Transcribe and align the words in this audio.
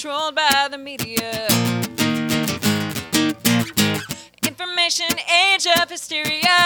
controlled 0.00 0.34
by 0.34 0.66
the 0.70 0.78
media. 0.78 1.46
Information 4.46 5.06
age 5.28 5.66
of 5.78 5.90
hysteria. 5.90 6.56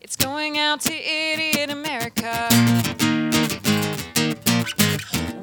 It's 0.00 0.16
going 0.16 0.58
out 0.58 0.80
to 0.80 0.92
idiot 0.92 1.70
America. 1.70 2.48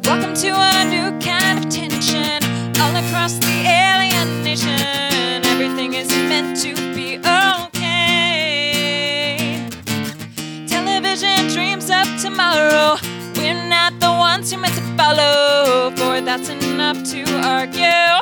Welcome 0.03 0.33
to 0.43 0.49
a 0.49 0.83
new 0.89 1.17
kind 1.21 1.63
of 1.63 1.69
tension 1.69 2.43
all 2.77 2.93
across 2.97 3.37
the 3.37 3.63
alien 3.65 4.43
nation. 4.43 5.45
Everything 5.45 5.93
is 5.93 6.09
meant 6.09 6.59
to 6.63 6.75
be 6.93 7.17
okay. 7.69 8.09
Television 10.67 11.47
dreams 11.47 11.89
of 11.89 12.21
tomorrow. 12.21 12.97
We're 14.37 14.41
not 14.41 14.49
the 14.49 14.57
ones 14.57 14.71
who 14.71 14.71
meant 14.71 14.75
to 14.75 14.81
follow, 14.95 15.89
for 15.95 16.21
that's 16.21 16.49
enough 16.49 17.03
to 17.09 17.23
argue. 17.43 18.21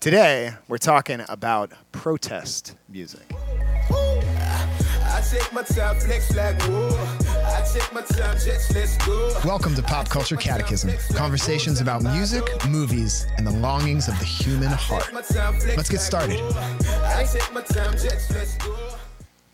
Today, 0.00 0.54
we're 0.66 0.78
talking 0.78 1.22
about 1.28 1.72
protest 1.92 2.74
music. 2.88 3.20
I 3.90 5.22
take 5.30 5.52
my 5.52 5.60
time, 5.60 5.96
flex 6.00 6.34
like 6.34 6.58
wool. 6.68 6.96
I 7.44 7.68
take 7.70 7.92
my 7.92 8.00
time, 8.00 8.38
just 8.38 8.74
let's 8.74 8.96
go. 9.04 9.38
Welcome 9.44 9.74
to 9.74 9.82
Pop 9.82 10.08
Culture 10.08 10.36
Catechism, 10.36 10.90
conversations 11.14 11.82
about 11.82 12.02
music, 12.02 12.44
movies, 12.66 13.26
and 13.36 13.46
the 13.46 13.52
longings 13.52 14.08
of 14.08 14.18
the 14.18 14.24
human 14.24 14.68
heart. 14.68 15.12
My 15.12 15.20
time, 15.20 15.60
flex 15.60 15.76
Let's 15.76 15.90
get 15.90 16.00
started. 16.00 16.40
wool. 16.40 16.54
I 16.56 17.26
take 17.30 17.52
my 17.52 17.60
time, 17.60 17.92
just 17.92 18.30
let's 18.30 18.56
go. 18.56 18.74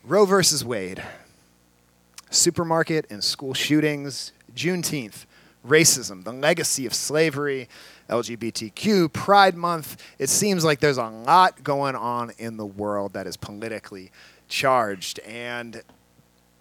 Roe 0.05 0.23
versus 0.23 0.63
Wade, 0.63 1.03
supermarket 2.29 3.05
and 3.09 3.23
school 3.23 3.53
shootings, 3.53 4.31
Juneteenth, 4.55 5.25
racism, 5.67 6.23
the 6.23 6.31
legacy 6.31 6.85
of 6.85 6.93
slavery, 6.93 7.67
LGBTQ, 8.09 9.11
Pride 9.13 9.55
Month. 9.55 10.01
It 10.17 10.29
seems 10.29 10.63
like 10.63 10.79
there's 10.79 10.97
a 10.97 11.07
lot 11.07 11.63
going 11.63 11.95
on 11.95 12.31
in 12.37 12.57
the 12.57 12.65
world 12.65 13.13
that 13.13 13.27
is 13.27 13.37
politically 13.37 14.11
charged. 14.47 15.19
And 15.19 15.81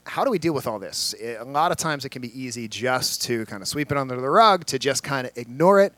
how 0.05 0.25
do 0.25 0.31
we 0.31 0.39
deal 0.39 0.53
with 0.53 0.67
all 0.67 0.79
this? 0.79 1.15
It- 1.15 1.39
a 1.41 1.45
lot 1.45 1.71
of 1.71 1.77
times 1.77 2.05
it 2.05 2.11
can 2.11 2.23
be 2.23 2.39
easy 2.39 2.69
just 2.69 3.23
to 3.23 3.47
kind 3.47 3.63
of 3.63 3.69
sweep 3.69 3.93
it 3.93 3.99
under 3.99 4.21
the 4.21 4.31
rug, 4.31 4.67
to 4.67 4.79
just 4.79 5.03
kind 5.03 5.27
of 5.27 5.37
ignore 5.37 5.81
it. 5.81 5.95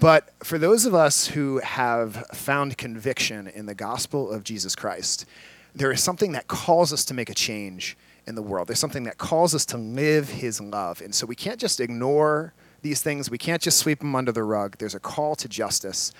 But 0.00 0.32
for 0.42 0.58
those 0.58 0.86
of 0.86 0.94
us 0.94 1.28
who 1.28 1.58
have 1.58 2.26
found 2.34 2.76
conviction 2.76 3.46
in 3.46 3.66
the 3.66 3.74
gospel 3.74 4.30
of 4.30 4.42
Jesus 4.42 4.74
Christ, 4.74 5.24
there 5.74 5.92
is 5.92 6.02
something 6.02 6.32
that 6.32 6.48
calls 6.48 6.92
us 6.92 7.04
to 7.06 7.14
make 7.14 7.30
a 7.30 7.34
change 7.34 7.96
in 8.26 8.34
the 8.34 8.42
world. 8.42 8.68
There's 8.68 8.78
something 8.78 9.04
that 9.04 9.18
calls 9.18 9.54
us 9.54 9.64
to 9.66 9.76
live 9.76 10.28
his 10.28 10.60
love. 10.60 11.00
And 11.00 11.14
so 11.14 11.26
we 11.26 11.34
can't 11.34 11.60
just 11.60 11.80
ignore 11.80 12.54
these 12.82 13.00
things, 13.00 13.30
we 13.30 13.38
can't 13.38 13.62
just 13.62 13.78
sweep 13.78 14.00
them 14.00 14.14
under 14.14 14.30
the 14.30 14.42
rug. 14.42 14.76
There's 14.78 14.94
a 14.94 15.00
call 15.00 15.34
to 15.36 15.48
justice. 15.48 16.12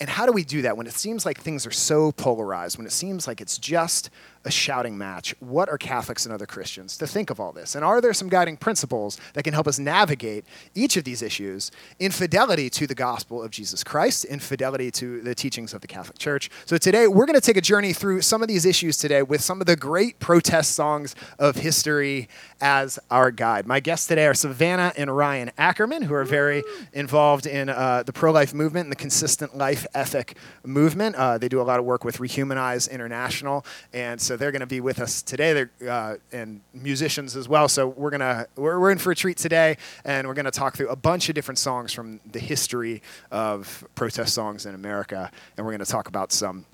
And 0.00 0.08
how 0.10 0.26
do 0.26 0.32
we 0.32 0.44
do 0.44 0.62
that 0.62 0.76
when 0.76 0.86
it 0.86 0.92
seems 0.92 1.26
like 1.26 1.40
things 1.40 1.66
are 1.66 1.72
so 1.72 2.12
polarized, 2.12 2.76
when 2.76 2.86
it 2.86 2.92
seems 2.92 3.26
like 3.26 3.40
it's 3.40 3.58
just 3.58 4.10
a 4.48 4.50
shouting 4.50 4.96
match? 4.96 5.34
What 5.40 5.68
are 5.68 5.76
Catholics 5.76 6.24
and 6.24 6.32
other 6.32 6.46
Christians 6.46 6.96
to 6.96 7.06
think 7.06 7.28
of 7.28 7.38
all 7.38 7.52
this? 7.52 7.74
And 7.74 7.84
are 7.84 8.00
there 8.00 8.14
some 8.14 8.30
guiding 8.30 8.56
principles 8.56 9.18
that 9.34 9.44
can 9.44 9.52
help 9.52 9.68
us 9.68 9.78
navigate 9.78 10.46
each 10.74 10.96
of 10.96 11.04
these 11.04 11.20
issues 11.20 11.70
in 11.98 12.10
fidelity 12.10 12.70
to 12.70 12.86
the 12.86 12.94
gospel 12.94 13.42
of 13.42 13.50
Jesus 13.50 13.84
Christ, 13.84 14.24
in 14.24 14.40
fidelity 14.40 14.90
to 14.92 15.20
the 15.20 15.34
teachings 15.34 15.74
of 15.74 15.82
the 15.82 15.86
Catholic 15.86 16.18
Church? 16.18 16.50
So 16.64 16.78
today, 16.78 17.06
we're 17.06 17.26
going 17.26 17.38
to 17.38 17.42
take 17.42 17.58
a 17.58 17.60
journey 17.60 17.92
through 17.92 18.22
some 18.22 18.40
of 18.40 18.48
these 18.48 18.64
issues 18.64 18.96
today 18.96 19.22
with 19.22 19.42
some 19.42 19.60
of 19.60 19.66
the 19.66 19.76
great 19.76 20.18
protest 20.18 20.72
songs 20.72 21.14
of 21.38 21.56
history 21.56 22.26
as 22.62 22.98
our 23.10 23.30
guide. 23.30 23.66
My 23.66 23.80
guests 23.80 24.06
today 24.06 24.26
are 24.26 24.34
Savannah 24.34 24.94
and 24.96 25.14
Ryan 25.14 25.50
Ackerman, 25.58 26.02
who 26.02 26.14
are 26.14 26.24
very 26.24 26.62
involved 26.94 27.46
in 27.46 27.68
uh, 27.68 28.02
the 28.02 28.14
pro 28.14 28.32
life 28.32 28.54
movement 28.54 28.86
and 28.86 28.92
the 28.92 28.96
consistent 28.96 29.58
life 29.58 29.86
ethic 29.94 30.38
movement. 30.64 31.16
Uh, 31.16 31.36
they 31.36 31.50
do 31.50 31.60
a 31.60 31.62
lot 31.62 31.78
of 31.78 31.84
work 31.84 32.02
with 32.02 32.16
Rehumanize 32.16 32.90
International, 32.90 33.66
and 33.92 34.18
so 34.18 34.37
they're 34.38 34.52
going 34.52 34.60
to 34.60 34.66
be 34.66 34.80
with 34.80 35.00
us 35.00 35.22
today. 35.22 35.52
They're 35.52 35.90
uh, 35.90 36.16
and 36.32 36.60
musicians 36.72 37.36
as 37.36 37.48
well. 37.48 37.68
So 37.68 37.88
we're 37.88 38.10
gonna 38.10 38.46
we're, 38.56 38.78
we're 38.78 38.90
in 38.90 38.98
for 38.98 39.12
a 39.12 39.16
treat 39.16 39.36
today, 39.36 39.76
and 40.04 40.26
we're 40.26 40.34
to 40.44 40.50
talk 40.50 40.76
through 40.76 40.88
a 40.88 40.96
bunch 40.96 41.28
of 41.28 41.34
different 41.34 41.58
songs 41.58 41.92
from 41.92 42.20
the 42.30 42.38
history 42.38 43.02
of 43.30 43.84
protest 43.94 44.34
songs 44.34 44.66
in 44.66 44.74
America, 44.74 45.30
and 45.56 45.66
we're 45.66 45.72
to 45.84 45.90
talk 45.90 46.08
about 46.08 46.32
some 46.32 46.64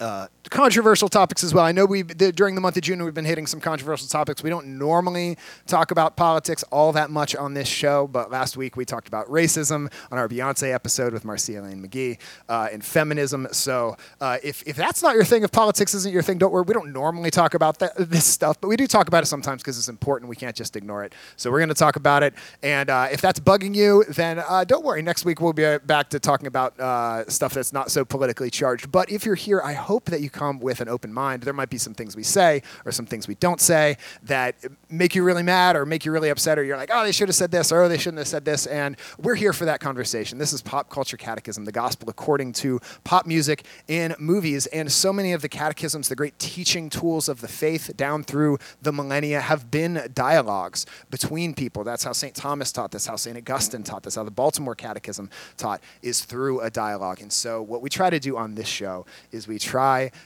uh, 0.00 0.26
controversial 0.50 1.08
topics 1.08 1.42
as 1.44 1.54
well. 1.54 1.64
I 1.64 1.72
know 1.72 1.86
we 1.86 2.02
during 2.02 2.54
the 2.54 2.60
month 2.60 2.76
of 2.76 2.82
June 2.82 3.02
we've 3.02 3.14
been 3.14 3.24
hitting 3.24 3.46
some 3.46 3.60
controversial 3.60 4.08
topics. 4.08 4.42
We 4.42 4.50
don't 4.50 4.78
normally 4.78 5.38
talk 5.66 5.90
about 5.90 6.16
politics 6.16 6.62
all 6.70 6.92
that 6.92 7.10
much 7.10 7.34
on 7.36 7.54
this 7.54 7.68
show, 7.68 8.06
but 8.06 8.30
last 8.30 8.56
week 8.56 8.76
we 8.76 8.84
talked 8.84 9.08
about 9.08 9.26
racism 9.28 9.92
on 10.10 10.18
our 10.18 10.28
Beyonce 10.28 10.72
episode 10.74 11.12
with 11.12 11.24
Marcia 11.24 11.60
Lane 11.62 11.86
McGee 11.86 12.18
uh, 12.48 12.68
and 12.72 12.84
feminism. 12.84 13.46
So 13.52 13.96
uh, 14.20 14.38
if 14.42 14.62
if 14.66 14.76
that's 14.76 15.02
not 15.02 15.14
your 15.14 15.24
thing, 15.24 15.42
if 15.42 15.52
politics 15.52 15.94
isn't 15.94 16.12
your 16.12 16.22
thing, 16.22 16.38
don't 16.38 16.52
worry. 16.52 16.64
We 16.66 16.74
don't 16.74 16.92
normally 16.92 17.30
talk 17.30 17.54
about 17.54 17.78
that, 17.78 17.92
this 17.96 18.24
stuff, 18.24 18.60
but 18.60 18.68
we 18.68 18.76
do 18.76 18.86
talk 18.86 19.08
about 19.08 19.22
it 19.22 19.26
sometimes 19.26 19.62
because 19.62 19.78
it's 19.78 19.88
important. 19.88 20.28
We 20.28 20.36
can't 20.36 20.56
just 20.56 20.76
ignore 20.76 21.04
it. 21.04 21.14
So 21.36 21.50
we're 21.50 21.60
going 21.60 21.68
to 21.68 21.74
talk 21.74 21.96
about 21.96 22.22
it. 22.22 22.34
And 22.62 22.90
uh, 22.90 23.08
if 23.10 23.20
that's 23.20 23.40
bugging 23.40 23.74
you, 23.74 24.04
then 24.08 24.38
uh, 24.40 24.64
don't 24.64 24.84
worry. 24.84 25.02
Next 25.02 25.24
week 25.24 25.40
we'll 25.40 25.52
be 25.52 25.78
back 25.78 26.10
to 26.10 26.20
talking 26.20 26.46
about 26.46 26.78
uh, 26.80 27.28
stuff 27.28 27.54
that's 27.54 27.72
not 27.72 27.90
so 27.90 28.04
politically 28.04 28.50
charged. 28.50 28.90
But 28.90 29.10
if 29.10 29.24
you're 29.24 29.34
here, 29.34 29.60
I 29.62 29.72
hope 29.72 29.91
that 30.00 30.20
you 30.20 30.30
come 30.30 30.58
with 30.58 30.80
an 30.80 30.88
open 30.88 31.12
mind. 31.12 31.42
There 31.42 31.52
might 31.52 31.70
be 31.70 31.78
some 31.78 31.94
things 31.94 32.16
we 32.16 32.22
say 32.22 32.62
or 32.84 32.92
some 32.92 33.06
things 33.06 33.28
we 33.28 33.34
don't 33.36 33.60
say 33.60 33.96
that 34.24 34.56
make 34.88 35.14
you 35.14 35.22
really 35.22 35.42
mad 35.42 35.76
or 35.76 35.86
make 35.86 36.04
you 36.04 36.12
really 36.12 36.28
upset, 36.28 36.58
or 36.58 36.64
you're 36.64 36.76
like, 36.76 36.90
oh, 36.92 37.04
they 37.04 37.12
should 37.12 37.28
have 37.28 37.34
said 37.34 37.50
this, 37.50 37.72
or 37.72 37.82
oh, 37.82 37.88
they 37.88 37.98
shouldn't 37.98 38.18
have 38.18 38.28
said 38.28 38.44
this. 38.44 38.66
And 38.66 38.96
we're 39.18 39.34
here 39.34 39.52
for 39.52 39.64
that 39.64 39.80
conversation. 39.80 40.38
This 40.38 40.52
is 40.52 40.62
Pop 40.62 40.90
Culture 40.90 41.16
Catechism, 41.16 41.64
the 41.64 41.72
gospel 41.72 42.10
according 42.10 42.52
to 42.54 42.80
pop 43.04 43.26
music 43.26 43.64
in 43.88 44.14
movies. 44.18 44.66
And 44.66 44.90
so 44.90 45.12
many 45.12 45.32
of 45.32 45.42
the 45.42 45.48
catechisms, 45.48 46.08
the 46.08 46.16
great 46.16 46.38
teaching 46.38 46.90
tools 46.90 47.28
of 47.28 47.40
the 47.40 47.48
faith 47.48 47.96
down 47.96 48.24
through 48.24 48.58
the 48.80 48.92
millennia, 48.92 49.40
have 49.40 49.70
been 49.70 50.10
dialogues 50.14 50.86
between 51.10 51.54
people. 51.54 51.84
That's 51.84 52.04
how 52.04 52.12
St. 52.12 52.34
Thomas 52.34 52.72
taught 52.72 52.90
this, 52.90 53.06
how 53.06 53.16
St. 53.16 53.36
Augustine 53.36 53.82
taught 53.82 54.02
this, 54.02 54.14
how 54.14 54.24
the 54.24 54.30
Baltimore 54.30 54.74
Catechism 54.74 55.30
taught, 55.56 55.80
is 56.02 56.24
through 56.24 56.60
a 56.60 56.70
dialogue. 56.70 57.20
And 57.20 57.32
so, 57.32 57.62
what 57.62 57.82
we 57.82 57.88
try 57.88 58.10
to 58.10 58.20
do 58.20 58.36
on 58.36 58.54
this 58.54 58.68
show 58.68 59.06
is 59.30 59.48
we 59.48 59.58
try 59.58 59.71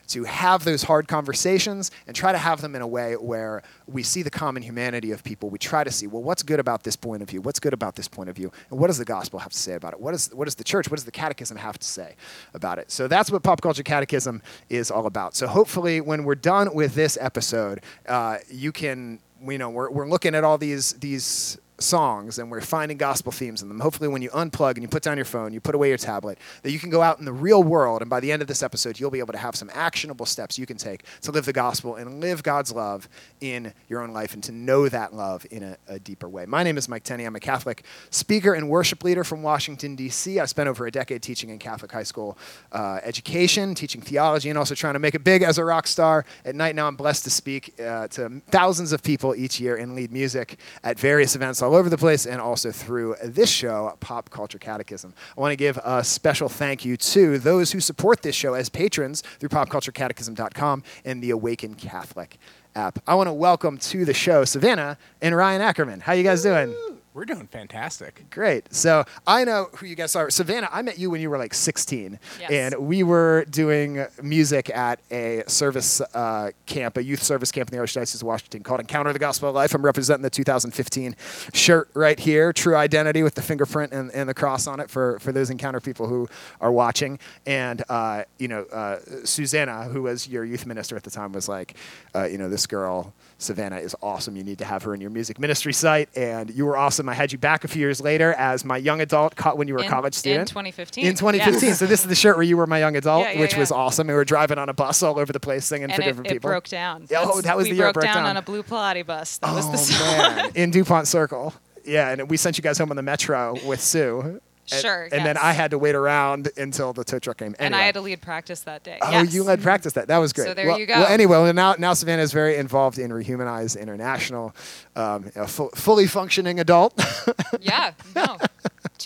to 0.09 0.25
have 0.25 0.65
those 0.65 0.83
hard 0.83 1.09
conversations 1.09 1.91
and 2.07 2.17
try 2.17 2.33
to 2.33 2.39
have 2.39 2.61
them 2.61 2.75
in 2.75 2.83
a 2.83 2.87
way 2.87 3.15
where 3.15 3.63
we 3.87 4.03
see 4.03 4.23
the 4.23 4.31
common 4.31 4.63
humanity 4.63 5.13
of 5.13 5.23
people. 5.23 5.51
We 5.51 5.59
try 5.59 5.85
to 5.85 5.91
see, 5.91 6.07
well, 6.07 6.23
what's 6.23 6.43
good 6.43 6.61
about 6.61 6.83
this 6.83 6.97
point 6.97 7.23
of 7.23 7.29
view? 7.29 7.41
What's 7.41 7.61
good 7.61 7.73
about 7.73 7.95
this 7.95 8.09
point 8.09 8.29
of 8.29 8.37
view? 8.37 8.51
And 8.71 8.81
what 8.81 8.89
does 8.89 8.99
the 8.99 9.05
gospel 9.05 9.39
have 9.39 9.53
to 9.53 9.59
say 9.59 9.75
about 9.75 9.93
it? 9.93 10.01
What, 10.01 10.15
is, 10.15 10.33
what 10.35 10.45
does 10.47 10.55
the 10.55 10.65
church, 10.65 10.91
what 10.91 10.97
does 10.97 11.05
the 11.05 11.13
catechism 11.13 11.57
have 11.57 11.79
to 11.79 11.87
say 11.87 12.17
about 12.55 12.79
it? 12.79 12.91
So 12.91 13.09
that's 13.09 13.31
what 13.31 13.43
Pop 13.43 13.61
Culture 13.61 13.83
Catechism 13.83 14.43
is 14.69 14.91
all 14.91 15.07
about. 15.07 15.35
So 15.35 15.47
hopefully, 15.47 16.01
when 16.01 16.25
we're 16.25 16.35
done 16.35 16.75
with 16.75 16.95
this 16.95 17.17
episode, 17.21 17.83
uh, 18.09 18.39
you 18.51 18.73
can, 18.73 19.21
you 19.47 19.59
know, 19.59 19.71
we're, 19.71 19.91
we're 19.91 20.09
looking 20.09 20.35
at 20.35 20.45
all 20.45 20.59
these, 20.59 20.95
these 20.95 21.59
songs 21.79 22.39
and 22.39 22.51
we're 22.51 22.61
finding 22.61 22.97
gospel 22.97 23.33
themes 23.33 23.63
in 23.63 23.69
them. 23.69 23.81
Hopefully, 23.81 24.09
when 24.09 24.23
you 24.23 24.31
unplug 24.31 24.73
and 24.73 24.83
you 24.83 24.89
put 24.89 25.03
down 25.03 25.17
your 25.17 25.25
phone, 25.25 25.53
you 25.53 25.61
put 25.61 25.75
away 25.75 25.89
your 25.89 25.99
tablet, 25.99 26.39
that 26.63 26.71
you 26.71 26.79
can 26.79 26.91
go 26.91 27.03
out 27.03 27.19
in 27.19 27.25
the 27.25 27.33
real 27.33 27.63
world. 27.63 28.01
And 28.01 28.11
by 28.11 28.21
the 28.21 28.33
end 28.33 28.43
of 28.43 28.49
this 28.49 28.63
episode, 28.63 28.99
you'll 28.99 29.11
be 29.11 29.19
able 29.19 29.33
to 29.33 29.39
have 29.39 29.57
some 29.57 29.71
actionable 29.75 30.27
steps 30.27 30.59
you 30.59 30.67
can 30.67 30.77
take 30.77 31.05
to 31.23 31.31
live 31.31 31.45
the 31.45 31.53
gospel 31.53 31.97
and 31.97 32.21
live 32.21 32.43
God's 32.43 32.73
love 32.73 33.09
in 33.41 33.73
your 33.89 34.03
own 34.03 34.13
life 34.13 34.35
and 34.35 34.43
to 34.45 34.53
know 34.53 34.89
that 34.89 35.15
love 35.15 35.47
in 35.51 35.63
a, 35.63 35.77
a 35.89 35.99
deeper 35.99 36.29
way. 36.29 36.47
My 36.47 36.63
name 36.63 36.79
is 36.79 36.89
Mike 36.89 37.05
Tenney. 37.05 37.25
I'm 37.25 37.37
a 37.37 37.41
Catholic 37.41 37.85
speaker 38.11 38.55
and 38.55 38.69
worship 38.69 39.05
leader 39.05 39.25
from 39.25 39.43
Washington, 39.43 39.97
D.C. 39.97 40.41
I 40.41 40.47
spent 40.47 40.69
over 40.69 40.87
a 40.87 40.91
decade 40.91 41.23
teaching 41.23 41.51
in 41.51 41.59
Catholic 41.59 41.93
high 41.93 42.03
school 42.03 42.39
uh, 42.73 43.01
education, 43.03 43.75
teaching 43.75 44.01
theology, 44.01 44.49
and 44.49 44.59
also 44.59 44.75
trying 44.75 44.95
to 44.95 44.99
make 44.99 45.15
it 45.15 45.25
big 45.25 45.43
as 45.43 45.59
a 45.59 45.65
rock 45.65 45.87
star. 45.87 46.25
At 46.45 46.55
night 46.55 46.75
now, 46.75 46.87
I'm 46.87 46.97
blessed 46.97 47.25
to 47.25 47.31
speak 47.31 47.75
uh, 47.81 48.09
to 48.09 48.41
thousands 48.49 48.93
of 48.93 49.03
people 49.03 49.35
each 49.35 49.61
year 49.61 49.77
and 49.77 49.95
lead 49.95 50.13
music 50.13 50.59
at 50.83 50.99
various 50.99 51.37
events 51.37 51.63
all 51.67 51.75
over 51.75 51.89
the 51.89 51.99
place 51.99 52.27
and 52.27 52.41
also 52.41 52.71
through 52.71 53.17
this 53.23 53.51
show, 53.51 53.97
Pop 53.99 54.31
Culture 54.31 54.59
Catechism. 54.59 55.13
I 55.37 55.41
want 55.41 55.51
to 55.53 55.57
give 55.57 55.79
a 55.85 56.05
special 56.05 56.49
thank 56.49 56.85
you 56.85 56.97
to 56.97 57.39
those 57.39 57.73
who 57.73 57.81
support 57.81 58.23
this 58.23 58.37
show 58.37 58.55
as 58.55 58.69
patrons 58.69 59.23
through 59.41 59.49
popculturecatechism.com 59.49 60.85
and 61.05 61.23
the 61.23 61.31
Awaken 61.31 61.75
Catholic 61.75 62.39
app. 62.77 63.01
I 63.07 63.17
want 63.17 63.27
to 63.27 63.33
welcome 63.33 63.79
to 63.79 64.05
the 64.05 64.15
show 64.15 64.45
Savannah 64.45 64.97
and 65.21 65.35
Ryan 65.35 65.61
Ackerman. 65.61 66.01
How 66.01 66.13
you 66.13 66.23
guys 66.23 66.43
doing? 66.43 66.75
We're 67.17 67.25
doing 67.25 67.47
fantastic. 67.47 68.27
Great. 68.29 68.75
So 68.75 69.07
I 69.27 69.45
know 69.45 69.71
who 69.77 69.87
you 69.87 69.95
guys 69.95 70.15
are. 70.15 70.29
Savannah, 70.29 70.69
I 70.71 70.83
met 70.83 70.99
you 70.99 71.09
when 71.09 71.23
you 71.23 71.31
were 71.31 71.39
like 71.39 71.55
16. 71.55 72.19
Yes. 72.39 72.51
And 72.51 72.75
we 72.87 73.03
were 73.05 73.47
doing 73.49 74.05
music 74.23 74.69
at 74.69 75.01
a 75.11 75.43
service 75.47 76.03
uh, 76.03 76.51
camp, 76.67 76.99
a 76.99 77.03
youth 77.03 77.23
service 77.23 77.51
camp 77.51 77.73
in 77.73 77.79
the 77.79 77.83
Archdiocese 77.83 78.17
of 78.17 78.25
Washington 78.25 78.63
called 78.63 78.81
Encounter 78.81 79.15
the 79.15 79.19
Gospel 79.19 79.49
of 79.49 79.55
Life. 79.55 79.75
I'm 79.75 79.83
representing 79.83 80.25
the 80.25 80.29
2015 80.29 81.17
shirt 81.55 81.89
right 81.95 82.19
here, 82.19 82.53
True 82.53 82.77
Identity 82.77 83.23
with 83.23 83.35
the 83.35 83.41
fingerprint 83.41 83.95
and, 83.95 84.11
and 84.13 84.29
the 84.29 84.35
cross 84.35 84.67
on 84.67 84.79
it 84.79 84.91
for, 84.91 85.19
for 85.21 85.33
those 85.33 85.49
Encounter 85.49 85.81
people 85.81 86.09
who 86.09 86.29
are 86.61 86.71
watching. 86.71 87.19
And, 87.47 87.83
uh, 87.89 88.25
you 88.39 88.49
know, 88.49 88.65
uh, 88.65 88.99
Susanna, 89.25 89.85
who 89.85 90.03
was 90.03 90.29
your 90.29 90.45
youth 90.45 90.67
minister 90.67 90.97
at 90.97 91.05
the 91.05 91.11
time, 91.11 91.33
was 91.33 91.49
like, 91.49 91.77
uh, 92.15 92.25
you 92.25 92.37
know, 92.37 92.51
this 92.51 92.67
girl, 92.67 93.15
Savannah, 93.39 93.77
is 93.77 93.95
awesome. 94.03 94.35
You 94.35 94.43
need 94.43 94.59
to 94.59 94.65
have 94.65 94.83
her 94.85 94.95
in 94.95 95.01
your 95.01 95.11
music 95.11 95.39
ministry 95.39 95.73
site. 95.73 96.09
And 96.17 96.51
you 96.51 96.65
were 96.65 96.77
awesome. 96.77 97.09
I 97.09 97.15
had 97.15 97.33
you 97.33 97.39
back 97.39 97.65
a 97.65 97.69
few 97.69 97.81
years 97.81 98.01
later 98.01 98.33
as 98.35 98.65
my 98.65 98.79
young 98.79 99.01
adult 99.03 99.37
co- 99.37 99.55
when 99.55 99.69
you 99.69 99.75
were 99.75 99.81
a 99.81 99.85
In- 99.85 99.91
college 99.91 100.15
in 100.15 100.19
student. 100.19 100.49
2015, 100.49 101.05
In 101.07 101.15
2015. 101.15 101.69
yes. 101.69 101.79
So 101.79 101.87
this 101.87 102.01
is 102.01 102.07
the 102.09 102.15
shirt 102.15 102.37
where 102.37 102.45
you 102.45 102.57
were 102.57 102.67
my 102.67 102.79
young 102.79 102.97
adult, 102.97 103.25
Yeah, 103.25 103.33
yeah, 103.33 103.41
which 103.41 103.57
was 103.57 103.71
awesome. 103.71 104.07
We 104.07 104.15
were 104.15 104.25
driving 104.25 104.57
on 104.59 104.69
a 104.71 104.75
bus 104.75 105.03
all 105.03 105.19
over 105.19 105.33
the 105.33 105.41
place 105.41 105.67
singing 105.67 105.85
and 105.85 105.95
for 105.95 106.01
it, 106.03 106.05
different 106.07 106.27
it 106.29 106.33
people. 106.35 106.49
broke 106.49 106.69
down. 106.69 107.07
Yeah, 107.11 107.25
oh, 107.25 107.41
that 107.43 107.57
was 107.57 107.69
the 107.69 107.75
year 107.75 107.89
it 107.89 107.93
broke 107.93 108.05
broke 108.05 108.05
down, 108.07 108.25
down. 108.25 108.27
on 108.27 108.37
a 108.39 108.43
blue 108.43 108.63
Pilati 108.63 109.05
bus. 109.05 109.37
That 109.39 109.53
was 109.55 109.67
oh, 109.67 109.73
the 109.73 109.79
song. 109.79 110.07
man. 110.17 110.51
In 110.55 110.71
DuPont 110.71 111.07
Circle. 111.07 111.53
Yeah, 111.85 112.11
and 112.11 112.31
we 112.31 112.37
sent 112.37 112.57
you 112.59 112.63
guys 112.63 112.79
home 112.79 112.91
on 112.91 112.97
the 112.97 113.03
metro 113.03 113.55
with 113.67 113.81
Sue. 113.81 114.41
And- 114.73 114.81
Sure, 114.81 115.09
And 115.13 115.25
then. 115.25 115.37
I 115.37 115.53
had 115.53 115.71
to 115.71 115.79
wait 115.79 115.95
around 115.95 116.51
until 116.57 116.93
the 116.93 117.05
tow 117.05 117.19
truck 117.19 117.39
came. 117.39 117.49
In. 117.49 117.67
And 117.67 117.77
I 117.77 117.83
had 117.83 117.95
to 117.95 118.01
lead 118.01 118.21
practice 118.21 118.61
that 118.63 118.83
day. 118.83 118.99
Oh, 119.01 119.11
yes. 119.11 119.33
you 119.33 119.45
led 119.45 119.63
practice 119.63 119.93
that. 119.93 120.09
That 120.09 120.19
was 120.19 120.33
great. 120.33 120.49
So 120.49 120.55
there 120.55 120.67
well, 120.67 120.79
you 120.79 120.87
go. 120.87 120.95
Well, 120.95 121.07
anyway, 121.07 121.39
well, 121.39 121.53
now 121.53 121.75
now 121.79 121.95
Savannah 121.95 122.23
is 122.23 122.33
very 122.33 122.57
involved 122.57 122.99
in 122.99 123.11
Rehumanize 123.11 123.79
International, 123.79 124.55
um, 124.97 125.31
a 125.37 125.47
fully 125.47 126.07
functioning 126.07 126.59
adult, 126.59 127.01
Yeah, 127.61 127.93
no. 128.15 128.39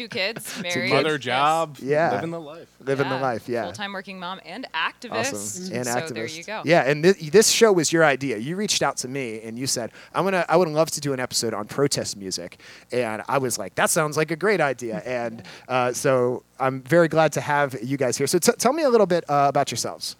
Two 0.01 0.09
kids, 0.09 0.59
married. 0.63 0.91
Mother 0.93 1.19
job, 1.19 1.77
Yeah. 1.83 2.15
living 2.15 2.31
the 2.31 2.41
life. 2.41 2.69
living 2.81 3.09
the 3.11 3.19
life. 3.19 3.49
Yeah. 3.51 3.65
Full-time 3.65 3.93
working 3.93 4.19
mom 4.19 4.41
and 4.47 4.67
activist. 4.73 5.35
Awesome. 5.35 5.77
And 5.77 5.87
so 5.87 5.93
activist. 5.93 6.15
there 6.15 6.27
you 6.27 6.43
go. 6.45 6.63
Yeah, 6.65 6.89
and 6.91 7.05
thi- 7.05 7.29
this 7.29 7.51
show 7.51 7.71
was 7.71 7.93
your 7.93 8.03
idea. 8.05 8.39
You 8.39 8.57
reached 8.57 8.81
out 8.83 8.97
to 8.99 9.09
me 9.09 9.43
and 9.43 9.59
you 9.59 9.67
said, 9.67 9.93
"I'm 10.15 10.25
gonna, 10.25 10.47
I 10.49 10.57
would 10.57 10.69
love 10.69 10.91
to 10.93 11.01
do 11.03 11.13
an 11.13 11.21
episode 11.21 11.53
on 11.53 11.67
protest 11.67 12.17
music," 12.17 12.59
and 12.93 13.23
I 13.29 13.37
was 13.37 13.59
like, 13.59 13.75
"That 13.75 13.91
sounds 13.91 14.17
like 14.17 14.31
a 14.31 14.37
great 14.37 14.61
idea." 14.61 15.03
And 15.21 15.43
uh, 15.69 15.93
so 15.93 16.45
I'm 16.59 16.81
very 16.83 17.09
glad 17.09 17.33
to 17.33 17.41
have 17.43 17.77
you 17.83 17.97
guys 17.99 18.17
here. 18.17 18.27
So 18.27 18.39
t- 18.39 18.53
tell 18.57 18.73
me 18.73 18.85
a 18.85 18.89
little 18.91 19.07
bit 19.07 19.25
uh, 19.29 19.47
about 19.49 19.71
yourselves. 19.71 20.17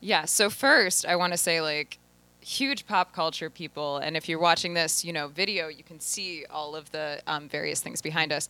Yeah. 0.00 0.26
So 0.26 0.48
first, 0.50 1.06
I 1.06 1.16
want 1.16 1.32
to 1.32 1.36
say 1.38 1.60
like 1.60 1.98
huge 2.40 2.86
pop 2.86 3.14
culture 3.14 3.48
people, 3.48 3.96
and 3.96 4.16
if 4.18 4.28
you're 4.28 4.38
watching 4.38 4.74
this, 4.74 5.02
you 5.04 5.12
know, 5.14 5.28
video, 5.28 5.68
you 5.68 5.82
can 5.82 5.98
see 5.98 6.44
all 6.50 6.76
of 6.76 6.90
the 6.92 7.20
um, 7.26 7.48
various 7.48 7.80
things 7.80 8.02
behind 8.02 8.30
us. 8.32 8.48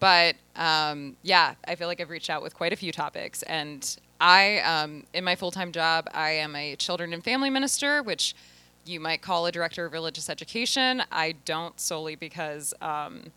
But 0.00 0.36
um, 0.56 1.16
yeah, 1.22 1.54
I 1.66 1.74
feel 1.74 1.88
like 1.88 2.00
I've 2.00 2.10
reached 2.10 2.30
out 2.30 2.42
with 2.42 2.54
quite 2.54 2.72
a 2.72 2.76
few 2.76 2.92
topics, 2.92 3.42
and 3.44 3.98
I, 4.20 4.58
um, 4.58 5.04
in 5.14 5.24
my 5.24 5.36
full-time 5.36 5.72
job, 5.72 6.08
I 6.12 6.30
am 6.30 6.54
a 6.56 6.76
children 6.76 7.12
and 7.12 7.22
family 7.22 7.50
minister, 7.50 8.02
which 8.02 8.34
you 8.84 9.00
might 9.00 9.22
call 9.22 9.46
a 9.46 9.52
director 9.52 9.84
of 9.86 9.92
religious 9.92 10.28
education. 10.30 11.02
I 11.12 11.34
don't 11.44 11.78
solely 11.78 12.16
because. 12.16 12.74
Um, 12.80 13.32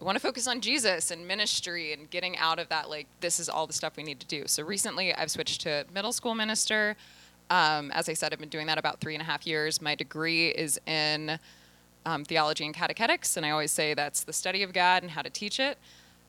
I 0.00 0.04
want 0.04 0.16
to 0.16 0.20
focus 0.20 0.48
on 0.48 0.60
Jesus 0.60 1.12
and 1.12 1.28
ministry 1.28 1.92
and 1.92 2.10
getting 2.10 2.36
out 2.36 2.58
of 2.58 2.68
that, 2.70 2.90
like, 2.90 3.06
this 3.20 3.38
is 3.38 3.48
all 3.48 3.68
the 3.68 3.72
stuff 3.72 3.96
we 3.96 4.02
need 4.02 4.18
to 4.18 4.26
do. 4.26 4.44
So 4.46 4.64
recently 4.64 5.14
I've 5.14 5.30
switched 5.30 5.60
to 5.60 5.84
middle 5.94 6.12
school 6.12 6.34
minister. 6.34 6.96
Um, 7.50 7.92
as 7.92 8.08
I 8.08 8.14
said, 8.14 8.32
I've 8.32 8.40
been 8.40 8.48
doing 8.48 8.66
that 8.66 8.78
about 8.78 8.98
three 8.98 9.14
and 9.14 9.22
a 9.22 9.24
half 9.24 9.46
years. 9.46 9.80
My 9.80 9.94
degree 9.94 10.48
is 10.48 10.80
in 10.86 11.38
um, 12.06 12.24
theology 12.24 12.64
and 12.64 12.74
catechetics, 12.74 13.36
and 13.36 13.46
I 13.46 13.50
always 13.50 13.72
say 13.72 13.94
that's 13.94 14.24
the 14.24 14.32
study 14.32 14.62
of 14.62 14.72
God 14.72 15.02
and 15.02 15.10
how 15.12 15.22
to 15.22 15.30
teach 15.30 15.60
it. 15.60 15.78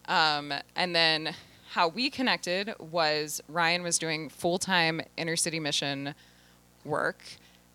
Um, 0.08 0.54
and 0.76 0.96
then 0.96 1.34
how 1.72 1.88
we 1.88 2.10
connected 2.10 2.74
was 2.80 3.42
Ryan 3.48 3.84
was 3.84 3.98
doing 3.98 4.30
full 4.30 4.60
time 4.60 5.02
inner 5.18 5.36
city 5.36 5.60
mission 5.60 6.14
work, 6.86 7.24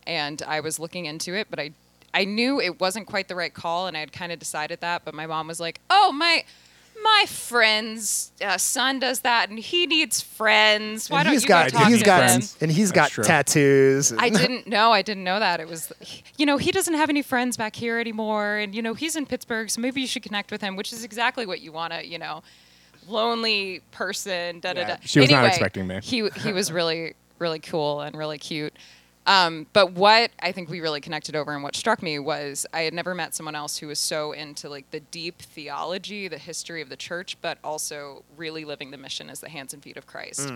and 0.07 0.43
I 0.43 0.61
was 0.61 0.79
looking 0.79 1.07
into 1.07 1.35
it, 1.35 1.49
but 1.51 1.59
I 1.59 1.73
I 2.15 2.25
knew 2.25 2.61
it 2.61 2.81
wasn't 2.81 3.07
quite 3.07 3.29
the 3.29 3.35
right 3.35 3.53
call, 3.53 3.87
and 3.87 3.97
I 3.97 4.01
had 4.01 4.13
kind 4.13 4.33
of 4.33 4.39
decided 4.39 4.81
that. 4.81 5.05
But 5.05 5.15
my 5.15 5.27
mom 5.27 5.49
was 5.49 5.61
like, 5.61 5.81
"Oh 5.91 6.13
my." 6.13 6.45
My 7.03 7.25
friend's 7.29 8.33
uh, 8.45 8.59
son 8.59 8.99
does 8.99 9.21
that, 9.21 9.51
and 9.51 9.59
he 9.59 9.87
needs 9.87 10.21
friends. 10.21 11.09
Why 11.11 11.21
and 11.21 11.27
don't 11.27 11.33
he's 11.33 11.43
you 11.43 11.49
got, 11.49 11.73
go 11.73 11.79
talk 11.79 11.89
he's 11.89 11.99
to 12.01 12.05
got, 12.05 12.31
him? 12.31 12.43
and 12.61 12.71
he's 12.71 12.91
That's 12.93 13.09
got 13.09 13.11
true. 13.11 13.25
tattoos. 13.25 14.11
and- 14.11 14.21
I 14.21 14.29
didn't 14.41 14.67
know. 14.67 14.93
I 14.93 15.03
didn't 15.03 15.25
know 15.25 15.39
that. 15.39 15.61
It 15.61 15.69
was, 15.69 15.93
you 16.37 16.47
know, 16.47 16.57
he 16.57 16.73
doesn't 16.73 16.95
have 16.95 17.09
any 17.09 17.23
friends 17.23 17.57
back 17.57 17.77
here 17.77 17.99
anymore. 17.99 18.57
And, 18.57 18.75
you 18.75 18.83
know, 18.83 18.95
he's 18.95 19.17
in 19.17 19.27
Pittsburgh, 19.27 19.71
so 19.71 19.81
maybe 19.81 20.01
you 20.01 20.07
should 20.07 20.23
connect 20.23 20.51
with 20.51 20.61
him, 20.61 20.77
which 20.77 20.93
is 20.93 21.05
exactly 21.05 21.47
what 21.47 21.61
you 21.61 21.73
want 21.73 21.93
to, 21.93 22.07
you 22.07 22.19
know, 22.19 22.43
lonely 23.07 23.81
person, 23.91 24.61
da 24.61 24.73
da 24.73 24.83
da. 24.83 24.89
Yeah, 24.89 24.97
she 25.03 25.21
was 25.21 25.31
not 25.31 25.45
expecting 25.47 25.87
me. 25.87 26.01
He, 26.03 26.29
he 26.41 26.53
was 26.53 26.71
really, 26.73 27.15
really 27.39 27.61
cool 27.61 28.01
and 28.01 28.17
really 28.17 28.39
cute. 28.39 28.75
Um, 29.29 29.67
but 29.75 29.93
what 29.93 30.31
I 30.41 30.53
think 30.53 30.71
we 30.71 30.81
really 30.81 31.03
connected 31.03 31.37
over 31.37 31.53
and 31.53 31.63
what 31.63 31.77
struck 31.77 32.03
me 32.03 32.19
was 32.19 32.65
I 32.73 32.81
had 32.81 32.95
never 32.95 33.15
met 33.15 33.35
someone 33.35 33.55
else 33.55 33.77
who 33.77 33.87
was 33.89 33.99
so 33.99 34.33
into 34.33 34.71
like 34.71 34.91
the 34.91 35.01
deep 35.01 35.43
theology, 35.43 36.29
the 36.29 36.39
history 36.39 36.81
of 36.81 36.89
the 36.89 36.97
church, 36.97 37.37
but 37.43 37.59
also 37.63 38.25
really 38.39 38.65
living 38.65 38.91
the 38.91 38.97
mission 38.97 39.29
as 39.29 39.41
the 39.41 39.51
hands 39.51 39.75
and 39.75 39.83
feet 39.83 39.99
of 39.99 40.07
Christ. 40.07 40.51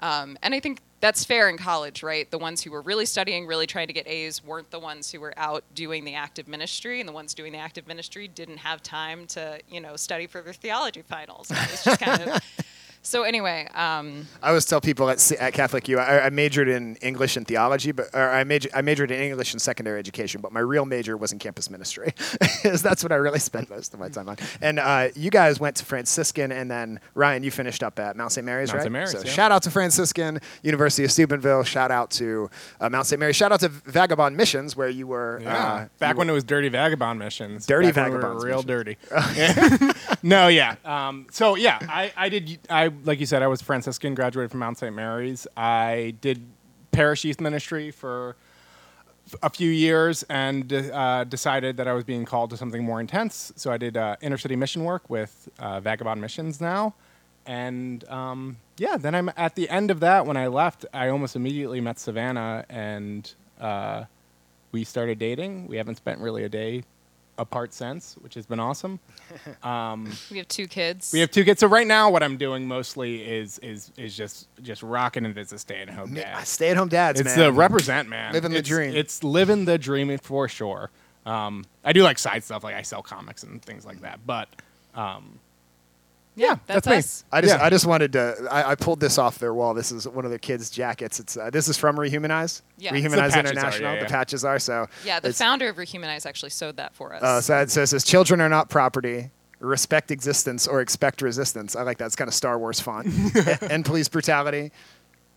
Um, 0.00 0.38
and 0.44 0.54
I 0.54 0.60
think 0.60 0.80
that's 1.00 1.24
fair 1.24 1.48
in 1.48 1.56
college, 1.56 2.04
right? 2.04 2.30
The 2.30 2.38
ones 2.38 2.62
who 2.62 2.70
were 2.70 2.82
really 2.82 3.06
studying, 3.06 3.46
really 3.48 3.66
trying 3.66 3.88
to 3.88 3.92
get 3.92 4.06
A's, 4.06 4.44
weren't 4.44 4.70
the 4.70 4.78
ones 4.78 5.10
who 5.10 5.18
were 5.18 5.34
out 5.36 5.64
doing 5.74 6.04
the 6.04 6.14
active 6.14 6.46
ministry, 6.46 7.00
and 7.00 7.08
the 7.08 7.12
ones 7.12 7.34
doing 7.34 7.52
the 7.52 7.58
active 7.58 7.88
ministry 7.88 8.28
didn't 8.28 8.58
have 8.58 8.80
time 8.82 9.26
to, 9.28 9.58
you 9.68 9.80
know, 9.80 9.96
study 9.96 10.26
for 10.28 10.40
their 10.40 10.52
theology 10.52 11.02
finals. 11.02 11.50
It 11.50 11.58
was 11.70 11.82
just 11.82 12.00
kind 12.00 12.22
of. 12.22 12.40
So 13.06 13.22
anyway, 13.22 13.68
um, 13.74 14.26
I 14.42 14.48
always 14.48 14.64
tell 14.64 14.80
people 14.80 15.10
at, 15.10 15.30
at 15.32 15.52
Catholic 15.52 15.86
U, 15.88 15.98
I, 15.98 16.24
I 16.24 16.30
majored 16.30 16.68
in 16.68 16.96
English 16.96 17.36
and 17.36 17.46
theology, 17.46 17.92
but 17.92 18.06
or 18.14 18.30
I, 18.30 18.44
major, 18.44 18.70
I 18.74 18.80
majored 18.80 19.10
in 19.10 19.20
English 19.20 19.52
and 19.52 19.60
secondary 19.60 19.98
education, 19.98 20.40
but 20.40 20.52
my 20.52 20.60
real 20.60 20.86
major 20.86 21.14
was 21.18 21.30
in 21.30 21.38
campus 21.38 21.68
ministry, 21.68 22.14
'Cause 22.62 22.80
that's 22.88 23.02
what 23.02 23.12
I 23.12 23.16
really 23.16 23.40
spent 23.40 23.68
most 23.68 23.92
of 23.92 24.00
my 24.00 24.08
time 24.08 24.30
on. 24.30 24.38
And 24.62 24.78
uh, 24.78 25.08
you 25.14 25.30
guys 25.30 25.60
went 25.60 25.76
to 25.76 25.84
Franciscan, 25.84 26.50
and 26.50 26.70
then 26.70 26.98
Ryan, 27.14 27.42
you 27.44 27.50
finished 27.50 27.82
up 27.82 27.98
at 27.98 28.16
Mount 28.16 28.32
St. 28.32 28.42
Mary's, 28.44 28.70
Mount 28.70 28.76
right? 28.78 28.82
St. 28.84 28.92
Mary's, 28.92 29.10
so 29.12 29.18
yeah. 29.18 29.30
shout 29.30 29.52
out 29.52 29.62
to 29.64 29.70
Franciscan, 29.70 30.40
University 30.62 31.04
of 31.04 31.12
Steubenville. 31.12 31.62
Shout 31.62 31.90
out 31.90 32.10
to 32.12 32.48
uh, 32.80 32.88
Mount 32.88 33.06
St. 33.06 33.20
Mary's. 33.20 33.36
Shout 33.36 33.52
out 33.52 33.60
to 33.60 33.68
Vagabond 33.68 34.34
Missions, 34.34 34.76
where 34.76 34.88
you 34.88 35.06
were. 35.06 35.40
Yeah. 35.42 35.54
Uh, 35.62 35.88
Back 35.98 36.14
you 36.14 36.18
when 36.20 36.28
were- 36.28 36.32
it 36.32 36.34
was 36.36 36.44
Dirty 36.44 36.70
Vagabond 36.70 37.18
missions. 37.18 37.66
Dirty 37.66 37.92
Back 37.92 38.10
when 38.10 38.14
we 38.14 38.18
Vagabonds 38.22 38.44
real 38.46 38.62
missions. 38.62 38.96
dirty. 39.10 39.92
no, 40.22 40.48
yeah. 40.48 40.76
Um, 40.86 41.26
so 41.30 41.54
yeah, 41.54 41.78
I, 41.82 42.10
I 42.16 42.28
did. 42.30 42.58
I 42.70 42.93
like 43.04 43.20
you 43.20 43.26
said, 43.26 43.42
I 43.42 43.46
was 43.46 43.62
Franciscan, 43.62 44.14
graduated 44.14 44.50
from 44.50 44.60
Mount 44.60 44.78
St. 44.78 44.94
Mary's. 44.94 45.46
I 45.56 46.14
did 46.20 46.44
parish 46.92 47.24
youth 47.24 47.40
ministry 47.40 47.90
for 47.90 48.36
a 49.42 49.50
few 49.50 49.70
years 49.70 50.22
and 50.24 50.72
uh, 50.72 51.24
decided 51.24 51.76
that 51.78 51.88
I 51.88 51.92
was 51.92 52.04
being 52.04 52.24
called 52.24 52.50
to 52.50 52.56
something 52.56 52.84
more 52.84 53.00
intense. 53.00 53.52
So 53.56 53.72
I 53.72 53.78
did 53.78 53.96
uh, 53.96 54.16
inner 54.20 54.36
city 54.36 54.56
mission 54.56 54.84
work 54.84 55.08
with 55.08 55.48
uh, 55.58 55.80
Vagabond 55.80 56.20
Missions 56.20 56.60
now. 56.60 56.94
And 57.46 58.08
um, 58.08 58.56
yeah, 58.78 58.96
then 58.96 59.14
I'm 59.14 59.30
at 59.36 59.54
the 59.54 59.68
end 59.68 59.90
of 59.90 60.00
that. 60.00 60.26
When 60.26 60.36
I 60.36 60.46
left, 60.46 60.86
I 60.94 61.08
almost 61.08 61.36
immediately 61.36 61.80
met 61.80 61.98
Savannah, 61.98 62.64
and 62.70 63.30
uh, 63.60 64.04
we 64.72 64.84
started 64.84 65.18
dating. 65.18 65.66
We 65.66 65.76
haven't 65.76 65.96
spent 65.96 66.20
really 66.20 66.44
a 66.44 66.48
day 66.48 66.84
apart 67.38 67.72
since, 67.74 68.14
which 68.20 68.34
has 68.34 68.46
been 68.46 68.60
awesome. 68.60 69.00
we 70.30 70.38
have 70.38 70.48
two 70.48 70.66
kids. 70.66 71.10
We 71.12 71.20
have 71.20 71.30
two 71.30 71.44
kids. 71.44 71.60
So 71.60 71.66
right 71.66 71.86
now, 71.86 72.10
what 72.10 72.22
I'm 72.22 72.36
doing 72.36 72.66
mostly 72.68 73.22
is 73.24 73.58
is 73.60 73.90
is 73.96 74.16
just 74.16 74.48
just 74.62 74.82
rocking 74.82 75.24
it 75.24 75.36
as 75.36 75.52
a 75.52 75.58
stay-at-home 75.58 76.14
dad. 76.14 76.46
stay-at-home 76.46 76.88
dads, 76.88 77.20
It's 77.20 77.36
man. 77.36 77.38
the 77.38 77.52
represent 77.52 78.08
man. 78.08 78.32
Living 78.32 78.52
the 78.52 78.58
It's- 78.58 78.68
dream. 78.68 78.94
It's 78.94 79.22
living 79.24 79.64
the 79.64 79.78
dream 79.78 80.16
for 80.18 80.48
sure. 80.48 80.90
Um, 81.26 81.64
I 81.84 81.92
do 81.92 82.02
like 82.02 82.18
side 82.18 82.44
stuff, 82.44 82.64
like 82.64 82.74
I 82.74 82.82
sell 82.82 83.02
comics 83.02 83.42
and 83.44 83.62
things 83.62 83.86
like 83.86 84.00
that. 84.02 84.20
But 84.26 84.48
um, 84.94 85.38
yeah, 86.36 86.56
that's, 86.66 86.86
that's 86.86 87.22
me. 87.22 87.26
I 87.32 87.40
just, 87.40 87.54
Yeah. 87.56 87.64
I 87.64 87.70
just 87.70 87.86
wanted 87.86 88.12
to. 88.14 88.48
I, 88.50 88.70
I 88.72 88.74
pulled 88.74 89.00
this 89.00 89.18
off 89.18 89.38
their 89.38 89.54
wall. 89.54 89.74
This 89.74 89.92
is 89.92 90.06
one 90.08 90.24
of 90.24 90.30
their 90.30 90.38
kids' 90.38 90.70
jackets. 90.70 91.20
It's 91.20 91.36
uh, 91.36 91.50
this 91.50 91.68
is 91.68 91.76
from 91.76 91.96
Rehumanize. 91.96 92.62
Yeah. 92.78 92.92
Rehumanize 92.92 93.04
The 93.10 93.18
patches 93.20 93.34
are, 93.34 93.40
International. 93.50 93.94
yeah, 93.94 94.00
The 94.00 94.06
patches 94.08 94.44
are 94.44 94.58
so. 94.58 94.86
Yeah, 95.04 95.20
the 95.20 95.32
founder 95.32 95.68
of 95.68 95.76
Rehumanize 95.76 96.26
actually 96.26 96.50
sewed 96.50 96.76
that 96.78 96.94
for 96.94 97.14
us. 97.14 97.22
Uh, 97.22 97.40
so 97.40 97.58
it 97.60 97.70
says, 97.70 97.90
says, 97.90 98.04
"Children 98.04 98.40
are 98.40 98.48
not 98.48 98.68
property. 98.68 99.30
Respect 99.60 100.10
existence 100.10 100.66
or 100.66 100.80
expect 100.80 101.22
resistance." 101.22 101.76
I 101.76 101.82
like 101.82 101.98
that. 101.98 102.06
It's 102.06 102.16
kind 102.16 102.28
of 102.28 102.34
Star 102.34 102.58
Wars 102.58 102.80
font. 102.80 103.06
A- 103.36 103.72
End 103.72 103.84
police 103.84 104.08
brutality. 104.08 104.72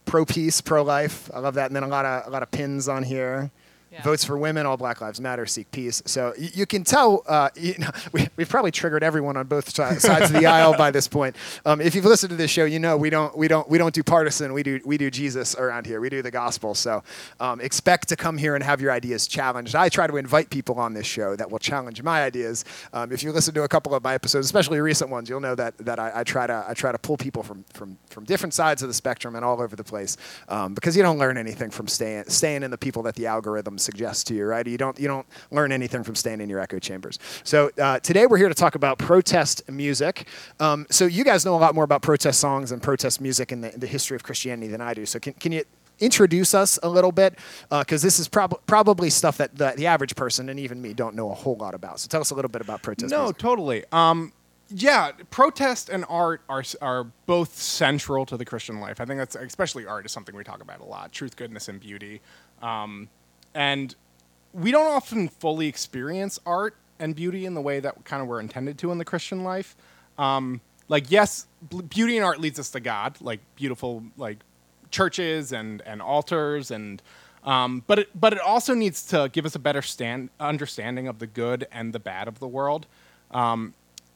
Pro 0.05 0.25
peace, 0.25 0.61
pro 0.61 0.83
life. 0.83 1.29
I 1.33 1.39
love 1.39 1.55
that. 1.55 1.67
And 1.67 1.75
then 1.75 1.83
a 1.83 1.87
lot 1.87 2.05
of 2.05 2.27
a 2.27 2.29
lot 2.29 2.41
of 2.43 2.49
pins 2.51 2.87
on 2.87 3.03
here. 3.03 3.51
Yeah. 3.91 4.03
votes 4.03 4.25
for 4.25 4.37
women, 4.37 4.65
all 4.65 4.75
Black 4.77 4.99
Lives 4.99 5.21
Matter, 5.21 5.45
seek 5.45 5.71
peace. 5.71 6.03
So 6.05 6.33
you, 6.37 6.49
you 6.53 6.65
can 6.65 6.83
tell, 6.83 7.23
uh, 7.27 7.49
you 7.55 7.75
know, 7.79 7.89
we, 8.11 8.27
we've 8.35 8.49
probably 8.49 8.71
triggered 8.71 9.03
everyone 9.03 9.37
on 9.37 9.47
both 9.47 9.69
si- 9.69 9.99
sides 9.99 10.29
of 10.29 10.33
the 10.33 10.45
aisle 10.45 10.77
by 10.77 10.91
this 10.91 11.07
point. 11.07 11.35
Um, 11.65 11.79
if 11.79 11.95
you've 11.95 12.05
listened 12.05 12.31
to 12.31 12.35
this 12.35 12.51
show, 12.51 12.65
you 12.65 12.79
know 12.79 12.97
we 12.97 13.09
don't 13.09 13.35
we 13.37 13.47
don't 13.47 13.67
we 13.69 13.77
don't 13.77 13.93
do 13.93 14.03
partisan. 14.03 14.53
We 14.53 14.63
do 14.63 14.81
we 14.85 14.97
do 14.97 15.09
Jesus 15.09 15.55
around 15.55 15.85
here. 15.85 16.01
We 16.01 16.09
do 16.09 16.21
the 16.21 16.31
gospel. 16.31 16.75
So 16.75 17.03
um, 17.39 17.61
expect 17.61 18.09
to 18.09 18.15
come 18.15 18.37
here 18.37 18.55
and 18.55 18.63
have 18.63 18.81
your 18.81 18.91
ideas 18.91 19.27
challenged. 19.27 19.75
I 19.75 19.89
try 19.89 20.05
to 20.07 20.17
invite 20.17 20.49
people 20.49 20.79
on 20.79 20.93
this 20.93 21.07
show 21.07 21.35
that 21.35 21.49
will 21.49 21.59
challenge 21.59 22.01
my 22.03 22.23
ideas. 22.23 22.65
Um, 22.93 23.11
if 23.11 23.23
you 23.23 23.31
listen 23.31 23.53
to 23.53 23.63
a 23.63 23.67
couple 23.67 23.95
of 23.95 24.03
my 24.03 24.13
episodes, 24.13 24.45
especially 24.45 24.79
recent 24.81 25.09
ones, 25.09 25.29
you'll 25.29 25.39
know 25.39 25.55
that 25.55 25.77
that 25.79 25.99
I, 25.99 26.11
I 26.15 26.23
try 26.23 26.45
to 26.45 26.65
I 26.67 26.73
try 26.73 26.91
to 26.91 26.97
pull 26.97 27.17
people 27.17 27.41
from 27.43 27.63
from 27.73 27.97
from 28.09 28.25
different 28.25 28.53
sides 28.53 28.81
of 28.81 28.89
the 28.89 28.93
spectrum 28.93 29.35
and 29.35 29.45
all 29.45 29.61
over 29.61 29.75
the 29.75 29.83
place 29.83 30.17
um, 30.49 30.73
because 30.73 30.97
you 30.97 31.03
don't 31.03 31.17
learn 31.17 31.37
anything 31.37 31.69
from 31.69 31.87
staying 31.87 32.25
staying 32.27 32.63
in 32.63 32.71
the 32.71 32.77
people 32.77 33.03
that 33.03 33.15
the 33.15 33.27
algorithm 33.27 33.76
suggests 33.77 34.23
to 34.25 34.33
you, 34.33 34.45
right? 34.45 34.65
You 34.65 34.77
don't 34.77 34.99
you 34.99 35.07
don't 35.07 35.25
learn 35.51 35.71
anything 35.71 36.03
from 36.03 36.15
staying 36.15 36.41
in 36.41 36.49
your 36.49 36.59
echo 36.59 36.79
chambers. 36.79 37.19
So 37.43 37.71
uh, 37.81 37.99
today 37.99 38.25
we're 38.25 38.37
here 38.37 38.49
to 38.49 38.55
talk 38.55 38.75
about 38.75 38.97
protest 38.97 39.69
music. 39.69 40.27
Um, 40.59 40.85
so 40.89 41.05
you 41.05 41.23
guys 41.23 41.45
know 41.45 41.55
a 41.55 41.57
lot 41.57 41.75
more 41.75 41.83
about 41.83 42.01
protest 42.01 42.39
songs 42.39 42.71
and 42.71 42.81
protest 42.81 43.21
music 43.21 43.51
in 43.51 43.61
the, 43.61 43.73
in 43.73 43.79
the 43.79 43.87
history 43.87 44.15
of 44.15 44.23
Christianity 44.23 44.67
than 44.67 44.81
I 44.81 44.93
do. 44.93 45.05
So 45.05 45.19
can 45.19 45.33
can 45.33 45.51
you 45.51 45.63
introduce 45.99 46.53
us 46.53 46.77
a 46.83 46.89
little 46.89 47.11
bit 47.11 47.39
because 47.69 48.03
this 48.03 48.19
is 48.19 48.27
prob- 48.27 48.59
probably 48.67 49.09
stuff 49.09 49.37
that 49.37 49.55
the, 49.57 49.73
the 49.77 49.87
average 49.87 50.15
person 50.15 50.47
and 50.49 50.59
even 50.59 50.79
me 50.79 50.93
don't 50.93 51.15
know 51.15 51.31
a 51.31 51.33
whole 51.33 51.55
lot 51.55 51.73
about. 51.73 51.99
So 51.99 52.07
tell 52.07 52.21
us 52.21 52.29
a 52.29 52.35
little 52.35 52.49
bit 52.51 52.61
about 52.61 52.83
protest 52.83 53.09
No, 53.11 53.21
music. 53.23 53.37
totally. 53.39 53.83
Um, 53.91 54.31
yeah, 54.69 55.11
protest 55.31 55.87
and 55.89 56.03
art 56.09 56.41
are 56.49 56.61
are 56.81 57.05
both 57.25 57.57
central 57.57 58.25
to 58.25 58.35
the 58.37 58.43
Christian 58.45 58.79
life. 58.81 58.99
I 58.99 59.05
think 59.05 59.17
that's 59.17 59.35
especially 59.35 59.85
art 59.85 60.05
is 60.05 60.11
something 60.11 60.35
we 60.35 60.43
talk 60.43 60.61
about 60.61 60.81
a 60.81 60.83
lot: 60.83 61.13
truth, 61.13 61.35
goodness, 61.37 61.69
and 61.69 61.79
beauty. 61.79 62.21
Um, 62.61 63.07
and 63.53 63.95
we 64.53 64.71
don't 64.71 64.87
often 64.87 65.29
fully 65.29 65.67
experience 65.67 66.39
art 66.45 66.75
and 66.99 67.15
beauty 67.15 67.45
in 67.45 67.53
the 67.53 67.61
way 67.61 67.79
that 67.79 68.03
kind 68.05 68.21
of 68.21 68.27
we're 68.27 68.39
intended 68.39 68.77
to 68.79 68.91
in 68.91 68.97
the 68.97 69.05
Christian 69.05 69.43
life. 69.43 69.75
Um, 70.17 70.61
like, 70.87 71.11
yes, 71.11 71.47
beauty 71.89 72.17
and 72.17 72.25
art 72.25 72.39
leads 72.39 72.59
us 72.59 72.69
to 72.71 72.79
God, 72.79 73.17
like 73.21 73.39
beautiful 73.55 74.03
like 74.17 74.37
churches 74.91 75.51
and 75.51 75.81
and 75.85 76.01
altars 76.01 76.71
and. 76.71 77.01
Um, 77.43 77.83
but 77.87 77.99
it, 77.99 78.09
but 78.19 78.33
it 78.33 78.39
also 78.39 78.73
needs 78.73 79.03
to 79.03 79.29
give 79.31 79.45
us 79.45 79.55
a 79.55 79.59
better 79.59 79.81
stand, 79.81 80.31
understanding 80.37 81.07
of 81.07 81.19
the 81.19 81.27
good 81.27 81.65
and 81.71 81.93
the 81.93 81.99
bad 81.99 82.27
of 82.27 82.39
the 82.39 82.47
world 82.47 82.87
um, 83.31 83.73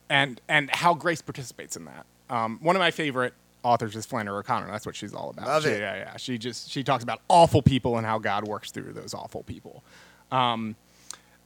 and 0.08 0.40
and 0.48 0.70
how 0.70 0.94
grace 0.94 1.22
participates 1.22 1.76
in 1.76 1.86
that. 1.86 2.06
Um, 2.28 2.58
one 2.60 2.76
of 2.76 2.80
my 2.80 2.90
favorite 2.90 3.34
authors 3.62 3.94
is 3.96 4.06
Flannery 4.06 4.38
O'Connor. 4.38 4.70
That's 4.70 4.86
what 4.86 4.96
she's 4.96 5.14
all 5.14 5.30
about. 5.30 5.46
Love 5.46 5.62
She- 5.64 5.70
it. 5.70 5.80
Yeah, 5.80 5.96
yeah. 5.96 6.16
She 6.16 6.38
just 6.38 6.70
she 6.70 6.82
talks 6.82 7.02
about 7.04 7.20
awful 7.28 7.62
people 7.62 7.96
and 7.96 8.06
how 8.06 8.18
God 8.18 8.46
works 8.46 8.70
through 8.70 8.92
those 8.92 9.14
awful 9.14 9.42
people. 9.42 9.84
Um, 10.30 10.76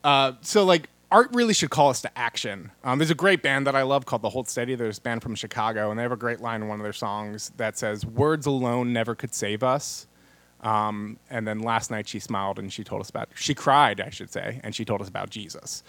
uh, 0.05 0.33
so 0.41 0.65
like 0.65 0.89
art 1.11 1.29
really 1.33 1.55
should 1.55 1.71
call 1.71 1.89
us 1.91 2.01
to 2.03 2.19
action. 2.19 2.71
Um, 2.85 2.99
there's 2.99 3.11
a 3.11 3.15
great 3.15 3.43
band 3.43 3.67
that 3.67 3.77
I 3.77 3.83
love 3.83 4.07
called 4.07 4.23
the 4.23 4.31
Hold 4.31 4.49
Steady. 4.49 4.75
There's 4.75 4.99
a 4.99 5.01
band 5.01 5.23
from 5.23 5.35
Chicago, 5.35 5.91
and 5.91 5.99
they 5.99 6.03
have 6.03 6.13
a 6.13 6.17
great 6.17 6.41
line 6.41 6.63
in 6.63 6.69
one 6.69 6.81
of 6.81 6.85
their 6.85 6.93
songs 6.93 7.53
that 7.57 7.79
says, 7.79 8.05
"Words 8.05 8.47
alone 8.47 8.93
never 8.93 9.15
could 9.15 9.35
save 9.35 9.63
us." 9.63 10.07
Um, 10.63 11.19
and 11.31 11.47
then 11.47 11.61
last 11.61 11.91
night 11.91 12.09
she 12.09 12.19
smiled 12.19 12.59
and 12.59 12.73
she 12.73 12.83
told 12.83 13.01
us 13.03 13.11
about, 13.11 13.29
she 13.35 13.55
cried, 13.55 14.01
I 14.01 14.09
should 14.09 14.33
say, 14.33 14.59
and 14.65 14.75
she 14.75 14.85
told 14.87 15.03
us 15.03 15.09
about 15.09 15.29
Jesus. 15.31 15.85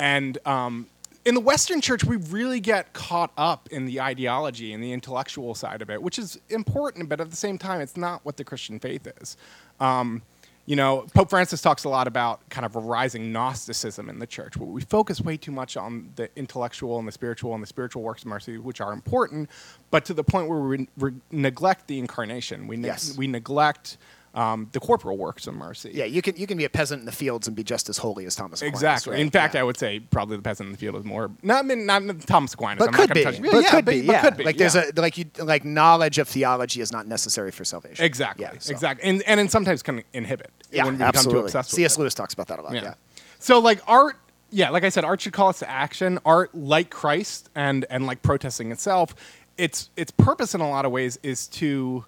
And 0.00 0.38
um, 0.46 0.86
in 1.26 1.34
the 1.34 1.40
Western 1.40 1.80
church, 1.80 2.04
we 2.04 2.16
really 2.16 2.60
get 2.60 2.92
caught 2.92 3.32
up 3.36 3.68
in 3.72 3.84
the 3.84 4.00
ideology 4.00 4.72
and 4.72 4.82
the 4.82 4.92
intellectual 4.92 5.56
side 5.56 5.82
of 5.82 5.90
it, 5.90 6.00
which 6.00 6.20
is 6.20 6.38
important, 6.50 7.08
but 7.08 7.20
at 7.20 7.30
the 7.30 7.36
same 7.36 7.58
time, 7.58 7.80
it's 7.80 7.96
not 7.96 8.24
what 8.24 8.36
the 8.36 8.44
Christian 8.44 8.78
faith 8.78 9.08
is. 9.20 9.36
Um, 9.80 10.22
you 10.66 10.76
know, 10.76 11.06
Pope 11.14 11.30
Francis 11.30 11.60
talks 11.60 11.82
a 11.82 11.88
lot 11.88 12.06
about 12.06 12.48
kind 12.48 12.64
of 12.64 12.76
a 12.76 12.80
rising 12.80 13.32
Gnosticism 13.32 14.08
in 14.08 14.20
the 14.20 14.26
church, 14.26 14.54
But 14.56 14.66
we 14.66 14.82
focus 14.82 15.20
way 15.20 15.36
too 15.36 15.52
much 15.52 15.76
on 15.76 16.10
the 16.14 16.28
intellectual 16.36 16.98
and 17.00 17.08
the 17.08 17.12
spiritual 17.12 17.54
and 17.54 17.62
the 17.62 17.66
spiritual 17.68 18.02
works 18.02 18.22
of 18.22 18.28
mercy, 18.28 18.56
which 18.58 18.80
are 18.80 18.92
important, 18.92 19.50
but 19.90 20.04
to 20.04 20.14
the 20.14 20.24
point 20.24 20.48
where 20.48 20.60
we 20.60 20.88
re- 20.96 21.12
neglect 21.32 21.88
the 21.88 21.98
incarnation. 21.98 22.68
We, 22.68 22.76
ne- 22.76 22.86
Yes. 22.88 23.16
we 23.16 23.26
neglect 23.26 23.98
um, 24.36 24.68
the 24.72 24.80
corporal 24.80 25.16
works 25.16 25.46
of 25.46 25.54
mercy. 25.54 25.90
Yeah, 25.94 26.04
you 26.04 26.20
can 26.22 26.36
you 26.36 26.46
can 26.46 26.58
be 26.58 26.64
a 26.64 26.68
peasant 26.68 27.00
in 27.00 27.06
the 27.06 27.12
fields 27.12 27.46
and 27.48 27.56
be 27.56 27.64
just 27.64 27.88
as 27.88 27.96
holy 27.98 28.26
as 28.26 28.34
Thomas 28.36 28.60
Aquinas. 28.60 28.74
Exactly. 28.80 29.12
right? 29.12 29.20
In 29.20 29.30
fact, 29.30 29.54
Yeah. 29.54 29.60
I 29.62 29.64
would 29.64 29.78
say 29.78 29.98
probably 30.00 30.36
the 30.36 30.42
peasant 30.42 30.66
in 30.66 30.72
the 30.72 30.78
field 30.78 30.94
is 30.96 31.04
more 31.04 31.30
not 31.42 31.60
I 31.64 31.66
mean, 31.66 31.86
not 31.86 32.02
Thomas 32.26 32.52
Aquinas. 32.52 32.78
but 32.78 32.88
I'm 32.88 32.92
not 33.00 33.08
could 33.08 33.14
be, 33.14 33.24
but 33.24 33.62
yeah, 33.62 33.70
could 33.70 33.84
but- 33.86 33.90
be, 33.92 34.06
but 34.06 34.12
yeah. 34.12 34.20
could 34.22 34.36
be, 34.36 34.44
Like 34.44 34.56
there's 34.58 34.76
a 34.76 34.92
like 34.96 35.16
you 35.16 35.24
like 35.38 35.64
knowledge 35.64 36.18
of 36.18 36.28
theology 36.28 36.80
is 36.82 36.92
not 36.92 37.06
necessary 37.06 37.50
for 37.50 37.64
salvation. 37.64 38.04
exactly, 38.04 38.46
so- 38.58 38.70
exactly, 38.72 39.08
and 39.08 39.22
and 39.22 39.40
it 39.40 39.50
sometimes 39.50 39.82
can 39.82 40.02
inhibit. 40.12 40.50
Yeah, 40.70 40.84
when 40.84 40.94
we 40.94 40.98
become 40.98 41.08
absolutely. 41.08 41.40
too 41.40 41.44
obsessed 41.46 41.70
C.S. 41.70 41.96
it. 41.96 42.00
Lewis 42.00 42.12
talks 42.14 42.34
about 42.34 42.48
that 42.48 42.58
a 42.58 42.62
lot. 42.62 42.74
Yeah. 42.74 42.94
So 43.38 43.58
like 43.58 43.80
art, 43.86 44.16
yeah, 44.50 44.68
like 44.70 44.84
I 44.84 44.90
said, 44.90 45.04
art 45.04 45.20
should 45.22 45.32
call 45.32 45.48
us 45.48 45.60
to 45.60 45.70
action. 45.70 46.18
Art, 46.26 46.54
like 46.54 46.90
Christ 46.90 47.48
and 47.54 47.86
and 47.88 48.04
like 48.06 48.20
protesting 48.22 48.70
itself, 48.70 49.14
its 49.56 49.88
its 49.96 50.10
purpose 50.10 50.54
in 50.54 50.60
a 50.60 50.68
lot 50.68 50.84
of 50.84 50.92
ways 50.92 51.18
is 51.22 51.46
to 51.48 52.04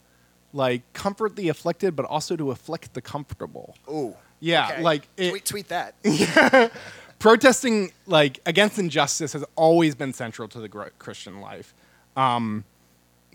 like 0.53 0.83
comfort 0.93 1.37
the 1.37 1.49
afflicted, 1.49 1.95
but 1.97 2.05
also 2.07 2.37
to 2.37 2.51
afflict 2.51 2.95
the 2.95 3.01
comfortable. 3.03 3.77
Ooh. 3.91 4.15
Yeah, 4.41 4.69
Okay. 4.73 4.83
like 4.83 5.09
it, 5.17 5.31
tweet 5.31 5.45
tweet 5.45 5.69
that. 5.69 5.95
protesting 7.19 7.91
like 8.07 8.39
against 8.47 8.79
injustice 8.79 9.33
has 9.33 9.45
always 9.57 9.95
been 9.95 10.13
central 10.13 10.49
to 10.49 10.61
the 10.61 10.69
Christian 10.99 11.41
life. 11.41 11.75
Um, 12.17 12.65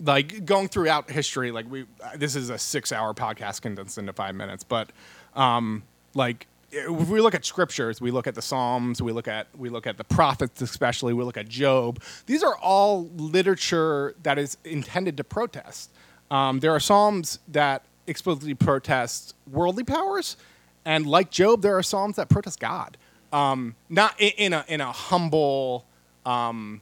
like 0.00 0.44
going 0.44 0.68
throughout 0.68 1.10
history, 1.10 1.50
like 1.52 1.70
we 1.70 1.86
this 2.16 2.34
is 2.34 2.50
a 2.50 2.58
six-hour 2.58 3.14
podcast 3.14 3.62
condensed 3.62 3.98
into 3.98 4.12
five 4.12 4.34
minutes, 4.34 4.64
but 4.64 4.90
um, 5.34 5.82
like 6.14 6.46
if 6.72 7.08
we 7.08 7.20
look 7.20 7.34
at 7.36 7.44
scriptures, 7.44 8.00
we 8.00 8.10
look 8.10 8.26
at 8.26 8.34
the 8.34 8.42
Psalms, 8.42 9.00
we 9.00 9.12
look 9.12 9.28
at 9.28 9.46
we 9.56 9.68
look 9.68 9.86
at 9.86 9.96
the 9.96 10.04
prophets, 10.04 10.60
especially 10.62 11.12
we 11.12 11.22
look 11.22 11.36
at 11.36 11.48
Job. 11.48 12.02
These 12.26 12.42
are 12.42 12.56
all 12.56 13.08
literature 13.16 14.14
that 14.22 14.38
is 14.38 14.56
intended 14.64 15.16
to 15.18 15.24
protest. 15.24 15.90
Um, 16.34 16.58
there 16.58 16.74
are 16.74 16.80
Psalms 16.80 17.38
that 17.46 17.84
explicitly 18.08 18.54
protest 18.54 19.36
worldly 19.48 19.84
powers, 19.84 20.36
and 20.84 21.06
like 21.06 21.30
Job, 21.30 21.62
there 21.62 21.78
are 21.78 21.82
Psalms 21.82 22.16
that 22.16 22.28
protest 22.28 22.58
God. 22.58 22.96
Um, 23.32 23.76
not 23.88 24.20
in, 24.20 24.32
in 24.36 24.52
a 24.52 24.64
in 24.66 24.80
a 24.80 24.90
humble 24.90 25.84
um, 26.26 26.80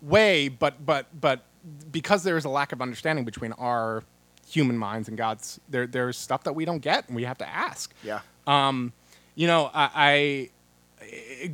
way, 0.00 0.48
but 0.48 0.86
but 0.86 1.08
but 1.20 1.44
because 1.92 2.24
there 2.24 2.38
is 2.38 2.46
a 2.46 2.48
lack 2.48 2.72
of 2.72 2.80
understanding 2.80 3.26
between 3.26 3.52
our 3.52 4.04
human 4.48 4.78
minds 4.78 5.08
and 5.08 5.18
God's, 5.18 5.60
there 5.68 5.86
there's 5.86 6.16
stuff 6.16 6.44
that 6.44 6.54
we 6.54 6.64
don't 6.64 6.80
get, 6.80 7.06
and 7.06 7.14
we 7.14 7.24
have 7.24 7.36
to 7.38 7.48
ask. 7.48 7.92
Yeah. 8.02 8.20
Um, 8.46 8.94
you 9.34 9.46
know, 9.46 9.70
I, 9.74 9.90
I 9.94 10.50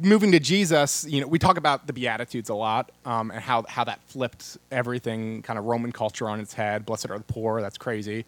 moving 0.02 0.32
to 0.32 0.40
Jesus. 0.40 1.04
You 1.08 1.20
know, 1.22 1.26
we 1.26 1.38
talk 1.38 1.56
about 1.56 1.86
the 1.86 1.92
Beatitudes 1.92 2.48
a 2.48 2.54
lot, 2.54 2.90
um, 3.04 3.30
and 3.30 3.40
how 3.40 3.64
how 3.68 3.84
that 3.84 4.00
flipped 4.06 4.58
everything, 4.70 5.42
kind 5.42 5.58
of 5.58 5.64
Roman 5.64 5.92
culture 5.92 6.28
on 6.28 6.40
its 6.40 6.54
head. 6.54 6.86
Blessed 6.86 7.10
are 7.10 7.18
the 7.18 7.24
poor. 7.24 7.60
That's 7.60 7.78
crazy. 7.78 8.24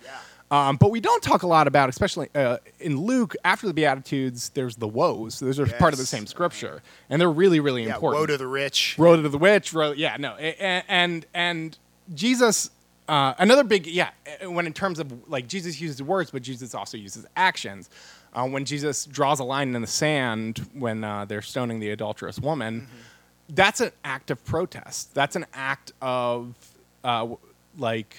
Um, 0.51 0.77
but 0.77 0.91
we 0.91 1.01
don't 1.01 1.23
talk 1.23 1.45
a 1.45 1.47
lot 1.47 1.67
about, 1.67 1.89
especially 1.89 2.29
uh, 2.35 2.59
in 2.79 3.01
Luke, 3.01 3.35
after 3.43 3.67
the 3.67 3.73
Beatitudes, 3.73 4.51
there's 4.51 4.77
the 4.77 4.87
woes. 4.87 5.41
Those 5.41 5.59
are 5.59 5.67
part 5.67 5.95
of 5.95 5.99
the 5.99 6.05
same 6.05 6.27
scripture, 6.27 6.83
and 7.09 7.19
they're 7.19 7.31
really, 7.31 7.59
really 7.59 7.85
Yeah. 7.87 7.95
important. 7.95 8.21
Woe 8.21 8.27
to 8.27 8.37
the 8.37 8.47
rich. 8.47 8.97
Road 8.99 9.17
to 9.23 9.29
the 9.31 9.39
rich. 9.39 9.73
Road, 9.73 9.97
yeah, 9.97 10.17
no, 10.19 10.35
A- 10.39 10.55
a- 10.61 10.85
and 10.89 11.25
and 11.33 11.79
Jesus. 12.15 12.71
Uh, 13.09 13.35
another 13.39 13.65
big 13.65 13.87
yeah. 13.87 14.11
uh, 14.45 14.51
When 14.51 14.65
in 14.67 14.73
terms 14.73 14.99
of 14.99 15.29
like 15.29 15.49
Jesus 15.49 15.81
uses 15.81 16.03
words, 16.03 16.31
but 16.31 16.43
Jesus 16.43 16.75
also 16.75 16.97
uses 16.99 17.27
actions. 17.35 17.89
Uh, 18.35 18.49
when 18.49 18.65
Jesus 18.65 19.05
draws 19.05 19.41
a 19.41 19.45
line 19.45 19.75
in 19.75 19.81
the 19.81 19.87
sand 19.87 20.69
when 20.73 21.05
uh, 21.05 21.25
they're 21.25 21.43
stoning 21.43 21.81
the 21.81 21.91
adulterous 21.91 22.39
woman, 22.39 22.89
that's 23.51 23.81
an 23.81 23.91
act 24.05 24.31
of 24.31 24.43
protest. 24.45 25.15
That's 25.15 25.37
an 25.37 25.47
act 25.53 25.93
of 26.01 26.55
uh, 27.05 27.29
like 27.77 28.17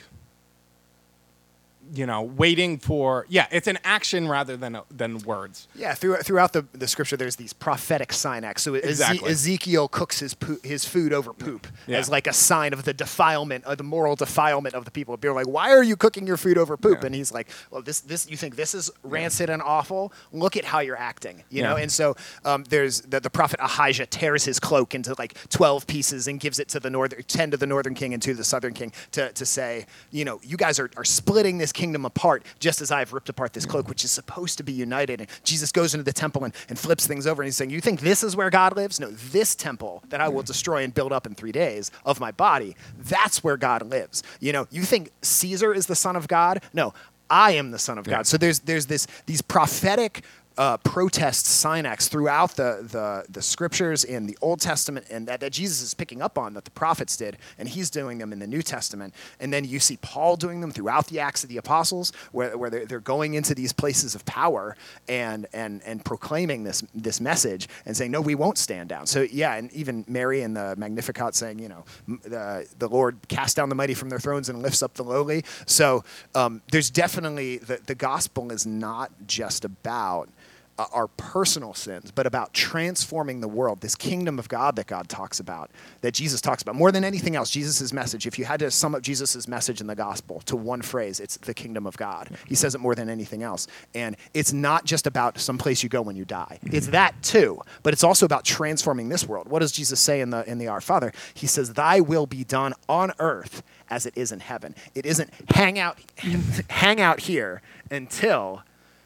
you 1.94 2.06
know 2.06 2.22
waiting 2.22 2.80
for 2.80 3.26
yeah. 3.30 3.48
It's 3.52 3.68
an 3.68 3.78
action 3.84 4.28
rather 4.28 4.58
than 4.58 4.76
a, 4.76 4.84
than 4.90 5.20
words. 5.20 5.68
Yeah, 5.76 5.94
through, 5.94 6.18
throughout 6.18 6.54
the, 6.54 6.66
the 6.74 6.88
scripture, 6.88 7.18
there's 7.18 7.36
these 7.36 7.54
prophetic 7.54 8.12
sign 8.14 8.44
acts. 8.44 8.64
So 8.64 8.74
Exactly. 8.76 9.30
Ezekiel 9.30 9.88
cooks 9.88 10.20
his 10.20 10.36
his 10.64 10.86
food 10.86 11.14
over 11.14 11.34
poop 11.34 11.68
Yeah. 11.88 12.00
as 12.00 12.10
like 12.10 12.28
a 12.28 12.34
sign 12.34 12.74
of 12.74 12.84
the 12.84 12.94
defilement, 12.94 13.64
of 13.66 13.78
the 13.78 13.84
moral 13.84 14.16
defilement 14.16 14.76
of 14.76 14.86
the 14.86 14.92
people. 14.92 15.16
People 15.18 15.32
are 15.32 15.44
like, 15.44 15.48
"Why 15.48 15.72
are 15.72 15.84
you 15.84 15.96
cooking 15.96 16.26
your 16.26 16.38
food 16.38 16.58
over 16.58 16.76
poop?" 16.78 17.00
Yeah. 17.02 17.08
And 17.08 17.16
he's 17.16 17.32
like, 17.32 17.50
"Well, 17.72 17.82
this 17.82 18.00
this 18.02 18.30
you 18.30 18.38
think 18.38 18.56
this 18.56 18.74
is 18.74 18.90
rancid 19.04 19.50
and 19.50 19.62
awful? 19.62 20.12
Look 20.32 20.58
at 20.58 20.66
how 20.66 20.80
you're 20.80 20.98
acting." 20.98 21.44
You 21.50 21.64
know. 21.64 21.76
And 21.76 21.92
so 21.92 22.16
um, 22.46 22.64
there's 22.70 23.02
the, 23.02 23.20
the 23.20 23.30
prophet 23.30 23.60
Ahijah 23.62 24.08
tears 24.08 24.46
his 24.46 24.60
cloak 24.60 24.96
into 24.96 25.14
like 25.20 25.34
twelve 25.50 25.86
pieces 25.88 26.28
and 26.28 26.40
gives 26.40 26.60
it 26.60 26.70
to 26.70 26.80
the 26.80 26.90
northern 26.90 27.22
ten 27.24 27.52
to 27.52 27.58
the 27.58 27.68
northern 27.68 27.94
king 27.94 28.14
and 28.14 28.22
two 28.22 28.32
to 28.32 28.38
the 28.38 28.44
southern 28.44 28.74
king 28.74 28.92
to, 29.12 29.32
to 29.34 29.46
say, 29.46 29.86
you 30.12 30.26
know, 30.26 30.40
you 30.44 30.58
guys 30.58 30.80
are, 30.80 30.90
are 30.98 31.06
splitting 31.06 31.58
this 31.58 31.72
kingdom 31.84 32.06
apart 32.06 32.46
just 32.60 32.80
as 32.80 32.92
I've 32.92 33.12
ripped 33.12 33.28
apart 33.28 33.52
this 33.52 33.66
cloak, 33.66 33.90
which 33.90 34.06
is 34.06 34.12
supposed 34.12 34.58
to 34.58 34.64
be 34.64 34.72
united. 34.72 35.20
And 35.20 35.30
Jesus 35.44 35.70
goes 35.74 35.94
into 35.94 36.06
the 36.06 36.14
temple 36.14 36.46
and, 36.46 36.56
and 36.70 36.80
flips 36.80 37.06
things 37.06 37.28
over 37.28 37.42
and 37.42 37.48
he's 37.48 37.58
saying, 37.58 37.72
You 37.72 37.82
think 37.82 38.00
this 38.00 38.24
is 38.24 38.38
where 38.38 38.50
God 38.50 38.78
lives? 38.78 39.02
No, 39.02 39.12
this 39.12 39.54
temple 39.54 40.02
that 40.08 40.22
I 40.22 40.30
will 40.30 40.44
destroy 40.44 40.84
and 40.84 40.94
build 40.94 41.12
up 41.12 41.28
in 41.28 41.36
three 41.36 41.52
days 41.52 41.92
of 42.06 42.22
my 42.22 42.32
body, 42.32 42.78
that's 42.98 43.44
where 43.44 43.58
God 43.58 43.86
lives. 43.86 44.24
You 44.40 44.54
know, 44.54 44.66
you 44.72 44.84
think 44.84 45.12
Caesar 45.24 45.74
is 45.74 45.88
the 45.88 45.96
son 45.96 46.16
of 46.16 46.30
God? 46.30 46.64
No. 46.74 46.94
I 47.30 47.52
am 47.52 47.72
the 47.72 47.80
son 47.80 47.98
of. 47.98 48.06
God. 48.06 48.28
So 48.28 48.38
there's 48.38 48.60
there's 48.60 48.86
this 48.86 49.08
these 49.26 49.42
prophetic 49.42 50.24
uh, 50.58 50.78
protest 50.78 51.46
sign 51.46 51.86
acts 51.86 52.08
throughout 52.08 52.56
the, 52.56 52.88
the, 52.92 53.26
the 53.30 53.42
scriptures 53.42 54.04
in 54.04 54.28
the 54.28 54.38
Old 54.42 54.62
Testament 54.62 55.08
and 55.10 55.28
that, 55.28 55.40
that 55.40 55.52
Jesus 55.52 55.82
is 55.82 55.94
picking 55.94 56.22
up 56.22 56.38
on 56.38 56.54
that 56.54 56.66
the 56.66 56.72
prophets 56.72 57.18
did, 57.18 57.38
and 57.58 57.68
he's 57.68 57.90
doing 57.90 58.18
them 58.18 58.32
in 58.32 58.40
the 58.40 58.48
New 58.48 58.62
Testament. 58.62 59.14
And 59.40 59.52
then 59.52 59.66
you 59.66 59.80
see 59.80 59.98
Paul 59.98 60.36
doing 60.36 60.62
them 60.62 60.72
throughout 60.72 61.08
the 61.08 61.20
Acts 61.20 61.44
of 61.44 61.50
the 61.50 61.58
Apostles, 61.58 62.14
where, 62.32 62.58
where 62.58 62.70
they're, 62.70 62.86
they're 62.86 63.00
going 63.00 63.34
into 63.34 63.56
these 63.56 63.74
places 63.74 64.16
of 64.16 64.26
power 64.26 64.76
and, 65.08 65.48
and, 65.54 65.82
and 65.84 66.04
proclaiming 66.06 66.64
this, 66.64 66.84
this 66.94 67.20
message 67.20 67.68
and 67.86 67.96
saying, 67.98 68.12
no, 68.12 68.22
we 68.22 68.36
won't 68.36 68.58
stand 68.58 68.90
down. 68.90 69.08
So, 69.08 69.22
yeah, 69.22 69.56
and 69.56 69.72
even 69.74 70.06
Mary 70.08 70.42
in 70.42 70.54
the 70.54 70.76
Magnificat 70.78 71.36
saying, 71.36 71.60
you 71.60 71.70
know, 71.70 71.86
the, 72.08 72.68
the 72.78 72.88
Lord 72.88 73.18
cast 73.28 73.58
down 73.58 73.70
the 73.70 73.76
mighty 73.76 73.94
from 73.94 74.10
their 74.10 74.20
thrones 74.20 74.50
and 74.50 74.62
lifts 74.62 74.84
up 74.84 74.94
the 74.94 75.04
lowly. 75.04 75.44
So, 75.66 76.04
um, 76.36 76.62
there's 76.72 76.90
definitely, 76.90 77.58
the, 77.58 77.80
the 77.86 77.96
gospel 77.96 78.52
is 78.52 78.66
not 78.66 79.12
just 79.26 79.66
about 79.66 80.30
uh, 80.78 80.86
our 80.92 81.08
personal 81.08 81.74
sins, 81.74 82.12
but 82.12 82.26
about 82.26 82.54
transforming 82.54 83.42
the 83.42 83.48
world, 83.48 83.82
this 83.82 83.96
kingdom 83.96 84.40
of 84.40 84.50
God 84.50 84.76
that 84.76 84.88
God 84.88 85.08
talks 85.08 85.40
about, 85.40 85.70
that 86.02 86.14
Jesus 86.14 86.42
talks 86.42 86.62
about. 86.62 86.76
More 86.76 86.92
than 86.92 87.04
anything 87.04 87.36
else, 87.36 87.50
Jesus' 87.50 87.94
message, 87.94 88.26
if 88.26 88.40
you 88.40 88.46
had 88.46 88.60
to 88.60 88.72
sum 88.72 88.96
up 88.96 89.02
Jesus' 89.02 89.48
message 89.48 89.82
in 89.82 89.88
the 89.88 89.96
gospel 89.96 90.40
to 90.42 90.56
one 90.56 90.82
phrase, 90.82 91.20
it's 91.20 91.38
the 91.38 91.54
kingdom 91.54 91.86
of 91.86 91.96
God. 91.98 92.30
He 92.48 92.56
says 92.56 92.74
it 92.74 92.80
more 92.80 92.96
than 92.96 93.10
anything 93.10 93.44
else. 93.44 93.68
And 93.94 94.16
it's 94.34 94.52
not 94.52 94.86
just 94.86 95.06
about 95.06 95.38
some 95.38 95.58
place 95.58 95.84
you 95.84 95.90
go 95.90 96.02
when 96.02 96.16
you 96.16 96.26
die. 96.26 96.60
It's 96.64 96.88
that 96.88 97.22
too, 97.22 97.62
but 97.84 97.94
it's 97.94 98.04
also 98.04 98.26
about 98.26 98.44
transforming 98.44 99.10
this 99.10 99.28
world. 99.28 99.48
What 99.48 99.60
does 99.60 99.72
Jesus 99.72 100.00
say 100.00 100.22
in 100.22 100.32
the 100.32 100.44
in 100.50 100.58
the 100.58 100.68
Our 100.68 100.82
Father? 100.82 101.12
He 101.34 101.48
says, 101.48 101.74
Thy 101.74 102.00
will 102.00 102.26
be 102.26 102.44
done 102.44 102.74
on 102.90 103.12
earth 103.20 103.64
as 103.90 104.06
it 104.06 104.18
is 104.18 104.32
in 104.32 104.40
heaven. 104.40 104.76
It 104.96 105.06
isn't 105.06 105.30
hang 105.52 105.78
out 105.78 106.00
hang 106.70 107.00
out 107.00 107.22
here 107.22 107.62
until 107.92 108.64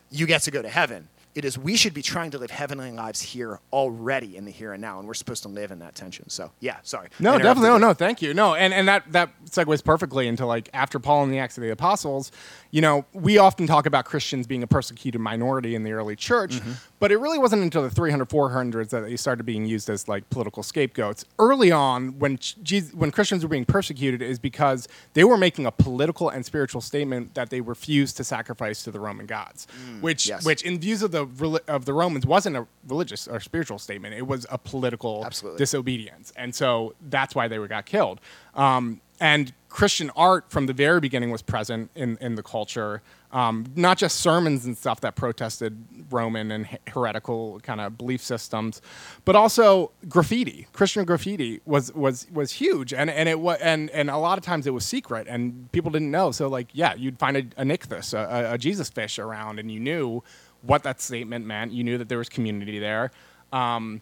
you 0.09 0.25
get 0.25 0.43
to 0.43 0.51
go 0.51 0.61
to 0.61 0.69
heaven. 0.69 1.09
It 1.37 1.45
is 1.45 1.55
we 1.55 1.75
should 1.75 1.93
be 1.93 2.01
trying 2.01 2.31
to 2.31 2.39
live 2.39 2.49
heavenly 2.49 2.91
lives 2.91 3.21
here 3.21 3.59
already 3.71 4.35
in 4.37 4.45
the 4.45 4.51
here 4.51 4.73
and 4.73 4.81
now, 4.81 4.97
and 4.97 5.07
we're 5.07 5.13
supposed 5.13 5.43
to 5.43 5.49
live 5.49 5.69
in 5.71 5.77
that 5.79 5.93
tension. 5.93 6.27
So 6.29 6.49
yeah, 6.61 6.77
sorry. 6.81 7.09
No, 7.19 7.37
definitely. 7.37 7.69
No, 7.69 7.77
no, 7.77 7.93
thank 7.93 8.23
you. 8.23 8.33
No, 8.33 8.55
and, 8.55 8.73
and 8.73 8.87
that, 8.87 9.11
that 9.11 9.29
segues 9.45 9.83
perfectly 9.83 10.27
into 10.27 10.47
like 10.47 10.67
after 10.73 10.97
Paul 10.97 11.23
and 11.25 11.31
the 11.31 11.37
Acts 11.37 11.55
of 11.57 11.61
the 11.61 11.69
Apostles, 11.69 12.31
you 12.71 12.81
know, 12.81 13.05
we 13.13 13.37
often 13.37 13.67
talk 13.67 13.85
about 13.85 14.05
Christians 14.05 14.47
being 14.47 14.63
a 14.63 14.67
persecuted 14.67 15.21
minority 15.21 15.75
in 15.75 15.83
the 15.83 15.91
early 15.91 16.15
church, 16.15 16.55
Mm-hmm. 16.55 16.71
but 16.99 17.11
it 17.11 17.17
really 17.17 17.37
wasn't 17.37 17.61
until 17.61 17.83
the 17.83 17.89
300, 17.91 18.27
400s 18.29 18.89
that 18.89 19.01
they 19.01 19.15
started 19.15 19.43
being 19.43 19.65
used 19.67 19.89
as 19.91 20.07
like 20.07 20.27
political 20.31 20.63
scapegoats. 20.63 21.23
Early 21.37 21.71
on, 21.71 22.17
when, 22.17 22.37
Jesus, 22.63 22.93
when 22.95 23.11
Christians 23.11 23.43
were 23.43 23.49
being 23.49 23.65
persecuted, 23.65 24.23
is 24.23 24.39
because 24.39 24.87
they 25.13 25.23
were 25.23 25.37
making 25.37 25.67
a 25.67 25.71
political 25.71 26.29
and 26.29 26.43
spiritual 26.43 26.81
statement 26.81 27.35
that 27.35 27.51
they 27.51 27.61
refused 27.61 28.17
to 28.17 28.23
sacrifice 28.23 28.83
to 28.83 28.91
the 28.91 28.99
Roman 28.99 29.27
gods, 29.27 29.67
which, 30.01 30.23
Mm, 30.25 30.29
yes. 30.29 30.45
which 30.45 30.63
in 30.63 30.79
views 30.79 31.03
of 31.03 31.11
the, 31.11 31.26
of 31.67 31.85
the 31.85 31.93
Romans 31.93 32.25
wasn't 32.25 32.55
a 32.57 32.67
religious 32.87 33.27
or 33.27 33.39
spiritual 33.39 33.79
statement. 33.79 34.15
It 34.15 34.27
was 34.27 34.45
a 34.49 34.57
political 34.57 35.23
Absolutely. 35.25 35.57
disobedience, 35.59 36.33
and 36.35 36.53
so 36.55 36.93
that's 37.09 37.35
why 37.35 37.47
they 37.47 37.59
were 37.59 37.67
got 37.67 37.85
killed. 37.85 38.19
Um, 38.55 39.01
and 39.19 39.51
Christian 39.69 40.11
art 40.15 40.45
from 40.51 40.67
the 40.67 40.73
very 40.73 40.99
beginning 40.99 41.31
was 41.31 41.41
present 41.41 41.89
in 41.95 42.17
in 42.21 42.35
the 42.35 42.43
culture, 42.43 43.01
um, 43.31 43.65
not 43.75 43.97
just 43.97 44.19
sermons 44.19 44.63
and 44.65 44.77
stuff 44.77 45.01
that 45.01 45.15
protested 45.15 45.83
Roman 46.11 46.51
and 46.51 46.67
heretical 46.87 47.59
kind 47.61 47.81
of 47.81 47.97
belief 47.97 48.21
systems, 48.21 48.79
but 49.25 49.35
also 49.35 49.91
graffiti. 50.07 50.67
Christian 50.71 51.03
graffiti 51.03 51.61
was 51.65 51.91
was 51.93 52.27
was 52.31 52.51
huge, 52.53 52.93
and 52.93 53.09
and 53.09 53.27
it 53.27 53.39
was 53.39 53.57
and 53.59 53.89
and 53.89 54.09
a 54.11 54.17
lot 54.17 54.37
of 54.37 54.43
times 54.43 54.67
it 54.67 54.73
was 54.73 54.85
secret, 54.85 55.25
and 55.27 55.71
people 55.71 55.89
didn't 55.91 56.11
know. 56.11 56.31
So 56.31 56.47
like, 56.47 56.67
yeah, 56.73 56.93
you'd 56.95 57.17
find 57.19 57.37
a, 57.37 57.43
a, 57.57 58.17
a- 58.17 58.53
a 58.53 58.57
Jesus 58.59 58.89
fish 58.89 59.17
around, 59.19 59.57
and 59.59 59.71
you 59.71 59.79
knew 59.79 60.23
what 60.67 60.83
that 60.83 61.01
statement 61.01 61.45
meant. 61.45 61.71
You 61.71 61.83
knew 61.83 61.97
that 61.97 62.09
there 62.09 62.17
was 62.17 62.29
community 62.29 62.79
there. 62.79 63.11
Um, 63.51 64.01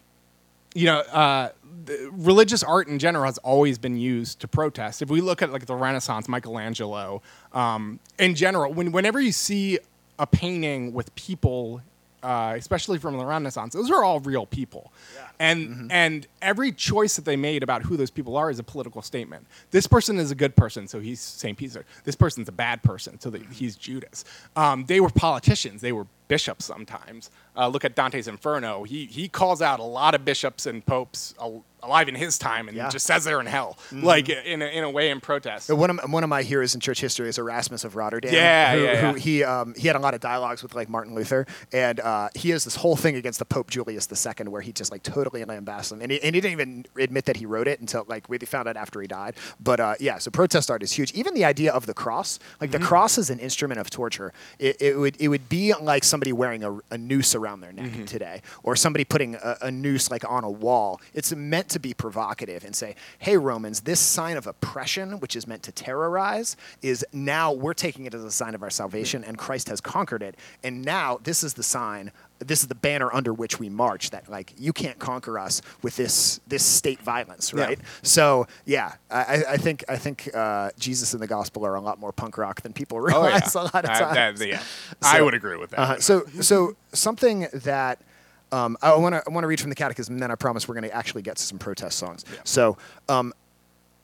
you 0.74 0.84
know, 0.84 0.98
uh, 0.98 1.48
religious 2.12 2.62
art 2.62 2.86
in 2.88 2.98
general 2.98 3.24
has 3.24 3.38
always 3.38 3.78
been 3.78 3.96
used 3.96 4.40
to 4.40 4.48
protest. 4.48 5.00
If 5.00 5.08
we 5.08 5.22
look 5.22 5.40
at 5.40 5.50
like 5.50 5.64
the 5.64 5.74
Renaissance, 5.74 6.28
Michelangelo, 6.28 7.22
um, 7.54 7.98
in 8.18 8.34
general, 8.34 8.74
when, 8.74 8.92
whenever 8.92 9.18
you 9.18 9.32
see 9.32 9.78
a 10.18 10.26
painting 10.26 10.92
with 10.92 11.14
people, 11.14 11.80
uh, 12.22 12.54
especially 12.56 12.98
from 12.98 13.16
the 13.16 13.24
Renaissance, 13.24 13.72
those 13.72 13.90
are 13.90 14.04
all 14.04 14.20
real 14.20 14.44
people, 14.44 14.92
and 15.38 15.90
and 15.92 16.26
every 16.42 16.72
choice 16.72 17.16
that 17.16 17.24
they 17.24 17.36
made 17.36 17.62
about 17.62 17.82
who 17.82 17.96
those 17.96 18.10
people 18.10 18.36
are 18.36 18.50
is 18.50 18.58
a 18.58 18.62
political 18.62 19.02
statement. 19.02 19.46
This 19.70 19.86
person 19.86 20.18
is 20.18 20.30
a 20.30 20.34
good 20.34 20.56
person, 20.56 20.88
so 20.88 21.00
he's 21.00 21.20
Saint 21.20 21.58
Peter. 21.58 21.84
This 22.04 22.16
person's 22.16 22.48
a 22.48 22.52
bad 22.52 22.82
person, 22.82 23.20
so 23.20 23.30
that 23.30 23.42
he's 23.52 23.76
Judas. 23.76 24.24
Um, 24.54 24.84
they 24.86 25.00
were 25.00 25.10
politicians. 25.10 25.80
They 25.80 25.92
were 25.92 26.06
bishops 26.28 26.64
sometimes. 26.64 27.30
Uh, 27.56 27.68
look 27.68 27.84
at 27.84 27.94
Dante's 27.94 28.28
Inferno. 28.28 28.82
He 28.84 29.06
he 29.06 29.28
calls 29.28 29.62
out 29.62 29.78
a 29.80 29.84
lot 29.84 30.14
of 30.14 30.24
bishops 30.24 30.66
and 30.66 30.84
popes 30.84 31.34
al- 31.40 31.64
alive 31.82 32.08
in 32.08 32.16
his 32.16 32.36
time, 32.36 32.66
and 32.68 32.76
Yeah. 32.76 32.88
just 32.88 33.06
says 33.06 33.22
they're 33.24 33.38
in 33.40 33.46
hell, 33.46 33.78
like 33.92 34.28
in 34.28 34.60
a, 34.60 34.66
in 34.66 34.82
a 34.82 34.90
way 34.90 35.10
in 35.10 35.20
protest. 35.20 35.70
One 35.72 35.90
of, 35.90 36.00
one 36.12 36.24
of 36.24 36.28
my 36.28 36.42
heroes 36.42 36.74
in 36.74 36.80
church 36.80 37.00
history 37.00 37.28
is 37.28 37.38
Erasmus 37.38 37.84
of 37.84 37.94
Rotterdam. 37.94 38.34
Yeah, 38.34 38.74
who, 38.74 38.82
yeah, 38.82 38.96
who 38.96 39.06
yeah. 39.06 39.18
he 39.22 39.44
um, 39.44 39.74
he 39.76 39.86
had 39.86 39.94
a 39.94 40.00
lot 40.00 40.14
of 40.14 40.20
dialogues 40.20 40.62
with 40.64 40.74
like 40.74 40.88
Martin 40.88 41.14
Luther, 41.14 41.46
and 41.72 42.00
uh, 42.00 42.28
he 42.34 42.50
has 42.50 42.64
this 42.64 42.74
whole 42.74 42.96
thing 42.96 43.14
against 43.14 43.38
the 43.38 43.44
Pope 43.44 43.70
Julius 43.70 44.08
II 44.10 44.48
where 44.48 44.62
he 44.62 44.72
just 44.72 44.90
like 44.90 45.04
totally 45.04 45.25
lambasts 45.30 45.92
him, 45.92 46.00
and 46.00 46.10
he, 46.12 46.22
and 46.22 46.34
he 46.34 46.40
didn't 46.40 46.52
even 46.60 46.86
admit 46.98 47.24
that 47.26 47.36
he 47.36 47.46
wrote 47.46 47.68
it 47.68 47.80
until 47.80 48.04
like 48.08 48.28
we 48.28 48.38
found 48.38 48.68
out 48.68 48.76
after 48.76 49.00
he 49.00 49.06
died. 49.06 49.34
But 49.60 49.80
uh, 49.80 49.94
yeah, 50.00 50.18
so 50.18 50.30
protest 50.30 50.70
art 50.70 50.82
is 50.82 50.92
huge. 50.92 51.12
Even 51.12 51.34
the 51.34 51.44
idea 51.44 51.72
of 51.72 51.86
the 51.86 51.94
cross, 51.94 52.38
like 52.60 52.70
Mm-hmm. 52.70 52.80
the 52.80 52.86
cross 52.86 53.18
is 53.18 53.30
an 53.30 53.38
instrument 53.38 53.80
of 53.80 53.90
torture. 53.90 54.32
It, 54.58 54.80
it 54.80 54.98
would 54.98 55.16
it 55.20 55.28
would 55.28 55.48
be 55.48 55.72
like 55.74 56.04
somebody 56.04 56.32
wearing 56.32 56.64
a, 56.64 56.78
a 56.90 56.98
noose 56.98 57.34
around 57.34 57.60
their 57.60 57.72
neck 57.72 57.86
Mm-hmm. 57.86 58.04
today, 58.04 58.42
or 58.62 58.76
somebody 58.76 59.04
putting 59.04 59.34
a, 59.36 59.56
a 59.62 59.70
noose 59.70 60.10
like 60.10 60.24
on 60.28 60.44
a 60.44 60.50
wall. 60.50 61.00
It's 61.14 61.34
meant 61.34 61.68
to 61.70 61.78
be 61.78 61.94
provocative 61.94 62.64
and 62.64 62.74
say, 62.74 62.94
"Hey 63.18 63.36
Romans, 63.36 63.80
this 63.82 64.00
sign 64.00 64.36
of 64.36 64.46
oppression, 64.46 65.20
which 65.20 65.36
is 65.36 65.46
meant 65.46 65.62
to 65.64 65.72
terrorize, 65.72 66.56
is 66.82 67.04
now 67.12 67.52
we're 67.52 67.74
taking 67.74 68.06
it 68.06 68.14
as 68.14 68.24
a 68.24 68.30
sign 68.30 68.54
of 68.54 68.62
our 68.62 68.70
salvation, 68.70 69.24
and 69.24 69.38
Christ 69.38 69.68
has 69.68 69.80
conquered 69.80 70.22
it. 70.22 70.36
And 70.62 70.82
now 70.84 71.18
this 71.22 71.42
is 71.44 71.54
the 71.54 71.62
sign." 71.62 72.10
This 72.38 72.60
is 72.60 72.68
the 72.68 72.74
banner 72.74 73.12
under 73.14 73.32
which 73.32 73.58
we 73.58 73.68
march. 73.68 74.10
That 74.10 74.28
like 74.28 74.52
you 74.58 74.72
can't 74.72 74.98
conquer 74.98 75.38
us 75.38 75.62
with 75.82 75.96
this 75.96 76.40
this 76.46 76.64
state 76.64 77.00
violence, 77.00 77.52
Yeah. 77.54 77.64
right? 77.64 77.78
So 78.02 78.46
yeah, 78.66 78.94
I, 79.10 79.42
I- 79.48 79.56
think 79.56 79.84
I 79.88 79.96
think 79.96 80.28
uh, 80.34 80.70
Jesus 80.78 81.12
and 81.14 81.22
the 81.22 81.26
gospel 81.26 81.64
are 81.64 81.74
a 81.74 81.80
lot 81.80 81.98
more 81.98 82.12
punk 82.12 82.36
rock 82.38 82.60
than 82.62 82.72
people 82.72 82.98
Oh, 83.00 83.08
yeah. 83.08 83.14
realize 83.34 83.54
a 83.54 83.62
lot 83.62 83.84
of 83.84 83.90
Uh, 83.90 84.14
times. 84.14 84.38
that- 84.40 84.48
yeah. 84.48 84.62
I 85.02 85.22
would 85.22 85.34
agree 85.34 85.56
with 85.56 85.70
that. 85.70 85.78
Uh, 85.80 85.98
so, 86.00 86.24
so 86.42 86.76
something 86.92 87.48
that 87.52 88.00
um, 88.52 88.76
I 88.82 88.94
want 88.96 89.14
to 89.14 89.22
I 89.26 89.30
want 89.32 89.44
to 89.44 89.48
read 89.48 89.60
from 89.60 89.70
the 89.70 89.76
Catechism, 89.76 90.14
and 90.14 90.22
then 90.22 90.30
I 90.30 90.34
promise 90.36 90.68
we're 90.68 90.74
going 90.74 90.88
to 90.88 90.94
actually 90.94 91.22
get 91.22 91.36
to 91.36 91.42
some 91.42 91.58
protest 91.58 91.98
songs. 91.98 92.24
So, 92.44 92.76
um, 93.08 93.32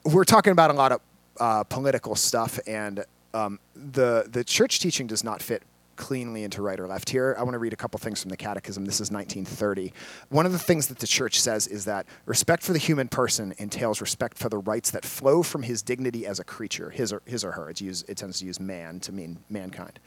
we're 0.03 0.25
talking 0.25 0.51
about 0.51 0.69
a 0.69 0.73
lot 0.73 0.91
of 0.91 1.01
uh, 1.39 1.63
political 1.63 2.15
stuff, 2.15 2.59
and 2.67 3.05
um, 3.33 3.59
the 3.75 4.25
the 4.29 4.43
church 4.43 4.79
teaching 4.79 5.07
does 5.07 5.23
not 5.23 5.41
fit 5.41 5.63
cleanly 5.95 6.43
into 6.43 6.61
right 6.61 6.79
or 6.79 6.87
left 6.87 7.09
here. 7.09 7.35
I 7.37 7.43
want 7.43 7.53
to 7.53 7.59
read 7.59 7.73
a 7.73 7.77
couple 7.77 7.97
things 7.99 8.21
from 8.21 8.29
the 8.29 8.37
Catechism. 8.37 8.85
This 8.85 8.95
is 8.95 9.11
1930. 9.11 9.93
One 10.29 10.45
of 10.45 10.51
the 10.51 10.59
things 10.59 10.87
that 10.87 10.99
the 10.99 11.07
church 11.07 11.39
says 11.39 11.67
is 11.67 11.85
that 11.85 12.05
respect 12.25 12.63
for 12.63 12.73
the 12.73 12.79
human 12.79 13.07
person 13.07 13.53
entails 13.57 14.01
respect 14.01 14.37
for 14.37 14.49
the 14.49 14.57
rights 14.57 14.91
that 14.91 15.05
flow 15.05 15.43
from 15.43 15.63
his 15.63 15.81
dignity 15.81 16.25
as 16.25 16.39
a 16.39 16.43
creature, 16.43 16.89
his 16.89 17.13
or 17.13 17.21
his 17.25 17.43
or 17.43 17.51
her. 17.51 17.69
It's 17.69 17.81
used, 17.81 18.09
it 18.09 18.17
tends 18.17 18.39
to 18.39 18.45
use 18.45 18.59
man 18.59 18.99
to 19.01 19.11
mean 19.11 19.39
mankind. 19.49 19.99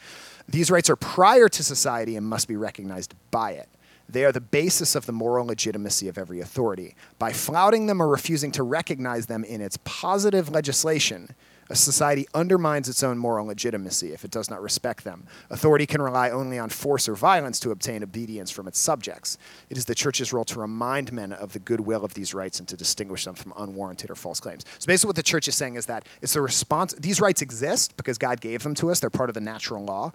These 0.48 0.70
rights 0.70 0.90
are 0.90 0.96
prior 0.96 1.48
to 1.48 1.62
society 1.62 2.16
and 2.16 2.26
must 2.26 2.48
be 2.48 2.56
recognized 2.56 3.14
by 3.30 3.52
it. 3.52 3.68
They 4.08 4.24
are 4.24 4.32
the 4.32 4.40
basis 4.40 4.94
of 4.94 5.06
the 5.06 5.12
moral 5.12 5.46
legitimacy 5.46 6.08
of 6.08 6.16
every 6.16 6.40
authority. 6.40 6.94
By 7.18 7.32
flouting 7.32 7.86
them 7.86 8.00
or 8.00 8.06
refusing 8.06 8.52
to 8.52 8.62
recognize 8.62 9.26
them 9.26 9.42
in 9.42 9.60
its 9.60 9.78
positive 9.84 10.48
legislation, 10.48 11.34
a 11.68 11.76
society 11.76 12.26
undermines 12.34 12.88
its 12.88 13.02
own 13.02 13.18
moral 13.18 13.46
legitimacy 13.46 14.12
if 14.12 14.24
it 14.24 14.30
does 14.30 14.48
not 14.48 14.62
respect 14.62 15.04
them. 15.04 15.26
Authority 15.50 15.86
can 15.86 16.00
rely 16.00 16.30
only 16.30 16.58
on 16.58 16.68
force 16.68 17.08
or 17.08 17.14
violence 17.14 17.58
to 17.60 17.70
obtain 17.70 18.02
obedience 18.02 18.50
from 18.50 18.68
its 18.68 18.78
subjects. 18.78 19.36
It 19.68 19.76
is 19.76 19.84
the 19.84 19.94
church's 19.94 20.32
role 20.32 20.44
to 20.46 20.60
remind 20.60 21.12
men 21.12 21.32
of 21.32 21.52
the 21.52 21.58
goodwill 21.58 22.04
of 22.04 22.14
these 22.14 22.34
rights 22.34 22.60
and 22.60 22.68
to 22.68 22.76
distinguish 22.76 23.24
them 23.24 23.34
from 23.34 23.52
unwarranted 23.56 24.10
or 24.10 24.14
false 24.14 24.40
claims. 24.40 24.64
So 24.78 24.86
basically, 24.86 25.08
what 25.08 25.16
the 25.16 25.22
church 25.22 25.48
is 25.48 25.56
saying 25.56 25.74
is 25.74 25.86
that 25.86 26.06
it's 26.22 26.36
a 26.36 26.40
response. 26.40 26.94
These 26.94 27.20
rights 27.20 27.42
exist 27.42 27.96
because 27.96 28.18
God 28.18 28.40
gave 28.40 28.62
them 28.62 28.74
to 28.76 28.90
us. 28.90 29.00
They're 29.00 29.10
part 29.10 29.30
of 29.30 29.34
the 29.34 29.40
natural 29.40 29.84
law, 29.84 30.12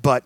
but 0.00 0.24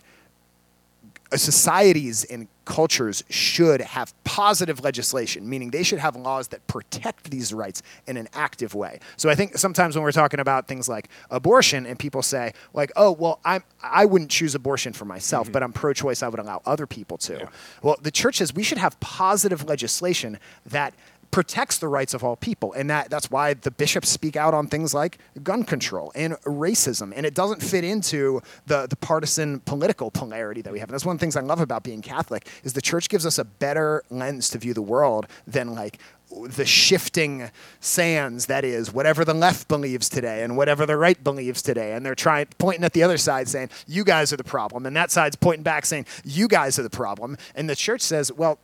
Uh, 1.30 1.36
societies 1.36 2.24
and 2.24 2.48
cultures 2.64 3.22
should 3.28 3.80
have 3.80 4.14
positive 4.24 4.82
legislation, 4.82 5.48
meaning 5.48 5.70
they 5.70 5.82
should 5.82 5.98
have 5.98 6.16
laws 6.16 6.48
that 6.48 6.66
protect 6.66 7.30
these 7.30 7.52
rights 7.52 7.82
in 8.06 8.16
an 8.16 8.28
active 8.32 8.74
way. 8.74 9.00
So 9.16 9.28
I 9.28 9.34
think 9.34 9.58
sometimes 9.58 9.94
when 9.94 10.02
we're 10.04 10.12
talking 10.12 10.40
about 10.40 10.68
things 10.68 10.88
like 10.88 11.08
abortion, 11.30 11.84
and 11.86 11.98
people 11.98 12.22
say 12.22 12.52
like, 12.72 12.90
"Oh, 12.96 13.12
well, 13.12 13.40
I'm 13.44 13.62
I 13.82 14.06
wouldn't 14.06 14.30
choose 14.30 14.54
abortion 14.54 14.92
for 14.92 15.04
myself, 15.04 15.46
mm-hmm. 15.46 15.52
but 15.52 15.62
I'm 15.62 15.72
pro-choice. 15.72 16.22
I 16.22 16.28
would 16.28 16.40
allow 16.40 16.62
other 16.64 16.86
people 16.86 17.18
to." 17.18 17.34
Yeah. 17.34 17.48
Well, 17.82 17.96
the 18.00 18.10
church 18.10 18.36
says 18.38 18.54
we 18.54 18.62
should 18.62 18.78
have 18.78 18.98
positive 19.00 19.66
legislation 19.66 20.38
that 20.66 20.94
protects 21.30 21.78
the 21.78 21.88
rights 21.88 22.14
of 22.14 22.24
all 22.24 22.36
people 22.36 22.72
and 22.72 22.88
that 22.88 23.10
that's 23.10 23.30
why 23.30 23.54
the 23.54 23.70
bishops 23.70 24.08
speak 24.08 24.36
out 24.36 24.54
on 24.54 24.66
things 24.66 24.94
like 24.94 25.18
gun 25.42 25.62
control 25.62 26.10
and 26.14 26.34
racism 26.42 27.12
and 27.14 27.26
it 27.26 27.34
doesn't 27.34 27.62
fit 27.62 27.84
into 27.84 28.40
the 28.66 28.86
the 28.86 28.96
partisan 28.96 29.60
political 29.60 30.10
polarity 30.10 30.62
that 30.62 30.72
we 30.72 30.78
have. 30.78 30.88
And 30.88 30.94
that's 30.94 31.04
one 31.04 31.14
of 31.14 31.20
the 31.20 31.22
things 31.22 31.36
i 31.36 31.40
love 31.40 31.60
about 31.60 31.82
being 31.82 32.02
catholic 32.02 32.48
is 32.64 32.72
the 32.72 32.82
church 32.82 33.08
gives 33.08 33.26
us 33.26 33.38
a 33.38 33.44
better 33.44 34.02
lens 34.10 34.48
to 34.50 34.58
view 34.58 34.74
the 34.74 34.82
world 34.82 35.26
than 35.46 35.74
like 35.74 35.98
the 36.30 36.66
shifting 36.66 37.50
sands 37.80 38.46
that 38.46 38.64
is 38.64 38.92
whatever 38.92 39.24
the 39.24 39.34
left 39.34 39.66
believes 39.68 40.08
today 40.08 40.42
and 40.42 40.56
whatever 40.56 40.84
the 40.84 40.96
right 40.96 41.22
believes 41.24 41.62
today 41.62 41.92
and 41.92 42.04
they're 42.04 42.14
trying 42.14 42.46
pointing 42.58 42.84
at 42.84 42.92
the 42.92 43.02
other 43.02 43.16
side 43.16 43.48
saying 43.48 43.70
you 43.86 44.04
guys 44.04 44.32
are 44.32 44.36
the 44.36 44.44
problem 44.44 44.84
and 44.84 44.94
that 44.94 45.10
side's 45.10 45.36
pointing 45.36 45.62
back 45.62 45.86
saying 45.86 46.04
you 46.24 46.46
guys 46.46 46.78
are 46.78 46.82
the 46.82 46.90
problem 46.90 47.36
and 47.54 47.68
the 47.68 47.76
church 47.76 48.02
says 48.02 48.30
well 48.32 48.58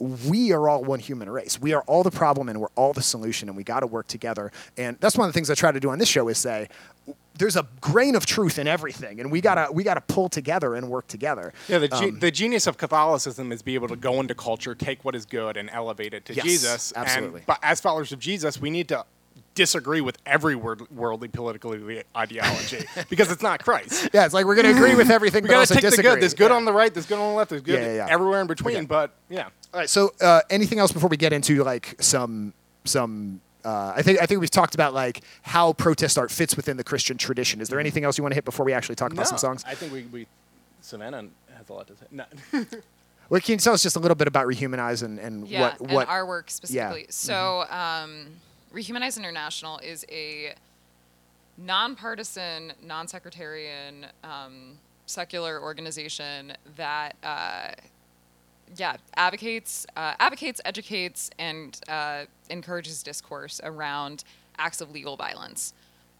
we 0.00 0.52
are 0.52 0.68
all 0.68 0.82
one 0.84 0.98
human 0.98 1.30
race. 1.30 1.60
We 1.60 1.72
are 1.72 1.82
all 1.82 2.02
the 2.02 2.10
problem 2.10 2.48
and 2.48 2.60
we're 2.60 2.68
all 2.74 2.92
the 2.92 3.02
solution, 3.02 3.48
and 3.48 3.56
we 3.56 3.62
got 3.64 3.80
to 3.80 3.86
work 3.86 4.06
together. 4.08 4.50
And 4.76 4.96
that's 5.00 5.16
one 5.16 5.28
of 5.28 5.32
the 5.32 5.36
things 5.36 5.50
I 5.50 5.54
try 5.54 5.70
to 5.72 5.80
do 5.80 5.90
on 5.90 5.98
this 5.98 6.08
show 6.08 6.28
is 6.28 6.38
say, 6.38 6.68
there's 7.36 7.56
a 7.56 7.66
grain 7.80 8.14
of 8.14 8.24
truth 8.26 8.58
in 8.58 8.66
everything, 8.68 9.20
and 9.20 9.30
we 9.30 9.40
gotta 9.40 9.70
we 9.72 9.82
gotta 9.82 10.00
pull 10.00 10.28
together 10.28 10.74
and 10.76 10.88
work 10.88 11.06
together. 11.08 11.52
Yeah, 11.68 11.78
the, 11.78 11.88
ge- 11.88 11.92
Um, 11.92 12.18
the 12.20 12.30
genius 12.30 12.66
of 12.68 12.76
Catholicism 12.78 13.50
is 13.52 13.60
be 13.60 13.74
able 13.74 13.88
to 13.88 13.96
go 13.96 14.20
into 14.20 14.34
culture, 14.36 14.74
take 14.74 15.04
what 15.04 15.14
is 15.16 15.26
good, 15.26 15.56
and 15.56 15.68
elevate 15.70 16.14
it 16.14 16.24
to 16.26 16.34
Yes, 16.34 16.44
Jesus. 16.44 16.92
absolutely. 16.94 17.40
And, 17.40 17.46
but 17.46 17.58
as 17.62 17.80
followers 17.80 18.12
of 18.12 18.20
Jesus, 18.20 18.60
we 18.60 18.70
need 18.70 18.88
to 18.88 19.04
disagree 19.54 20.00
with 20.00 20.18
every 20.26 20.54
word, 20.56 20.90
worldly 20.90 21.28
political 21.28 21.72
ideology 22.16 22.84
because 23.08 23.30
it's 23.30 23.42
not 23.42 23.62
Christ. 23.64 24.08
yeah, 24.12 24.24
it's 24.24 24.34
like 24.34 24.46
we're 24.46 24.54
gonna 24.56 24.70
agree 24.70 24.94
with 24.94 25.10
everything, 25.10 25.42
We 25.44 25.48
but 25.48 25.52
gotta 25.52 25.60
also 25.60 25.74
take 25.74 25.82
the 25.84 25.90
disagree. 25.90 26.10
good. 26.12 26.22
There's 26.22 26.34
good 26.34 26.50
Yeah. 26.50 26.56
on 26.56 26.64
the 26.64 26.72
right. 26.72 26.92
There's 26.92 27.06
good 27.06 27.18
on 27.18 27.30
the 27.30 27.36
left. 27.36 27.50
There's 27.50 27.62
good 27.62 27.80
Yeah, 27.80 27.86
yeah, 27.86 27.94
yeah. 28.06 28.06
everywhere 28.08 28.40
in 28.40 28.46
between. 28.46 28.76
Okay. 28.76 28.86
But 28.86 29.12
yeah, 29.28 29.44
All 29.72 29.80
right. 29.80 29.88
So, 29.88 30.12
uh, 30.20 30.40
anything 30.50 30.78
else 30.78 30.92
before 30.92 31.08
we 31.08 31.16
get 31.16 31.32
into 31.32 31.62
like 31.64 31.96
some 32.00 32.52
some? 32.84 33.40
Uh, 33.64 33.94
I 33.96 34.02
think 34.02 34.20
I 34.20 34.26
think 34.26 34.40
we've 34.40 34.50
talked 34.50 34.74
about 34.74 34.92
like 34.92 35.22
how 35.42 35.72
protest 35.72 36.18
art 36.18 36.30
fits 36.30 36.56
within 36.56 36.76
the 36.76 36.84
Christian 36.84 37.16
tradition. 37.16 37.60
Is 37.60 37.68
there 37.68 37.80
anything 37.80 38.04
else 38.04 38.18
you 38.18 38.22
want 38.22 38.32
to 38.32 38.36
hit 38.36 38.44
before 38.44 38.66
we 38.66 38.72
actually 38.72 38.96
talk 38.96 39.12
about 39.12 39.26
some 39.26 39.38
songs? 39.38 39.64
I 39.66 39.74
think 39.74 39.92
we, 39.92 40.02
we 40.12 40.26
Savannah 40.82 41.24
has 41.56 41.68
a 41.68 41.72
lot 41.72 41.86
to 41.86 41.96
say. 41.96 42.06
No. 42.10 42.24
Well, 43.30 43.40
can 43.40 43.52
you 43.52 43.58
tell 43.58 43.72
us 43.72 43.82
just 43.82 43.96
a 43.96 43.98
little 44.00 44.14
bit 44.14 44.28
about 44.28 44.46
Rehumanize 44.46 45.02
and, 45.02 45.18
and 45.18 45.48
yeah, 45.48 45.60
what 45.62 45.80
what? 45.80 46.00
and 46.02 46.10
our 46.10 46.26
work 46.26 46.50
specifically. 46.50 47.04
Mm-hmm. 47.04 47.10
So, 47.10 47.64
um, 47.70 48.26
Rehumanize 48.74 49.16
International 49.16 49.78
is 49.78 50.04
a 50.10 50.54
nonpartisan, 51.56 52.72
non-sectarian, 52.82 54.06
um, 54.24 54.78
secular 55.06 55.62
organization 55.62 56.54
that, 56.74 57.14
uh, 57.22 57.70
yeah, 58.76 58.96
advocates, 59.14 59.86
uh, 59.96 60.14
advocates, 60.18 60.60
educates, 60.64 61.30
and 61.38 61.80
uh, 61.88 62.24
encourages 62.50 63.04
discourse 63.04 63.60
around 63.62 64.24
acts 64.58 64.80
of 64.80 64.90
legal 64.90 65.16
violence. 65.16 65.72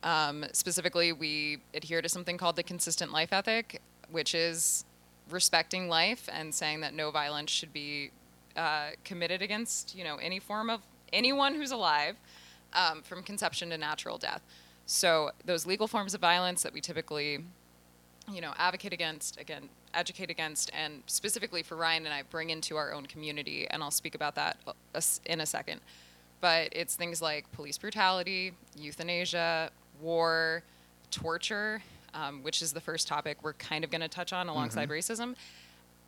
Um, 0.04 0.44
specifically, 0.52 1.12
we 1.12 1.58
adhere 1.74 2.02
to 2.02 2.08
something 2.08 2.38
called 2.38 2.54
the 2.54 2.62
consistent 2.62 3.10
life 3.10 3.32
ethic, 3.32 3.80
which 4.12 4.32
is 4.32 4.84
respecting 5.28 5.88
life 5.88 6.28
and 6.32 6.54
saying 6.54 6.82
that 6.82 6.94
no 6.94 7.10
violence 7.10 7.50
should 7.50 7.72
be 7.72 8.12
uh, 8.54 8.90
committed 9.02 9.42
against 9.42 9.96
you 9.96 10.04
know 10.04 10.16
any 10.16 10.38
form 10.38 10.70
of 10.70 10.80
anyone 11.12 11.54
who's 11.54 11.72
alive 11.72 12.14
um, 12.74 13.02
from 13.02 13.22
conception 13.22 13.70
to 13.70 13.78
natural 13.78 14.18
death. 14.18 14.42
So 14.87 15.30
those 15.44 15.66
legal 15.66 15.87
forms 15.87 16.14
of 16.14 16.20
violence 16.20 16.62
that 16.62 16.72
we 16.72 16.80
typically 16.80 17.44
you 18.32 18.40
know 18.40 18.54
advocate 18.56 18.92
against 18.94 19.38
again 19.38 19.68
educate 19.92 20.30
against 20.30 20.70
and 20.72 21.02
specifically 21.06 21.62
for 21.62 21.76
ryan 21.76 22.06
and 22.06 22.14
i 22.14 22.22
bring 22.30 22.48
into 22.48 22.74
our 22.74 22.94
own 22.94 23.04
community 23.04 23.66
and 23.68 23.82
i'll 23.82 23.90
speak 23.90 24.14
about 24.14 24.34
that 24.34 24.56
a- 24.66 24.70
a 24.94 24.96
s- 24.96 25.20
in 25.26 25.40
a 25.42 25.46
second. 25.46 25.78
But 26.40 26.70
it's 26.72 26.96
things 26.96 27.20
like 27.20 27.50
police 27.52 27.76
brutality 27.76 28.52
euthanasia 28.76 29.70
war 30.00 30.62
torture 31.10 31.82
um, 32.14 32.42
which 32.42 32.62
is 32.62 32.72
the 32.72 32.80
first 32.80 33.06
topic 33.08 33.38
we're 33.42 33.52
kind 33.54 33.84
of 33.84 33.90
going 33.90 34.00
to 34.00 34.08
touch 34.08 34.32
on 34.32 34.48
alongside 34.48 34.88
racism 34.88 35.34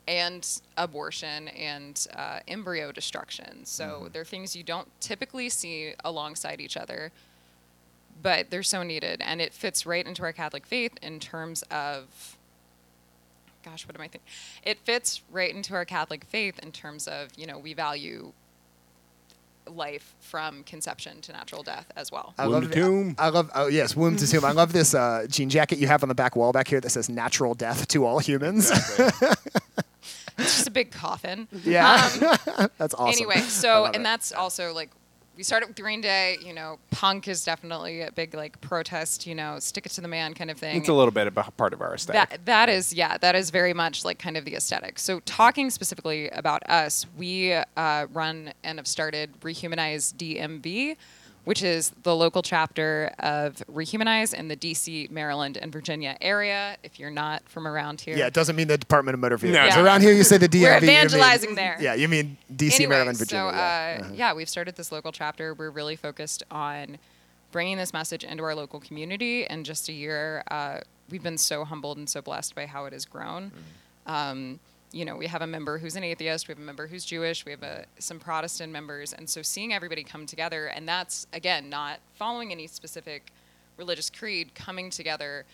and 0.09 0.61
abortion 0.77 1.49
and 1.49 2.07
uh, 2.15 2.39
embryo 2.47 2.93
destruction 2.93 3.65
so 3.65 4.09
they're 4.13 4.25
things 4.25 4.55
you 4.55 4.63
don't 4.63 4.89
typically 5.01 5.49
see 5.49 5.95
alongside 6.05 6.61
each 6.61 6.77
other 6.77 7.11
but 8.23 8.51
they're 8.51 8.63
so 8.63 8.83
needed 8.83 9.21
and 9.25 9.41
it 9.41 9.53
fits 9.53 9.85
right 9.85 10.07
into 10.07 10.23
our 10.23 10.33
catholic 10.33 10.67
faith 10.67 10.93
in 11.03 11.19
terms 11.19 11.63
of 11.71 12.37
gosh 13.65 13.87
what 13.87 13.95
am 13.97 14.01
i 14.01 14.05
thinking 14.05 14.21
it 14.63 14.79
fits 14.79 15.23
right 15.31 15.55
into 15.55 15.75
our 15.75 15.85
catholic 15.85 16.25
faith 16.25 16.59
in 16.61 16.71
terms 16.71 17.09
of 17.09 17.29
you 17.37 17.47
know 17.47 17.59
we 17.59 17.75
value 17.75 18.33
life 19.69 20.15
from 20.21 20.63
conception 20.63 21.21
to 21.21 21.33
natural 21.33 21.63
death 21.63 21.91
as 21.97 22.13
well 22.13 22.35
I 22.39 22.45
Womb 22.47 22.53
love 22.53 22.71
to 22.71 22.75
tomb. 22.75 23.15
I 23.19 23.29
love 23.31 23.51
oh 23.55 23.67
yes, 23.67 23.97
womb 23.97 24.17
to 24.17 24.27
tomb. 24.27 24.45
I 24.45 24.53
love 24.53 24.73
this 24.73 24.95
uh, 24.95 25.27
jean 25.29 25.49
jacket 25.49 25.79
you 25.79 25.89
have 25.89 26.05
on 26.05 26.09
the 26.09 26.15
back 26.15 26.37
wall 26.37 26.53
back 26.53 26.69
here 26.69 26.81
that 26.81 26.91
says 26.91 27.09
"Natural 27.09 27.53
Death 27.55 27.89
to 27.89 28.05
All 28.05 28.21
Humans." 28.21 28.71
it's 30.39 30.55
just 30.57 30.69
a 30.69 30.71
big 30.71 30.91
coffin 30.91 31.49
yeah, 31.65 32.11
Um, 32.59 32.69
that's 32.79 32.95
awesome. 32.95 33.09
Anyway, 33.09 33.41
so 33.41 33.87
and 33.87 33.97
it. 33.97 34.03
that's 34.03 34.33
also 34.33 34.73
like 34.73 34.91
we 35.37 35.43
started 35.43 35.69
with 35.69 35.77
Green 35.77 36.01
Day. 36.01 36.39
You 36.43 36.55
know, 36.55 36.79
punk 36.91 37.29
is 37.29 37.45
definitely 37.45 38.01
a 38.03 38.11
big 38.11 38.35
like 38.35 38.61
protest. 38.61 39.27
You 39.27 39.35
know, 39.35 39.59
stick 39.59 39.87
it 39.87 39.93
to 39.93 40.01
the 40.01 40.09
man 40.09 40.35
kind 40.35 40.51
of 40.51 40.59
thing. 40.59 40.77
it's 40.77 40.89
a 40.89 40.95
little 40.95 41.11
bit 41.13 41.27
of 41.27 41.37
a 41.37 41.43
part 41.53 41.73
of 41.73 41.81
our 41.81 41.95
aesthetic. 41.95 42.31
That 42.31 42.47
that 42.47 42.69
is 42.69 42.93
yeah, 42.93 43.19
that 43.19 43.35
is 43.35 43.51
very 43.51 43.75
much 43.75 44.05
like 44.05 44.19
kind 44.19 44.37
of 44.37 44.45
the 44.45 44.55
aesthetic. 44.55 44.99
So 44.99 45.21
talking 45.21 45.71
specifically 45.71 46.29
about 46.31 46.63
us, 46.69 47.07
we 47.17 47.53
uh, 47.53 48.07
run 48.13 48.53
and 48.65 48.79
have 48.79 48.87
started 48.87 49.39
Rehumanize 49.41 50.15
DMV, 50.15 50.97
which 51.47 51.63
is 51.63 51.93
the 52.03 52.15
local 52.15 52.43
chapter 52.43 53.13
of 53.21 53.55
Rehumanize 53.73 54.35
in 54.35 54.49
the 54.49 54.57
D.C., 54.57 55.07
Maryland, 55.13 55.57
and 55.57 55.73
Virginia 55.73 56.17
area. 56.21 56.77
If 56.83 56.99
you're 56.99 57.11
not 57.11 57.49
from 57.49 57.67
around 57.69 58.01
here, 58.01 58.17
yeah, 58.17 58.27
it 58.27 58.35
doesn't 58.35 58.57
mean 58.57 58.67
the 58.67 58.77
Department 58.77 59.15
of 59.15 59.21
Motor 59.21 59.37
Vehicles. 59.37 59.71
No. 59.71 59.77
Yeah. 59.77 59.83
Around 59.85 60.01
here, 60.03 60.13
you 60.13 60.25
say 60.25 60.39
the 60.39 60.49
DMV. 60.49 60.61
We're 60.63 60.75
you 60.75 60.81
mean- 60.81 60.91
evangelizing 60.91 61.55
there. 61.55 61.77
Yeah, 61.81 61.95
you 61.95 62.09
mean 62.09 62.37
D.C., 62.55 62.75
anyway, 62.85 62.91
Maryland, 62.97 63.19
Virginia. 63.19 63.51
So, 63.51 63.57
yeah. 63.57 63.97
uh, 64.01 64.03
Uh-huh. 64.05 64.13
yeah, 64.17 64.35
we've 64.35 64.49
started 64.49 64.75
this 64.77 64.91
local 64.91 65.13
chapter. 65.13 65.55
We're 65.55 65.71
really 65.71 65.95
focused 65.97 66.43
on 66.51 66.99
bringing 67.53 67.77
this 67.79 67.93
message 67.93 68.25
into 68.25 68.43
our 68.43 68.55
local 68.57 68.81
community. 68.81 69.45
In 69.49 69.63
just 69.63 69.89
a 69.89 69.93
year, 69.93 70.43
uh, 70.51 70.81
we've 71.11 71.23
been 71.23 71.39
so 71.39 71.65
humbled 71.65 71.97
and 71.97 72.09
so 72.11 72.21
blessed 72.21 72.55
by 72.57 72.67
how 72.67 72.87
it 72.87 72.93
has 72.93 73.05
grown. 73.05 73.53
Mm. 74.07 74.13
Um, 74.13 74.61
you 74.93 75.05
know, 75.05 75.17
we 75.17 75.27
have 75.27 75.43
a 75.43 75.47
member 75.47 75.79
who's 75.79 75.97
an 75.97 76.05
atheist, 76.05 76.49
we 76.49 76.53
have 76.53 76.59
a 76.59 76.65
member 76.65 76.87
who's 76.87 77.05
Jewish, 77.05 77.45
we 77.45 77.51
have 77.53 77.63
a, 77.63 77.85
some 77.99 78.19
Protestant 78.19 78.73
members, 78.73 79.13
and 79.13 79.29
so 79.29 79.43
seeing 79.43 79.73
everybody 79.75 80.03
come 80.05 80.27
together, 80.27 80.67
and 80.67 80.89
that's 80.89 81.27
again 81.33 81.69
not 81.69 81.99
following 82.15 82.53
any 82.53 82.67
specific 82.67 83.31
religious 83.77 84.09
creed, 84.11 84.55
coming 84.55 84.89
together 84.91 85.45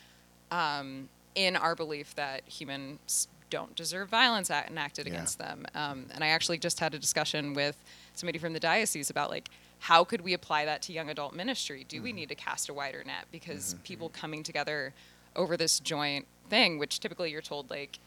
um, 0.50 1.08
in 1.34 1.56
our 1.56 1.74
belief 1.74 2.14
that 2.14 2.42
humans 2.46 3.26
don't 3.50 3.74
deserve 3.74 4.08
violence 4.08 4.50
act- 4.50 4.70
enacted 4.70 5.06
Yeah. 5.06 5.14
against 5.14 5.38
them. 5.38 5.66
Um, 5.74 6.06
and 6.14 6.22
I 6.22 6.28
actually 6.28 6.58
just 6.58 6.78
had 6.80 6.94
a 6.94 6.98
discussion 6.98 7.52
with 7.54 7.76
somebody 8.14 8.38
from 8.38 8.52
the 8.52 8.60
diocese 8.60 9.10
about 9.10 9.30
like 9.30 9.48
how 9.80 10.04
could 10.04 10.20
we 10.20 10.32
apply 10.32 10.64
that 10.66 10.80
to 10.82 10.92
young 10.92 11.10
adult 11.10 11.34
ministry? 11.34 11.84
Do 11.88 11.96
Mm-hmm. 11.96 12.04
we 12.04 12.12
need 12.12 12.28
to 12.28 12.34
cast 12.36 12.68
a 12.68 12.74
wider 12.74 13.02
net 13.04 13.24
because 13.32 13.74
people 13.82 14.08
coming 14.10 14.42
together 14.44 14.94
over 15.34 15.56
this 15.56 15.80
joint 15.80 16.26
thing, 16.48 16.78
which 16.78 17.00
typically 17.00 17.30
you're 17.32 17.40
told 17.42 17.68
like 17.70 17.98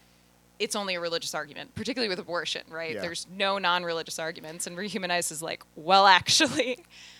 it's 0.59 0.75
only 0.75 0.95
a 0.95 0.99
religious 0.99 1.33
argument, 1.35 1.75
particularly 1.75 2.09
with 2.09 2.19
abortion, 2.19 2.61
right? 2.69 2.95
Yeah. 2.95 3.01
There's 3.01 3.27
no 3.29 3.57
non-religious 3.57 4.19
arguments, 4.19 4.67
and 4.67 4.77
rehumanize 4.77 5.31
is 5.31 5.41
like, 5.41 5.63
well, 5.75 6.05
actually, 6.07 6.79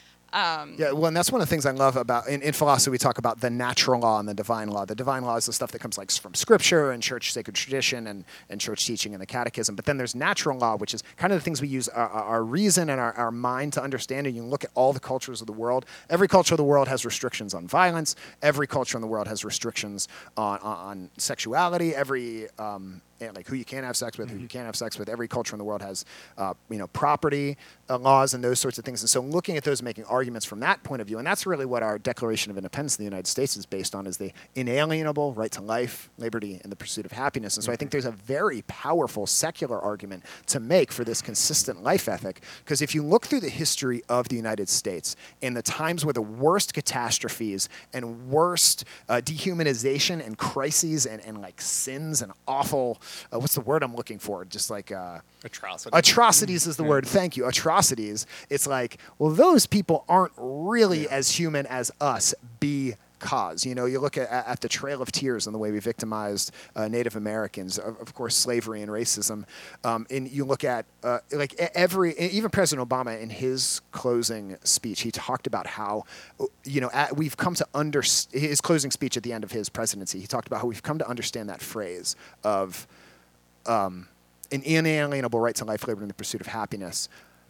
Yeah, 0.77 0.91
well, 0.91 1.05
and 1.05 1.15
that's 1.15 1.31
one 1.31 1.41
of 1.41 1.47
the 1.47 1.49
things 1.49 1.65
I 1.65 1.71
love 1.71 1.95
about 1.95 2.27
in, 2.27 2.41
in 2.41 2.53
philosophy. 2.53 2.91
We 2.91 2.97
talk 2.97 3.17
about 3.17 3.39
the 3.39 3.49
natural 3.49 4.01
law 4.01 4.19
and 4.19 4.27
the 4.27 4.33
divine 4.33 4.69
law. 4.69 4.85
The 4.85 4.95
divine 4.95 5.23
law 5.23 5.37
is 5.37 5.45
the 5.45 5.53
stuff 5.53 5.71
that 5.71 5.79
comes 5.79 5.97
like 5.97 6.11
from 6.11 6.33
scripture 6.33 6.91
and 6.91 7.01
church 7.01 7.31
sacred 7.31 7.55
tradition 7.55 8.07
and, 8.07 8.25
and 8.49 8.59
church 8.59 8.85
teaching 8.85 9.13
and 9.13 9.21
the 9.21 9.25
catechism. 9.25 9.75
But 9.75 9.85
then 9.85 9.97
there's 9.97 10.15
natural 10.15 10.57
law, 10.57 10.75
which 10.75 10.93
is 10.93 11.03
kind 11.17 11.31
of 11.31 11.39
the 11.39 11.43
things 11.43 11.61
we 11.61 11.67
use 11.67 11.87
our, 11.89 12.09
our 12.09 12.43
reason 12.43 12.89
and 12.89 12.99
our, 12.99 13.13
our 13.13 13.31
mind 13.31 13.73
to 13.73 13.83
understand. 13.83 14.27
And 14.27 14.35
you 14.35 14.43
look 14.43 14.63
at 14.63 14.71
all 14.75 14.91
the 14.91 14.99
cultures 14.99 15.41
of 15.41 15.47
the 15.47 15.53
world. 15.53 15.85
Every 16.09 16.27
culture 16.27 16.53
of 16.53 16.57
the 16.57 16.63
world 16.63 16.87
has 16.87 17.05
restrictions 17.05 17.53
on 17.53 17.67
violence. 17.67 18.15
Every 18.41 18.67
culture 18.67 18.97
in 18.97 19.01
the 19.01 19.07
world 19.07 19.27
has 19.27 19.45
restrictions 19.45 20.07
on, 20.35 20.59
on, 20.59 20.77
on 20.77 21.09
sexuality. 21.17 21.95
Every 21.95 22.47
um, 22.59 23.01
and 23.21 23.35
like 23.35 23.47
who 23.47 23.55
you 23.55 23.65
can 23.65 23.83
have 23.83 23.95
sex 23.95 24.17
with, 24.17 24.29
who 24.29 24.37
you 24.37 24.47
can't 24.47 24.65
have 24.65 24.75
sex 24.75 24.99
with. 24.99 25.07
Every 25.07 25.27
culture 25.27 25.55
in 25.55 25.57
the 25.57 25.63
world 25.63 25.81
has, 25.81 26.05
uh, 26.37 26.53
you 26.69 26.77
know, 26.77 26.87
property 26.87 27.57
uh, 27.89 27.97
laws 27.97 28.33
and 28.33 28.43
those 28.43 28.59
sorts 28.59 28.77
of 28.77 28.85
things. 28.85 29.01
And 29.01 29.09
so, 29.09 29.21
looking 29.21 29.57
at 29.57 29.63
those, 29.63 29.81
making 29.81 30.05
arguments 30.15 30.45
from 30.45 30.59
that 30.61 30.77
point 30.83 31.01
of 31.01 31.07
view, 31.07 31.17
and 31.19 31.27
that's 31.27 31.45
really 31.45 31.65
what 31.65 31.83
our 31.83 31.97
Declaration 31.99 32.51
of 32.51 32.57
Independence 32.57 32.97
in 32.97 33.03
the 33.03 33.09
United 33.13 33.27
States 33.27 33.57
is 33.57 33.65
based 33.65 33.93
on: 33.93 34.07
is 34.07 34.17
the 34.17 34.31
inalienable 34.55 35.33
right 35.33 35.51
to 35.51 35.61
life, 35.61 36.09
liberty, 36.17 36.59
and 36.63 36.71
the 36.71 36.75
pursuit 36.75 37.05
of 37.05 37.11
happiness. 37.11 37.57
And 37.57 37.63
so 37.63 37.71
I 37.71 37.75
think 37.75 37.91
there's 37.91 38.05
a 38.05 38.11
very 38.11 38.61
powerful 38.67 39.27
secular 39.27 39.79
argument 39.79 40.23
to 40.47 40.59
make 40.59 40.91
for 40.91 41.03
this 41.03 41.21
consistent 41.21 41.83
life 41.83 42.07
ethic, 42.07 42.41
because 42.63 42.81
if 42.81 42.95
you 42.95 43.03
look 43.03 43.25
through 43.25 43.41
the 43.41 43.55
history 43.63 44.01
of 44.09 44.29
the 44.29 44.35
United 44.35 44.69
States 44.69 45.15
in 45.41 45.53
the 45.53 45.61
times 45.61 46.05
where 46.05 46.13
the 46.13 46.21
worst 46.21 46.73
catastrophes 46.73 47.69
and 47.93 48.29
worst 48.29 48.85
uh, 49.09 49.21
dehumanization 49.23 50.25
and 50.25 50.37
crises 50.37 51.05
and, 51.05 51.21
and 51.25 51.41
like 51.41 51.59
sins 51.61 52.21
and 52.21 52.31
awful, 52.47 53.01
uh, 53.31 53.39
what's 53.39 53.55
the 53.55 53.61
word 53.61 53.83
I'm 53.83 53.95
looking 53.95 54.19
for? 54.19 54.45
Just 54.45 54.69
like 54.69 54.91
uh, 54.91 55.19
Atrocity. 55.45 55.95
atrocities 55.95 56.65
is 56.65 56.75
the 56.75 56.83
word. 56.83 57.05
Thank 57.05 57.37
you. 57.37 57.45
Atrocities. 57.45 58.25
It's 58.49 58.65
like, 58.65 58.97
well, 59.19 59.31
those 59.31 59.67
people 59.67 60.03
aren't 60.09 60.33
really 60.37 61.07
as 61.07 61.29
human 61.29 61.67
as 61.67 61.91
us 62.01 62.33
because, 62.59 63.63
you 63.63 63.75
know, 63.75 63.85
you 63.85 63.99
look 63.99 64.17
at, 64.17 64.27
at 64.29 64.61
the 64.61 64.67
Trail 64.67 65.03
of 65.03 65.11
Tears 65.11 65.45
and 65.45 65.53
the 65.53 65.59
way 65.59 65.71
we 65.71 65.79
victimized 65.79 66.51
uh, 66.75 66.87
Native 66.87 67.15
Americans, 67.15 67.77
of, 67.77 68.01
of 68.01 68.15
course, 68.15 68.35
slavery 68.35 68.81
and 68.81 68.91
racism. 68.91 69.45
Um, 69.83 70.07
and 70.09 70.27
you 70.27 70.45
look 70.45 70.63
at, 70.63 70.87
uh, 71.03 71.19
like, 71.31 71.53
every, 71.75 72.17
even 72.17 72.49
President 72.49 72.89
Obama 72.89 73.21
in 73.21 73.29
his 73.29 73.81
closing 73.91 74.57
speech, 74.63 75.01
he 75.01 75.11
talked 75.11 75.45
about 75.45 75.67
how, 75.67 76.05
you 76.63 76.81
know, 76.81 76.89
at, 76.91 77.15
we've 77.15 77.37
come 77.37 77.53
to 77.53 77.67
understand, 77.75 78.41
his 78.41 78.61
closing 78.61 78.89
speech 78.89 79.15
at 79.15 79.21
the 79.21 79.31
end 79.31 79.43
of 79.43 79.51
his 79.51 79.69
presidency, 79.69 80.19
he 80.19 80.25
talked 80.25 80.47
about 80.47 80.61
how 80.61 80.67
we've 80.67 80.83
come 80.83 80.97
to 80.97 81.07
understand 81.07 81.49
that 81.49 81.61
phrase 81.61 82.15
of, 82.43 82.87
an 84.55 84.63
inalienable 84.63 85.39
right 85.39 85.55
to 85.55 85.65
life, 85.65 85.87
liberty, 85.87 86.03
and 86.03 86.09
the 86.09 86.15
pursuit 86.15 86.41
of 86.41 86.47
happiness, 86.47 87.07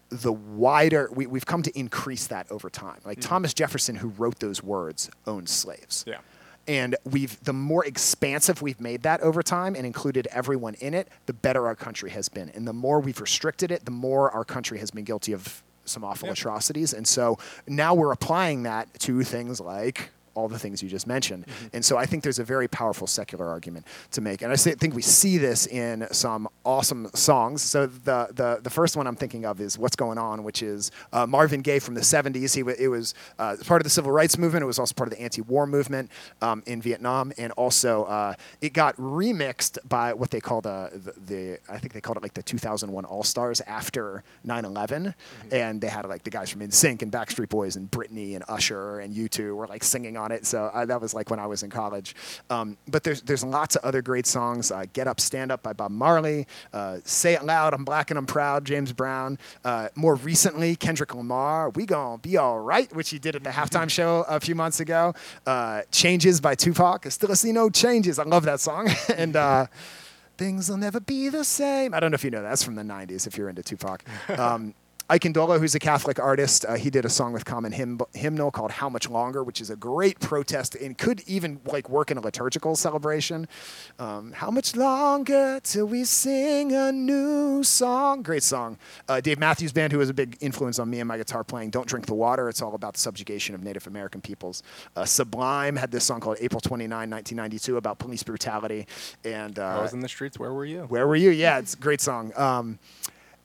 the 0.09 0.33
wider 0.33 1.09
we, 1.13 1.25
we've 1.25 1.45
come 1.45 1.63
to 1.63 1.77
increase 1.77 2.27
that 2.27 2.51
over 2.51 2.69
time. 2.69 2.99
Like 3.05 3.19
mm-hmm. 3.19 3.29
Thomas 3.29 3.53
Jefferson, 3.53 3.95
who 3.95 4.09
wrote 4.09 4.39
those 4.39 4.61
words, 4.61 5.09
owned 5.25 5.49
slaves. 5.49 6.03
Yeah. 6.07 6.19
And 6.67 6.95
we've 7.03 7.41
the 7.43 7.53
more 7.53 7.85
expansive 7.85 8.61
we've 8.61 8.81
made 8.81 9.03
that 9.03 9.21
over 9.21 9.43
time 9.43 9.75
and 9.75 9.85
included 9.85 10.27
everyone 10.31 10.73
in 10.75 10.93
it, 10.93 11.09
the 11.27 11.33
better 11.33 11.67
our 11.67 11.75
country 11.75 12.09
has 12.09 12.27
been. 12.27 12.49
And 12.49 12.67
the 12.67 12.73
more 12.73 12.99
we've 12.99 13.21
restricted 13.21 13.71
it, 13.71 13.85
the 13.85 13.91
more 13.91 14.31
our 14.31 14.43
country 14.43 14.79
has 14.79 14.91
been 14.91 15.03
guilty 15.03 15.33
of 15.33 15.63
some 15.85 16.03
awful 16.03 16.27
Yeah. 16.27 16.33
atrocities. 16.33 16.93
And 16.93 17.07
so 17.07 17.37
now 17.67 17.93
we're 17.93 18.11
applying 18.11 18.63
that 18.63 18.91
to 19.01 19.23
things 19.23 19.59
like 19.61 20.09
all 20.35 20.47
the 20.47 20.59
things 20.59 20.83
you 20.83 20.89
just 20.89 21.07
mentioned. 21.07 21.45
And 21.73 21.83
so 21.83 21.97
I 21.97 22.05
think 22.05 22.23
there's 22.23 22.39
a 22.39 22.43
very 22.43 22.67
powerful 22.67 23.07
secular 23.07 23.47
argument 23.47 23.87
to 24.11 24.21
make. 24.21 24.41
And 24.41 24.51
I 24.51 24.55
think 24.55 24.93
we 24.93 25.01
see 25.01 25.37
this 25.37 25.65
in 25.65 26.07
some 26.11 26.47
awesome 26.63 27.09
songs. 27.13 27.61
So 27.61 27.87
the, 27.87 28.27
the, 28.33 28.59
the 28.61 28.69
first 28.69 28.97
one 28.97 29.07
I'm 29.07 29.15
thinking 29.15 29.45
of 29.45 29.59
is 29.61 29.77
What's 29.77 29.95
Going 29.95 30.17
On, 30.17 30.43
which 30.43 30.61
is 30.61 30.91
uh, 31.13 31.25
Marvin 31.25 31.61
Gaye 31.61 31.79
from 31.79 31.95
the 31.95 32.01
70s. 32.01 32.53
He, 32.53 32.83
it 32.83 32.89
was 32.89 33.13
uh, 33.39 33.55
part 33.65 33.81
of 33.81 33.83
the 33.83 33.89
civil 33.89 34.11
rights 34.11 34.37
movement. 34.37 34.63
It 34.63 34.67
was 34.67 34.79
also 34.79 34.93
part 34.93 35.11
of 35.11 35.17
the 35.17 35.23
anti-war 35.23 35.65
movement 35.65 36.11
um, 36.41 36.61
in 36.65 36.81
Vietnam. 36.81 37.31
And 37.37 37.51
also 37.53 38.03
uh, 38.03 38.33
it 38.61 38.73
got 38.73 38.95
remixed 38.97 39.77
by 39.87 40.13
what 40.13 40.31
they 40.31 40.41
called 40.41 40.67
uh, 40.67 40.89
the, 40.93 41.13
the, 41.25 41.59
I 41.69 41.77
think 41.77 41.93
they 41.93 42.01
called 42.01 42.17
it 42.17 42.23
like 42.23 42.33
the 42.33 42.43
2001 42.43 43.05
All-Stars 43.05 43.61
after 43.61 44.23
9-11. 44.45 45.13
And 45.51 45.79
they 45.79 45.87
had 45.87 46.05
like 46.05 46.23
the 46.23 46.29
guys 46.29 46.49
from 46.49 46.61
NSYNC 46.61 47.01
and 47.01 47.11
Backstreet 47.11 47.49
Boys 47.49 47.75
and 47.75 47.89
Britney 47.89 48.35
and 48.35 48.43
Usher 48.47 48.99
and 48.99 49.13
U2 49.13 49.55
were 49.55 49.67
like 49.67 49.83
singing 49.83 50.17
on 50.17 50.24
it. 50.31 50.45
So 50.45 50.65
uh, 50.73 50.85
that 50.85 51.01
was 51.01 51.13
like 51.13 51.29
when 51.29 51.39
I 51.39 51.47
was 51.47 51.63
in 51.63 51.69
college. 51.69 52.15
Um, 52.49 52.77
but 52.87 53.03
there's 53.03 53.21
there's 53.21 53.43
lots 53.43 53.75
of 53.75 53.83
other 53.83 54.01
great 54.01 54.25
songs. 54.25 54.71
Uh, 54.71 54.85
Get 54.93 55.07
Up, 55.07 55.19
Stand 55.19 55.51
Up 55.51 55.63
by 55.63 55.73
Bob 55.73 55.91
Marley. 55.91 56.47
Uh, 56.73 56.99
Say 57.03 57.33
It 57.33 57.43
Loud, 57.43 57.73
I'm 57.73 57.85
Black 57.85 58.11
and 58.11 58.17
I'm 58.17 58.25
Proud, 58.25 58.65
James 58.65 58.93
Brown. 58.93 59.37
Uh, 59.63 59.89
more 59.95 60.15
recently, 60.15 60.75
Kendrick 60.75 61.13
Lamar, 61.13 61.69
We 61.71 61.85
Gon' 61.85 62.19
Be 62.19 62.37
All 62.37 62.59
Right, 62.59 62.93
which 62.95 63.09
he 63.09 63.19
did 63.19 63.35
at 63.35 63.43
the 63.43 63.49
halftime 63.49 63.89
show 63.89 64.25
a 64.27 64.39
few 64.39 64.55
months 64.55 64.79
ago. 64.79 65.13
Uh, 65.45 65.81
Changes 65.91 66.41
by 66.41 66.55
Tupac. 66.55 67.05
I 67.05 67.09
still 67.09 67.35
see 67.35 67.51
no 67.51 67.69
changes. 67.69 68.19
I 68.19 68.23
love 68.23 68.43
that 68.43 68.59
song. 68.59 68.89
and 69.15 69.35
Things 70.37 70.69
will 70.69 70.77
never 70.77 70.99
be 70.99 71.29
the 71.29 71.45
same. 71.45 71.93
I 71.93 71.99
don't 72.01 72.11
know 72.11 72.15
if 72.15 72.23
you 72.25 72.31
know 72.31 72.41
that. 72.41 72.49
That's 72.49 72.63
from 72.63 72.75
the 72.75 72.83
90s 72.83 73.25
if 73.25 73.37
you're 73.37 73.47
into 73.47 73.63
Tupac. 73.63 74.03
Um, 74.37 74.73
Ike 75.07 75.21
Ndolo, 75.21 75.59
who's 75.59 75.75
a 75.75 75.79
Catholic 75.79 76.19
artist, 76.19 76.65
uh, 76.67 76.73
he 76.73 76.89
did 76.89 77.05
a 77.05 77.09
song 77.09 77.31
with 77.31 77.45
Common 77.45 77.71
hymn, 77.71 77.99
Hymnal 78.15 78.49
called 78.49 78.71
"How 78.71 78.89
Much 78.89 79.07
Longer," 79.07 79.43
which 79.43 79.61
is 79.61 79.69
a 79.69 79.75
great 79.75 80.19
protest 80.19 80.73
and 80.73 80.97
could 80.97 81.21
even 81.27 81.59
like 81.63 81.89
work 81.89 82.09
in 82.09 82.17
a 82.17 82.21
liturgical 82.21 82.75
celebration. 82.75 83.47
Um, 83.99 84.31
How 84.31 84.49
much 84.49 84.75
longer 84.75 85.59
till 85.61 85.85
we 85.85 86.05
sing 86.05 86.71
a 86.71 86.91
new 86.91 87.63
song? 87.63 88.23
Great 88.23 88.41
song. 88.41 88.79
Uh, 89.07 89.21
Dave 89.21 89.37
Matthews 89.37 89.71
Band, 89.71 89.91
who 89.93 89.99
was 89.99 90.09
a 90.09 90.13
big 90.13 90.37
influence 90.41 90.79
on 90.79 90.89
me 90.89 90.99
and 90.99 91.07
my 91.07 91.17
guitar 91.17 91.43
playing. 91.43 91.69
Don't 91.69 91.87
drink 91.87 92.07
the 92.07 92.15
water. 92.15 92.49
It's 92.49 92.63
all 92.63 92.73
about 92.73 92.95
the 92.95 92.99
subjugation 92.99 93.53
of 93.53 93.61
Native 93.61 93.85
American 93.85 94.21
peoples. 94.21 94.63
Uh, 94.95 95.05
Sublime 95.05 95.75
had 95.75 95.91
this 95.91 96.03
song 96.03 96.19
called 96.19 96.37
"April 96.41 96.61
29, 96.61 96.89
1992" 96.89 97.77
about 97.77 97.99
police 97.99 98.23
brutality. 98.23 98.87
And 99.23 99.59
uh, 99.59 99.77
I 99.77 99.81
was 99.83 99.93
in 99.93 99.99
the 99.99 100.09
streets. 100.09 100.39
Where 100.39 100.51
were 100.53 100.65
you? 100.65 100.85
where 100.85 101.07
were 101.07 101.15
you? 101.15 101.29
Yeah, 101.29 101.59
it's 101.59 101.75
a 101.75 101.77
great 101.77 102.01
song. 102.01 102.33
Um, 102.35 102.79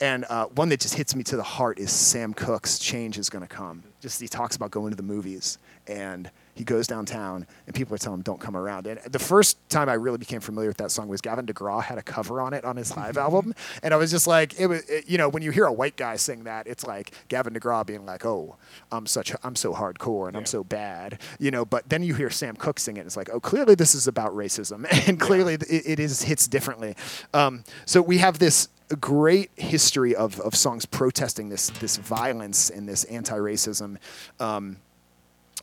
and 0.00 0.24
uh, 0.28 0.46
one 0.46 0.68
that 0.70 0.80
just 0.80 0.94
hits 0.94 1.14
me 1.14 1.22
to 1.24 1.36
the 1.36 1.42
heart 1.42 1.78
is 1.78 1.90
Sam 1.90 2.34
Cooke's 2.34 2.78
"Change 2.78 3.18
Is 3.18 3.28
Gonna 3.30 3.46
Come." 3.46 3.82
Just 4.00 4.20
he 4.20 4.28
talks 4.28 4.56
about 4.56 4.70
going 4.70 4.90
to 4.90 4.96
the 4.96 5.02
movies, 5.02 5.58
and 5.86 6.30
he 6.60 6.64
goes 6.64 6.86
downtown, 6.86 7.46
and 7.66 7.74
people 7.74 7.94
are 7.94 7.98
telling 7.98 8.18
him 8.18 8.22
don't 8.22 8.38
come 8.38 8.54
around. 8.54 8.86
And 8.86 9.00
the 9.10 9.18
first 9.18 9.56
time 9.70 9.88
I 9.88 9.94
really 9.94 10.18
became 10.18 10.40
familiar 10.40 10.68
with 10.68 10.76
that 10.76 10.90
song 10.90 11.08
was 11.08 11.22
Gavin 11.22 11.46
DeGraw 11.46 11.82
had 11.82 11.96
a 11.96 12.02
cover 12.02 12.38
on 12.38 12.52
it 12.52 12.66
on 12.66 12.76
his 12.76 12.94
live 12.94 13.16
album, 13.16 13.54
and 13.82 13.94
I 13.94 13.96
was 13.96 14.10
just 14.10 14.26
like, 14.26 14.60
it 14.60 14.66
was, 14.66 14.82
it- 14.90 15.08
you 15.08 15.16
know, 15.16 15.30
when 15.30 15.42
you 15.42 15.52
hear 15.52 15.64
a 15.64 15.72
white 15.72 15.96
guy 15.96 16.16
sing 16.16 16.44
that, 16.44 16.66
it's 16.66 16.86
like 16.86 17.12
Gavin 17.28 17.54
DeGraw 17.54 17.86
being 17.86 18.04
like, 18.04 18.26
oh, 18.26 18.56
I'm 18.92 19.06
such, 19.06 19.32
I'm 19.42 19.56
so 19.56 19.72
hardcore 19.72 20.28
and 20.28 20.36
I'm 20.36 20.44
so 20.44 20.62
bad, 20.62 21.18
you 21.38 21.50
know. 21.50 21.64
But 21.64 21.88
then 21.88 22.02
you 22.02 22.14
hear 22.14 22.28
Sam 22.28 22.56
Cooke 22.56 22.78
sing 22.78 22.98
it, 22.98 23.06
it's 23.06 23.16
like, 23.16 23.30
oh, 23.32 23.40
clearly 23.40 23.74
this 23.74 23.94
is 23.94 24.06
about 24.06 24.34
racism, 24.36 24.84
and 25.08 25.18
clearly 25.18 25.54
it, 25.54 25.64
it 25.70 25.98
is 25.98 26.20
hits 26.24 26.46
differently. 26.46 26.94
Um, 27.32 27.64
so 27.86 28.02
we 28.02 28.18
have 28.18 28.38
this 28.38 28.68
great 29.00 29.50
history 29.56 30.14
of, 30.14 30.38
of 30.40 30.54
songs 30.54 30.84
protesting 30.84 31.48
this 31.48 31.70
this 31.80 31.96
violence 31.96 32.68
and 32.68 32.86
this 32.86 33.04
anti-racism. 33.04 33.96
Um, 34.38 34.76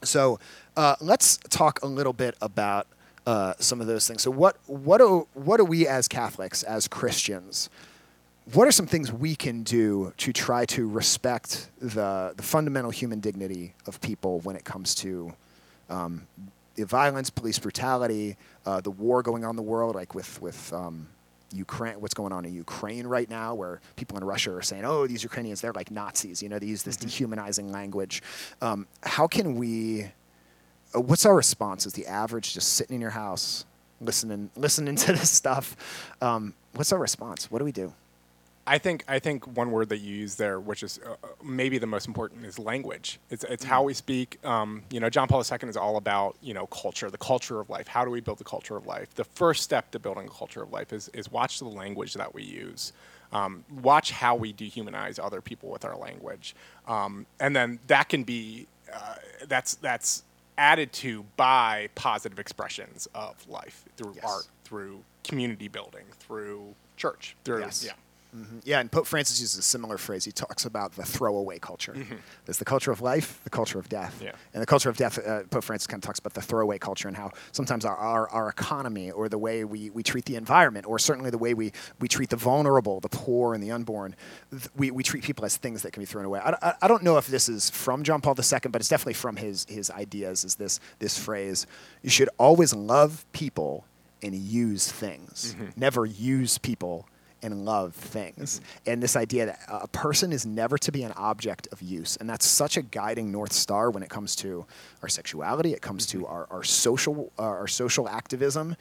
so 0.04 0.40
uh, 0.78 0.96
let's 1.02 1.38
talk 1.50 1.82
a 1.82 1.88
little 1.88 2.14
bit 2.14 2.36
about 2.42 2.88
uh, 3.26 3.54
some 3.60 3.82
of 3.82 3.88
those 3.88 4.08
things. 4.08 4.22
So 4.22 4.32
what 4.32 4.58
what 4.68 5.00
do 5.00 5.28
what 5.34 5.58
do 5.58 5.66
we 5.66 5.88
as 5.88 6.08
Catholics, 6.08 6.64
as 6.64 6.88
Christians, 6.88 7.70
what 8.54 8.68
are 8.68 8.72
some 8.72 8.88
things 8.88 9.12
we 9.12 9.36
can 9.36 9.64
do 9.64 10.14
to 10.18 10.32
try 10.32 10.66
to 10.68 10.88
respect 10.88 11.70
the 11.82 12.34
the 12.38 12.44
fundamental 12.44 12.92
human 12.92 13.20
dignity 13.20 13.74
of 13.88 14.00
people 14.00 14.40
when 14.42 14.56
it 14.56 14.64
comes 14.64 14.96
to 14.96 15.34
um, 15.90 16.28
the 16.76 16.86
violence, 16.86 17.30
police 17.30 17.60
brutality, 17.60 18.38
uh, 18.66 18.80
the 18.80 18.92
war 18.92 19.24
going 19.24 19.44
on 19.44 19.50
in 19.52 19.56
the 19.56 19.64
world, 19.64 19.96
like 19.96 20.14
with 20.14 20.42
with 20.42 20.72
um, 20.72 21.08
Ukraine, 21.54 22.00
what's 22.00 22.14
going 22.14 22.32
on 22.32 22.46
in 22.46 22.54
Ukraine 22.54 23.08
right 23.08 23.30
now, 23.30 23.56
where 23.56 23.82
people 23.96 24.16
in 24.18 24.24
Russia 24.24 24.54
are 24.54 24.62
saying, 24.62 24.86
"Oh, 24.86 25.08
these 25.08 25.24
Ukrainians, 25.24 25.60
they're 25.60 25.74
like 25.74 25.92
Nazis." 25.92 26.44
You 26.44 26.50
know, 26.50 26.60
they 26.60 26.68
use 26.68 26.84
this 26.84 26.98
dehumanizing 26.98 27.72
language. 27.72 28.22
Um, 28.62 28.88
how 29.02 29.28
can 29.28 29.56
we? 29.56 30.12
Uh, 30.98 31.02
what's 31.02 31.26
our 31.26 31.36
response? 31.36 31.86
Is 31.86 31.94
the 31.94 32.08
average 32.08 32.54
just 32.54 32.74
sitting 32.74 32.96
in 32.96 33.02
your 33.02 33.12
house, 33.12 33.66
listening, 34.02 34.50
listening 34.56 34.96
to 34.96 35.14
this 35.14 35.30
stuff? 35.30 35.76
Um, 36.22 36.54
what's 36.74 36.92
our 36.92 37.00
response? 37.00 37.52
What 37.52 37.60
do 37.60 37.66
we 37.66 37.72
do? 37.72 37.94
I 38.70 38.80
think 38.80 39.06
I 39.08 39.20
think 39.20 39.48
one 39.56 39.72
word 39.72 39.88
that 39.90 40.00
you 40.00 40.14
use 40.14 40.36
there, 40.36 40.60
which 40.60 40.84
is 40.84 41.00
uh, 41.06 41.12
uh, 41.12 41.28
maybe 41.42 41.78
the 41.78 41.88
most 41.88 42.06
important, 42.06 42.44
is 42.44 42.60
language. 42.60 43.18
It's 43.30 43.46
it's 43.46 43.64
how 43.64 43.84
we 43.84 43.94
speak. 43.94 44.44
Um, 44.46 44.84
you 44.92 45.00
know, 45.00 45.10
John 45.10 45.30
Paul 45.30 45.42
II 45.42 45.70
is 45.70 45.78
all 45.78 45.96
about 45.96 46.36
you 46.42 46.54
know 46.54 46.68
culture, 46.68 47.10
the 47.10 47.18
culture 47.18 47.62
of 47.62 47.70
life. 47.70 47.88
How 47.88 48.04
do 48.04 48.12
we 48.12 48.20
build 48.20 48.40
the 48.40 48.44
culture 48.44 48.76
of 48.76 48.86
life? 48.86 49.16
The 49.16 49.24
first 49.24 49.64
step 49.64 49.92
to 49.92 50.00
building 50.00 50.26
a 50.28 50.30
culture 50.30 50.64
of 50.64 50.74
life 50.74 50.92
is 50.92 51.08
is 51.14 51.32
watch 51.32 51.60
the 51.60 51.70
language 51.70 52.16
that 52.16 52.34
we 52.34 52.44
use. 52.44 52.92
Um, 53.32 53.64
watch 53.82 54.12
how 54.12 54.36
we 54.36 54.52
dehumanize 54.52 55.18
other 55.18 55.40
people 55.40 55.70
with 55.70 55.86
our 55.86 55.96
language, 55.96 56.54
um, 56.90 57.26
and 57.40 57.56
then 57.56 57.80
that 57.88 58.10
can 58.10 58.24
be 58.24 58.68
uh, 58.94 59.16
that's 59.48 59.76
that's 59.76 60.24
added 60.58 60.92
to 60.94 61.24
by 61.36 61.90
positive 61.96 62.40
expressions 62.40 63.08
of 63.14 63.48
life 63.48 63.86
through 63.96 64.14
Yes. 64.16 64.24
art, 64.26 64.48
through 64.64 65.04
community 65.24 65.68
building, 65.68 66.06
through 66.20 66.76
church, 66.96 67.36
through 67.44 67.60
Yes. 67.62 67.84
yeah. 67.86 67.94
Mm-hmm. 68.36 68.60
Yeah, 68.66 68.80
and 68.80 68.92
Pope 68.92 69.08
Francis 69.08 69.40
uses 69.40 69.58
a 69.58 69.62
similar 69.62 69.98
phrase. 69.98 70.26
He 70.26 70.32
talks 70.32 70.66
about 70.66 70.94
the 70.94 71.04
throwaway 71.04 71.60
culture. 71.60 71.94
Mm-hmm. 71.94 72.16
There's 72.46 72.58
the 72.58 72.66
culture 72.66 72.92
of 72.92 73.02
life, 73.02 73.40
the 73.44 73.50
culture 73.50 73.80
of 73.80 73.90
death. 73.90 74.20
Yeah. 74.24 74.32
And 74.54 74.62
the 74.62 74.66
culture 74.66 74.90
of 74.90 74.98
death, 74.98 75.18
uh, 75.26 75.44
Pope 75.44 75.64
Francis 75.64 75.88
kind 75.88 76.04
of 76.04 76.06
talks 76.06 76.20
about 76.20 76.34
the 76.34 76.42
throwaway 76.42 76.78
culture 76.78 77.08
and 77.08 77.16
how 77.16 77.32
sometimes 77.52 77.86
our, 77.86 77.96
our, 77.96 78.30
our 78.30 78.50
economy 78.50 79.12
or 79.12 79.30
the 79.30 79.38
way 79.38 79.64
we, 79.64 79.90
we 79.92 80.04
treat 80.04 80.26
the 80.26 80.36
environment 80.36 80.86
or 80.88 81.00
certainly 81.00 81.30
the 81.30 81.38
way 81.38 81.54
we, 81.54 81.72
we 82.00 82.08
treat 82.08 82.30
the 82.30 82.36
vulnerable, 82.36 83.00
the 83.00 83.10
poor, 83.10 83.54
and 83.54 83.64
the 83.64 83.72
unborn, 83.72 84.16
th- 84.52 84.70
we, 84.76 84.92
we 84.92 85.04
treat 85.04 85.24
people 85.24 85.46
as 85.46 85.58
things 85.58 85.82
that 85.84 85.92
can 85.92 86.02
be 86.02 86.06
thrown 86.06 86.26
away. 86.26 86.40
I, 86.40 86.56
I, 86.62 86.74
I 86.84 86.88
don't 86.88 87.04
know 87.04 87.18
if 87.18 87.28
this 87.28 87.48
is 87.48 87.70
from 87.70 88.04
John 88.04 88.22
Paul 88.22 88.36
II, 88.38 88.60
but 88.70 88.82
it's 88.82 88.90
definitely 88.90 89.14
from 89.14 89.38
his, 89.38 89.66
his 89.70 89.90
ideas, 89.90 90.44
is 90.44 90.56
this, 90.56 90.80
this 91.00 91.18
phrase, 91.18 91.66
you 92.02 92.10
should 92.10 92.30
always 92.38 92.74
love 92.74 93.26
people 93.32 93.86
and 94.22 94.36
use 94.36 94.92
things. 94.92 95.56
Mm-hmm. 95.56 95.80
Never 95.80 96.06
use 96.06 96.58
people 96.58 97.08
and 97.48 97.66
love 97.66 97.96
things. 97.96 98.62
And 98.86 99.02
this 99.02 99.16
idea 99.16 99.48
that 99.48 99.60
a 99.68 99.88
person 99.88 100.32
is 100.32 100.46
never 100.46 100.78
to 100.78 100.92
be 100.92 101.04
an 101.04 101.14
object 101.14 101.68
of 101.72 101.82
use. 101.82 102.18
And 102.18 102.30
that's 102.30 102.46
such 102.46 102.78
a 102.78 102.82
guiding 102.82 103.32
North 103.32 103.54
Star 103.54 103.90
when 103.90 104.04
it 104.04 104.10
comes 104.10 104.36
to 104.38 104.66
our 105.02 105.10
sexuality, 105.10 105.74
it 105.74 105.82
comes 105.82 106.06
to 106.08 106.26
our, 106.28 106.48
our, 106.52 106.64
social, 106.64 107.32
uh, 107.40 107.44
our 107.44 107.68
social 107.68 108.08
activism. 108.08 108.76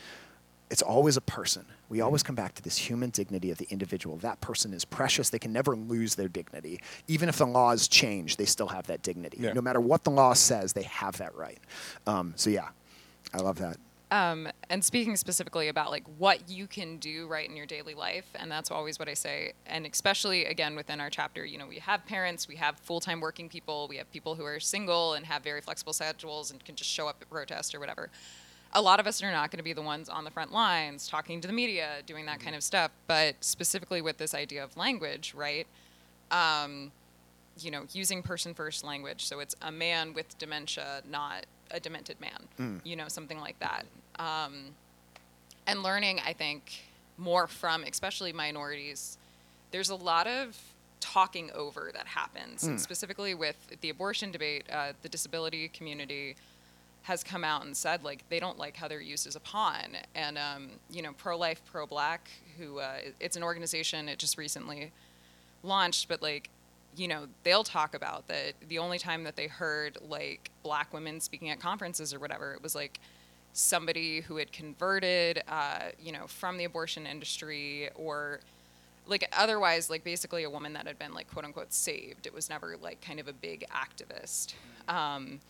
It's 0.69 0.83
always 0.83 1.17
a 1.17 1.21
person. 1.21 1.65
We 1.89 2.01
always 2.01 2.25
come 2.25 2.35
back 2.35 2.55
to 2.57 2.63
this 2.63 2.77
human 2.77 3.11
dignity 3.11 3.53
of 3.53 3.59
the 3.59 3.69
individual. 3.71 4.17
That 4.17 4.41
person 4.41 4.75
is 4.75 4.85
precious. 4.85 5.31
They 5.31 5.39
can 5.39 5.53
never 5.53 5.77
lose 5.77 6.17
their 6.17 6.29
dignity. 6.29 6.81
Even 7.07 7.29
if 7.29 7.37
the 7.37 7.47
laws 7.47 7.87
change, 7.87 8.37
they 8.37 8.47
still 8.47 8.67
have 8.69 8.89
that 8.89 9.03
dignity. 9.03 9.39
Yeah. 9.41 9.53
No 9.53 9.61
matter 9.61 9.81
what 9.81 10.03
the 10.03 10.11
law 10.11 10.33
says, 10.33 10.73
they 10.73 10.83
have 10.83 11.19
that 11.19 11.37
right. 11.37 11.59
Um, 12.07 12.33
so, 12.37 12.51
yeah, 12.51 12.69
I 13.33 13.39
love 13.39 13.59
that. 13.59 13.77
Um, 14.13 14.49
and 14.71 14.85
speaking 14.85 15.17
specifically 15.17 15.67
about 15.67 15.91
like 15.91 16.05
what 16.17 16.49
you 16.49 16.69
can 16.69 16.99
do 16.99 17.27
right 17.27 17.49
in 17.49 17.57
your 17.57 17.67
daily 17.67 17.95
life, 17.95 18.27
and 18.37 18.49
that's 18.49 18.71
always 18.71 19.01
what 19.01 19.09
I 19.09 19.15
say. 19.15 19.53
And 19.67 19.85
especially 19.85 20.45
again 20.45 20.77
within 20.77 21.01
our 21.01 21.11
chapter, 21.11 21.45
you 21.45 21.59
know, 21.59 21.67
we 21.67 21.81
have 21.81 22.07
parents, 22.07 22.47
we 22.47 22.55
have 22.55 22.79
full-time 22.79 23.21
working 23.21 23.49
people, 23.49 23.89
we 23.89 23.97
have 23.97 24.09
people 24.13 24.37
who 24.37 24.45
are 24.45 24.61
single 24.61 25.15
and 25.15 25.27
have 25.27 25.43
very 25.43 25.61
flexible 25.61 25.93
schedules 25.93 26.53
and 26.53 26.65
can 26.65 26.77
just 26.77 26.89
show 26.89 27.09
up 27.09 27.17
at 27.21 27.29
protest 27.29 27.75
or 27.75 27.81
whatever. 27.81 28.09
A 28.75 28.81
lot 28.81 29.01
of 29.01 29.09
us 29.09 29.23
are 29.25 29.33
not 29.33 29.51
going 29.51 29.59
to 29.59 29.65
be 29.65 29.73
the 29.73 29.83
ones 29.83 30.09
on 30.09 30.23
the 30.23 30.31
front 30.31 30.53
lines 30.53 31.09
talking 31.09 31.41
to 31.41 31.49
the 31.49 31.55
media, 31.55 31.97
doing 32.07 32.27
that 32.27 32.39
kind 32.39 32.55
of 32.55 32.63
stuff. 32.63 32.93
But 33.09 33.35
specifically 33.41 34.03
with 34.03 34.19
this 34.19 34.35
idea 34.35 34.63
of 34.63 34.77
language, 34.77 35.35
right? 35.35 35.67
Um, 36.31 36.93
you 37.59 37.71
know, 37.71 37.83
using 37.93 38.23
person 38.23 38.55
first 38.55 38.85
language. 38.85 39.25
So 39.25 39.41
it's 39.41 39.55
a 39.63 39.73
man 39.73 40.13
with 40.15 40.37
dementia, 40.39 41.03
not 41.11 41.47
a 41.71 41.81
demented 41.81 42.21
man, 42.21 42.81
you 42.85 42.97
know, 42.97 43.09
something 43.09 43.41
like 43.41 43.59
that. 43.61 43.85
Um, 44.19 44.75
and 45.67 45.83
learning, 45.83 46.21
I 46.25 46.33
think, 46.33 46.73
more 47.19 47.47
from 47.47 47.83
especially 47.85 48.33
minorities. 48.33 49.19
There's 49.71 49.91
a 49.91 49.97
lot 49.97 50.27
of 50.27 50.57
talking 51.01 51.51
over 51.53 51.91
that 51.95 52.07
happens, 52.07 52.63
and 52.65 52.81
specifically 52.81 53.35
with 53.35 53.57
the 53.81 53.91
abortion 53.91 54.31
debate, 54.31 54.65
uh, 54.73 54.93
the 55.03 55.09
disability 55.09 55.69
community 55.69 56.37
has 57.03 57.23
come 57.23 57.45
out 57.45 57.65
and 57.65 57.77
said 57.77 58.03
like 58.03 58.29
they 58.31 58.41
don't 58.41 58.59
like 58.59 58.77
how 58.77 58.89
they're 58.89 59.01
used 59.01 59.27
as 59.27 59.37
a 59.37 59.41
pawn. 59.41 59.97
And 60.15 60.37
um, 60.37 60.69
you 60.91 61.03
know, 61.03 61.13
pro 61.13 61.37
life, 61.39 61.63
pro 61.71 61.87
black, 61.87 62.29
who 62.59 62.79
uh, 62.81 62.99
it's 63.21 63.37
an 63.37 63.43
organization. 63.43 64.09
It 64.09 64.19
just 64.19 64.37
recently 64.39 64.93
launched, 65.63 66.09
but 66.09 66.23
like, 66.23 66.51
you 66.97 67.09
know, 67.09 67.27
they'll 67.43 67.65
talk 67.65 67.95
about 67.95 68.27
that 68.29 68.55
the 68.69 68.79
only 68.79 68.99
time 68.99 69.25
that 69.25 69.37
they 69.37 69.47
heard 69.47 69.99
like 70.09 70.51
black 70.63 70.93
women 70.93 71.21
speaking 71.21 71.51
at 71.51 71.61
conferences 71.61 72.15
or 72.15 72.19
whatever, 72.19 72.55
it 72.55 72.63
was 72.63 72.75
like 72.75 73.01
somebody 73.53 74.21
who 74.21 74.37
had 74.37 74.53
converted, 74.53 75.43
uh, 75.49 75.91
you 76.01 76.13
know, 76.13 76.27
from 76.27 76.59
the 76.59 76.65
abortion 76.65 77.07
industry 77.07 77.89
or 77.95 78.41
like 79.07 79.29
otherwise, 79.37 79.89
like 79.89 80.05
basically 80.05 80.45
a 80.45 80.51
woman 80.51 80.73
that 80.73 80.87
had 80.87 80.99
been 80.99 81.15
like 81.15 81.31
quote 81.31 81.45
unquote 81.45 81.73
saved. 81.73 82.27
It 82.27 82.35
was 82.35 82.51
never 82.51 82.77
like 82.81 83.01
kind 83.01 83.21
of 83.21 83.29
a 83.29 83.33
big 83.33 83.65
activist. 83.71 84.55
Um, 84.89 85.41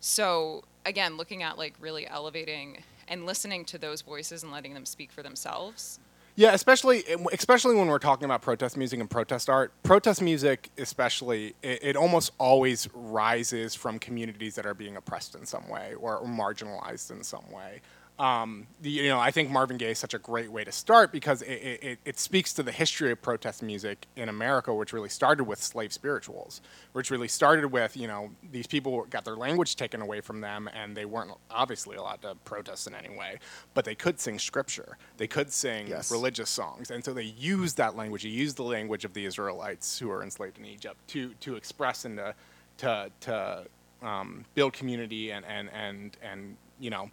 so 0.00 0.64
again, 0.86 1.16
looking 1.16 1.42
at 1.42 1.58
like 1.58 1.74
really 1.80 2.06
elevating 2.06 2.82
and 3.08 3.26
listening 3.26 3.64
to 3.66 3.78
those 3.78 4.02
voices 4.02 4.42
and 4.42 4.52
letting 4.52 4.74
them 4.74 4.86
speak 4.86 5.12
for 5.12 5.22
themselves. 5.22 5.98
Yeah, 6.36 6.52
especially 6.52 7.04
eh, 7.06 7.16
especially 7.32 7.76
when 7.76 7.86
we're 7.86 7.98
talking 7.98 8.24
about 8.24 8.42
protest 8.42 8.76
music 8.76 8.98
and 8.98 9.08
protest 9.08 9.48
art. 9.48 9.72
Protest 9.84 10.20
music, 10.20 10.70
especially, 10.78 11.54
it, 11.62 11.78
it 11.82 11.96
almost 11.96 12.32
always 12.38 12.88
rises 12.92 13.74
from 13.74 13.98
communities 13.98 14.56
that 14.56 14.66
are 14.66 14.74
being 14.74 14.96
oppressed 14.96 15.36
in 15.36 15.46
some 15.46 15.68
way 15.68 15.94
or 15.94 16.22
marginalized 16.24 17.10
in 17.12 17.22
some 17.22 17.48
way. 17.52 17.80
Um, 18.16 18.68
you 18.80 19.08
know, 19.08 19.18
I 19.18 19.32
think 19.32 19.50
Marvin 19.50 19.76
Gaye 19.76 19.90
is 19.90 19.98
such 19.98 20.14
a 20.14 20.18
great 20.20 20.48
way 20.52 20.62
to 20.62 20.70
start 20.70 21.10
because 21.10 21.42
it, 21.42 21.50
it, 21.82 21.98
it- 22.04 22.18
speaks 22.18 22.52
to 22.54 22.62
the 22.62 22.70
history 22.70 23.10
of 23.10 23.20
protest 23.20 23.60
music 23.60 24.06
in 24.14 24.28
America, 24.28 24.72
which 24.72 24.92
really 24.92 25.08
started 25.08 25.44
with 25.44 25.60
slave 25.60 25.92
spirituals, 25.92 26.60
which 26.92 27.10
really 27.10 27.26
started 27.26 27.66
with 27.72 27.96
you 27.96 28.06
know 28.06 28.30
these 28.52 28.68
people 28.68 29.04
got 29.10 29.24
their 29.24 29.34
language 29.34 29.74
taken 29.74 30.00
away 30.00 30.20
from 30.20 30.40
them 30.40 30.70
and 30.72 30.96
they 30.96 31.04
weren't 31.04 31.32
obviously 31.50 31.96
allowed 31.96 32.22
to 32.22 32.36
protest 32.44 32.86
in 32.86 32.94
any 32.94 33.08
way, 33.18 33.40
but 33.74 33.84
they 33.84 33.96
could 33.96 34.20
sing 34.20 34.38
scripture, 34.38 34.96
they 35.16 35.26
could 35.26 35.52
sing 35.52 35.88
Yes. 35.88 36.12
religious 36.12 36.48
songs, 36.50 36.92
and 36.92 37.04
so 37.04 37.12
they 37.12 37.24
used 37.24 37.76
that 37.78 37.96
language. 37.96 38.22
They 38.22 38.28
used 38.28 38.56
the 38.56 38.62
language 38.62 39.04
of 39.04 39.12
the 39.12 39.24
Israelites 39.24 39.98
who 39.98 40.06
were 40.06 40.22
enslaved 40.22 40.56
in 40.58 40.64
Egypt 40.66 40.98
to 41.08 41.34
to 41.40 41.56
express 41.56 42.04
and 42.04 42.16
to 42.18 42.34
to, 42.78 43.10
to 43.20 43.64
um, 44.02 44.44
build 44.54 44.72
community 44.72 45.32
and 45.32 45.44
and 45.46 45.68
and 45.72 46.16
and 46.22 46.56
you 46.78 46.90
know 46.90 47.10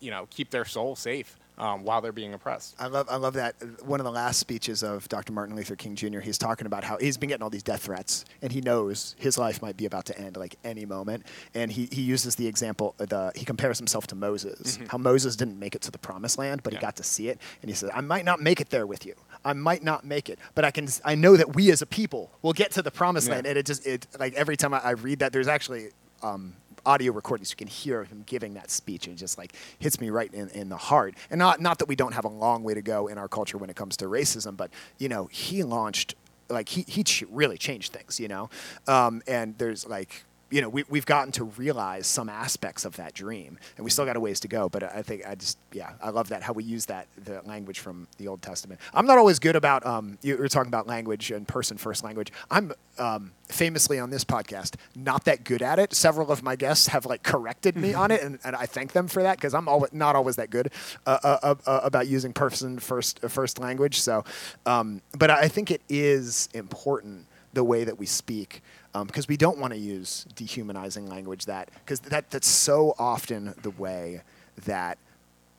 you 0.00 0.10
know 0.10 0.26
keep 0.30 0.50
their 0.50 0.64
soul 0.64 0.96
safe 0.96 1.36
um, 1.58 1.84
while 1.84 2.00
they're 2.00 2.10
being 2.10 2.32
oppressed. 2.32 2.74
I 2.78 2.86
love, 2.86 3.06
I 3.10 3.16
love 3.16 3.34
that. 3.34 3.54
One 3.84 4.00
of 4.00 4.04
the 4.04 4.10
last 4.10 4.38
speeches 4.40 4.82
of 4.82 5.06
Dr. 5.10 5.34
Martin 5.34 5.54
Luther 5.56 5.76
King 5.76 5.94
Jr., 5.94 6.20
he's 6.20 6.38
talking 6.38 6.66
about 6.66 6.84
how 6.84 6.96
he's 6.96 7.18
been 7.18 7.28
getting 7.28 7.42
all 7.42 7.50
these 7.50 7.62
death 7.62 7.82
threats, 7.82 8.24
and 8.40 8.50
he 8.50 8.62
knows 8.62 9.14
his 9.18 9.36
life 9.36 9.60
might 9.60 9.76
be 9.76 9.84
about 9.84 10.06
to 10.06 10.18
end 10.18 10.38
like 10.38 10.56
any 10.64 10.86
moment. 10.86 11.26
And 11.54 11.70
he, 11.70 11.86
he 11.92 12.00
uses 12.00 12.36
the 12.36 12.46
example, 12.46 12.94
uh, 12.98 13.04
the, 13.04 13.32
he 13.36 13.44
compares 13.44 13.76
himself 13.76 14.06
to 14.06 14.14
Moses, 14.14 14.78
how 14.88 14.96
Moses 14.96 15.36
didn't 15.36 15.58
make 15.58 15.74
it 15.74 15.82
to 15.82 15.90
the 15.90 15.98
promised 15.98 16.38
land, 16.38 16.62
but 16.62 16.72
he 16.72 16.76
Mm-hmm. 16.78 16.86
Got 16.86 16.96
to 16.96 17.02
see 17.02 17.28
it. 17.28 17.38
And 17.60 17.68
he 17.70 17.74
says, 17.74 17.90
I 17.92 18.00
might 18.00 18.24
not 18.24 18.40
make 18.40 18.62
it 18.62 18.70
there 18.70 18.86
with 18.86 19.04
you. 19.04 19.14
I 19.44 19.52
might 19.52 19.84
not 19.84 20.02
make 20.02 20.30
it, 20.30 20.38
but 20.54 20.64
I 20.64 20.70
can. 20.70 20.88
I 21.04 21.14
know 21.14 21.36
that 21.36 21.54
we 21.54 21.70
as 21.70 21.82
a 21.82 21.86
people 21.86 22.30
will 22.40 22.54
get 22.54 22.70
to 22.72 22.80
the 22.82 22.90
promised 22.90 23.28
Yeah. 23.28 23.34
land. 23.34 23.46
And 23.46 23.58
it 23.58 23.66
just, 23.66 23.86
it 23.86 24.06
like 24.18 24.32
every 24.32 24.56
time 24.56 24.72
I, 24.72 24.78
I 24.78 24.90
read 24.92 25.18
that, 25.18 25.34
there's 25.34 25.46
actually 25.48 25.88
um, 26.22 26.54
audio 26.86 27.12
recordings 27.12 27.50
you 27.50 27.56
can 27.56 27.68
hear 27.68 28.04
him 28.04 28.22
giving 28.26 28.54
that 28.54 28.70
speech. 28.70 29.06
And 29.06 29.16
it 29.16 29.18
just 29.18 29.38
like 29.38 29.54
hits 29.78 30.00
me 30.00 30.10
right 30.10 30.32
in, 30.32 30.48
in 30.50 30.68
the 30.68 30.76
heart. 30.76 31.14
And 31.30 31.38
not 31.38 31.60
not 31.60 31.78
that 31.78 31.88
we 31.88 31.96
don't 31.96 32.12
have 32.12 32.24
a 32.24 32.28
long 32.28 32.62
way 32.62 32.74
to 32.74 32.82
go 32.82 33.06
in 33.06 33.18
our 33.18 33.28
culture 33.28 33.58
when 33.58 33.70
it 33.70 33.76
comes 33.76 33.96
to 33.98 34.06
racism 34.06 34.56
but 34.56 34.70
you 34.98 35.08
know 35.08 35.26
he 35.26 35.62
launched 35.62 36.14
like 36.48 36.68
he, 36.68 36.84
he 36.88 37.04
really 37.30 37.58
changed 37.58 37.92
things 37.92 38.18
you 38.18 38.28
know? 38.28 38.50
Um, 38.86 39.22
and 39.26 39.56
there's 39.58 39.86
like 39.86 40.24
you 40.50 40.60
know 40.60 40.68
we, 40.68 40.84
we've 40.88 41.06
gotten 41.06 41.32
to 41.32 41.44
realize 41.44 42.06
some 42.06 42.28
aspects 42.28 42.84
of 42.84 42.96
that 42.96 43.14
dream 43.14 43.58
and 43.76 43.84
we 43.84 43.90
still 43.90 44.04
got 44.04 44.16
a 44.16 44.20
ways 44.20 44.40
to 44.40 44.48
go 44.48 44.68
but 44.68 44.82
i 44.82 45.02
think 45.02 45.26
i 45.26 45.34
just 45.34 45.58
yeah 45.72 45.92
i 46.02 46.10
love 46.10 46.28
that 46.28 46.42
how 46.42 46.52
we 46.52 46.64
use 46.64 46.86
that 46.86 47.06
the 47.24 47.40
language 47.44 47.78
from 47.78 48.06
the 48.18 48.28
old 48.28 48.42
testament. 48.42 48.80
I'm 48.94 49.06
not 49.06 49.18
always 49.18 49.38
good 49.38 49.56
about 49.56 49.84
um, 49.86 50.18
you 50.22 50.36
were 50.36 50.48
talking 50.48 50.68
about 50.68 50.86
language 50.86 51.30
and 51.30 51.46
person 51.46 51.76
first 51.76 52.04
language. 52.04 52.32
I'm 52.50 52.72
um, 52.98 53.32
famously 53.48 53.98
on 53.98 54.10
this 54.10 54.24
podcast 54.24 54.76
not 54.94 55.24
that 55.24 55.44
good 55.44 55.62
at 55.62 55.78
it. 55.78 55.94
Several 55.94 56.30
of 56.30 56.42
my 56.42 56.56
guests 56.56 56.88
have 56.88 57.06
like 57.06 57.22
corrected 57.22 57.76
me 57.76 57.94
on 57.94 58.10
it 58.10 58.22
and, 58.24 58.38
and 58.44 58.56
i 58.56 58.66
thank 58.66 58.92
them 58.92 59.08
for 59.08 59.22
that 59.22 59.36
because 59.36 59.54
i'm 59.54 59.68
always, 59.68 59.92
not 59.92 60.16
always 60.16 60.36
that 60.36 60.50
good 60.50 60.70
uh, 61.06 61.18
uh, 61.22 61.38
uh, 61.42 61.54
uh, 61.66 61.80
about 61.82 62.06
using 62.06 62.32
person 62.32 62.78
first 62.78 63.20
uh, 63.24 63.28
first 63.28 63.58
language 63.58 64.00
so 64.00 64.24
um, 64.66 65.00
but 65.18 65.30
i 65.30 65.48
think 65.48 65.70
it 65.70 65.82
is 65.88 66.48
important 66.54 67.26
the 67.52 67.64
way 67.64 67.84
that 67.84 67.98
we 67.98 68.06
speak 68.06 68.62
because 69.06 69.28
we 69.28 69.36
don't 69.36 69.58
want 69.58 69.72
to 69.72 69.78
use 69.78 70.26
dehumanizing 70.34 71.06
language 71.06 71.46
that 71.46 71.70
because 71.84 72.00
that 72.00 72.30
that's 72.30 72.46
so 72.48 72.94
often 72.98 73.54
the 73.62 73.70
way 73.70 74.22
that 74.66 74.98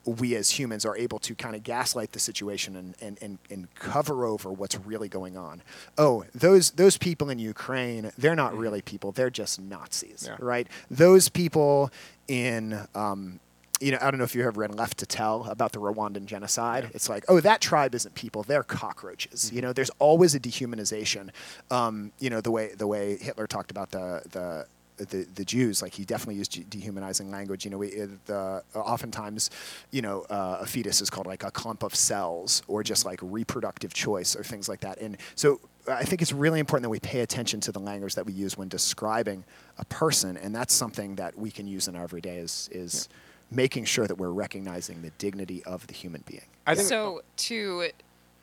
we 0.06 0.36
as 0.36 0.50
humans 0.50 0.84
are 0.84 0.98
able 0.98 1.20
to 1.20 1.36
kind 1.36 1.56
of 1.56 1.64
gaslight 1.64 2.12
the 2.12 2.20
situation 2.20 2.76
and, 2.76 2.96
and, 3.02 3.20
and, 3.22 3.38
and 3.52 3.76
cover 3.76 4.26
over 4.26 4.52
what's 4.52 4.76
really 4.80 5.08
going 5.08 5.38
on. 5.38 5.62
Oh, 5.98 6.26
those 6.34 6.72
those 6.72 6.98
people 6.98 7.30
in 7.30 7.38
Ukraine, 7.38 8.12
they're 8.18 8.36
not 8.36 8.58
really 8.58 8.82
people; 8.82 9.12
they're 9.12 9.30
just 9.30 9.60
Nazis, 9.62 10.24
Yeah. 10.28 10.38
right? 10.40 10.68
Those 10.90 11.30
people 11.30 11.92
in 12.28 12.88
um, 12.96 13.40
you 13.82 13.92
know, 13.92 13.98
I 14.02 14.12
don't 14.12 14.20
know 14.20 14.24
if 14.24 14.36
you 14.36 14.42
ever 14.44 14.60
read 14.60 14.76
Left 14.76 14.98
to 15.00 15.06
Tell 15.06 15.46
about 15.46 15.72
the 15.72 15.80
Rwandan 15.80 16.26
genocide. 16.26 16.92
It's 16.94 17.10
like, 17.10 17.26
oh, 17.28 17.40
that 17.40 17.62
tribe 17.62 17.96
isn't 17.96 18.16
people; 18.16 18.44
they're 18.44 18.64
cockroaches. 18.64 19.52
You 19.52 19.62
know, 19.62 19.74
there's 19.74 19.92
always 20.00 20.36
a 20.36 20.40
dehumanization. 20.40 21.30
Um, 21.72 22.12
you 22.20 22.30
know, 22.30 22.42
the 22.42 22.52
way 22.52 22.74
the 22.76 22.88
way 22.88 23.18
Hitler 23.18 23.48
talked 23.48 23.72
about 23.72 23.92
the 23.92 24.22
the 24.32 24.68
the, 24.98 25.26
the 25.36 25.46
Jews, 25.46 25.82
like 25.82 25.94
he 25.94 26.06
definitely 26.06 26.36
used 26.36 26.70
dehumanizing 26.70 27.32
language. 27.32 27.66
You 27.66 27.72
know, 27.72 27.78
we, 27.80 28.02
uh, 28.02 28.08
the, 28.26 28.64
oftentimes, 28.76 29.50
you 29.90 30.02
know, 30.02 30.22
uh, 30.30 30.60
a 30.62 30.66
fetus 30.66 31.02
is 31.02 31.10
called 31.10 31.26
like 31.26 31.44
a 31.44 31.52
clump 31.52 31.82
of 31.82 31.96
cells 31.96 32.62
or 32.68 32.84
just 32.84 33.06
like 33.06 33.20
reproductive 33.22 33.94
choice 33.94 34.36
or 34.36 34.44
things 34.44 34.70
like 34.70 34.82
that. 34.82 35.00
And 35.00 35.18
so 35.36 35.60
I 35.88 36.04
think 36.04 36.22
it's 36.22 36.34
really 36.34 36.60
important 36.60 36.84
that 36.84 36.90
we 36.90 37.00
pay 37.00 37.22
attention 37.22 37.60
to 37.62 37.72
the 37.72 37.80
language 37.80 38.16
that 38.16 38.26
we 38.26 38.34
use 38.34 38.58
when 38.58 38.68
describing 38.68 39.44
a 39.78 39.86
person. 39.86 40.38
And 40.38 40.54
that's 40.54 40.74
something 40.74 41.16
that 41.16 41.38
we 41.38 41.50
can 41.50 41.68
use 41.68 41.88
in 41.88 41.96
our 41.96 42.04
everyday 42.04 42.38
is, 42.38 42.70
is 42.72 43.10
making 43.52 43.84
sure 43.86 44.08
that 44.08 44.18
we're 44.18 44.32
recognizing 44.32 45.02
the 45.02 45.12
dignity 45.12 45.62
of 45.66 45.86
the 45.88 45.94
human 45.94 46.24
being. 46.26 46.46
I 46.66 46.76
think 46.76 46.88
so 46.88 47.22
to 47.38 47.90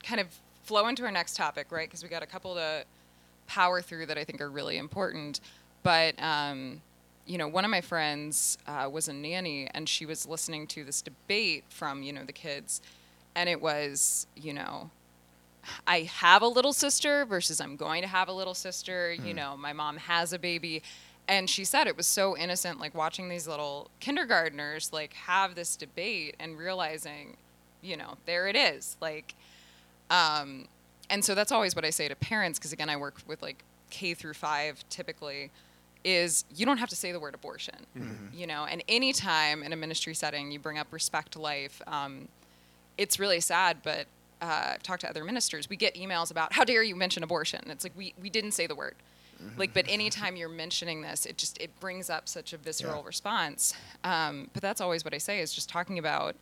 kind 0.03 0.21
of 0.21 0.29
flow 0.62 0.87
into 0.87 1.05
our 1.05 1.11
next 1.11 1.35
topic, 1.35 1.73
right? 1.73 1.88
Because 1.88 2.03
we 2.03 2.11
got 2.11 2.23
a 2.23 2.27
couple 2.27 2.55
to 2.55 2.85
power 3.47 3.81
through 3.81 4.07
that 4.07 4.18
I 4.18 4.25
think 4.25 4.40
are 4.40 4.51
really 4.51 4.77
important. 4.77 5.40
But 5.83 6.23
um, 6.23 6.83
you 7.27 7.38
know, 7.38 7.49
one 7.49 7.64
of 7.64 7.71
my 7.71 7.81
friends 7.81 8.59
uh, 8.66 8.88
was 8.92 9.09
a 9.09 9.12
nanny, 9.12 9.68
and 9.73 9.88
she 9.88 10.07
was 10.07 10.27
listening 10.27 10.66
to 10.68 10.85
this 10.85 11.03
debate 11.03 11.64
from 11.68 12.03
you 12.03 12.12
know 12.12 12.25
the 12.25 12.33
kids, 12.33 12.81
and 13.35 13.49
it 13.49 13.61
was 13.61 14.27
you 14.37 14.53
know. 14.53 14.90
I 15.87 16.03
have 16.03 16.40
a 16.40 16.47
little 16.47 16.73
sister 16.73 17.27
versus 17.27 17.61
I'm 17.61 17.77
going 17.77 18.01
to 18.01 18.09
have 18.09 18.29
a 18.29 18.33
little 18.33 18.55
sister. 18.55 19.12
You 19.12 19.35
know, 19.35 19.55
my 19.55 19.75
mom 19.75 19.99
has 19.99 20.33
a 20.33 20.38
baby. 20.38 20.83
And 21.28 21.48
she 21.48 21.64
said 21.64 21.86
it 21.86 21.96
was 21.96 22.06
so 22.06 22.36
innocent, 22.36 22.80
like 22.80 22.94
watching 22.94 23.28
these 23.28 23.46
little 23.46 23.90
kindergartners 24.00 24.92
like 24.92 25.12
have 25.12 25.54
this 25.54 25.76
debate 25.76 26.34
and 26.40 26.58
realizing, 26.58 27.36
you 27.82 27.96
know, 27.96 28.16
there 28.24 28.48
it 28.48 28.56
is. 28.56 28.96
Like, 29.00 29.34
Um, 30.10 30.68
and 31.10 31.24
so 31.24 31.34
that's 31.34 31.52
always 31.52 31.74
what 31.76 31.84
I 31.84 31.90
say 31.90 32.08
to 32.08 32.16
parents, 32.16 32.58
because 32.58 32.72
again, 32.72 32.88
I 32.88 32.96
work 32.96 33.16
with 33.26 33.42
like 33.42 33.62
K 33.90 34.14
through 34.14 34.34
five 34.34 34.82
typically, 34.88 35.50
is 36.04 36.44
you 36.54 36.64
don't 36.64 36.78
have 36.78 36.88
to 36.90 36.96
say 36.96 37.12
the 37.12 37.20
word 37.20 37.34
abortion, 37.34 37.86
you 38.32 38.46
know. 38.46 38.64
And 38.64 38.82
anytime 38.88 39.62
in 39.62 39.72
a 39.72 39.76
ministry 39.76 40.14
setting 40.14 40.50
you 40.50 40.58
bring 40.58 40.78
up 40.78 40.86
respect 40.92 41.32
to 41.32 41.40
life, 41.40 41.82
um, 41.86 42.28
it's 42.96 43.18
really 43.18 43.40
sad, 43.40 43.78
but 43.82 44.06
uh, 44.40 44.74
I've 44.74 44.82
talked 44.82 45.00
to 45.02 45.10
other 45.10 45.24
ministers. 45.24 45.68
We 45.68 45.76
get 45.76 45.94
emails 45.94 46.30
about 46.30 46.52
how 46.52 46.64
dare 46.64 46.82
you 46.82 46.96
mention 46.96 47.22
abortion. 47.22 47.60
It's 47.68 47.84
like 47.84 47.96
we 47.96 48.14
we 48.22 48.30
didn't 48.30 48.52
say 48.52 48.66
the 48.66 48.74
word. 48.74 48.94
Like, 49.57 49.72
but 49.74 49.85
anytime 49.88 50.37
you're 50.37 50.48
mentioning 50.48 51.03
this, 51.03 51.27
it 51.27 51.38
just 51.38 51.59
it 51.61 51.79
brings 51.81 52.11
up 52.11 52.29
such 52.29 52.53
a 52.53 52.57
visceral 52.57 53.01
Yeah. 53.03 53.07
response. 53.07 53.74
Um, 54.05 54.51
but 54.53 54.62
that's 54.62 54.81
always 54.81 55.05
what 55.05 55.14
I 55.14 55.18
say 55.18 55.40
is 55.40 55.53
just 55.53 55.68
talking 55.68 55.98
about 55.98 56.37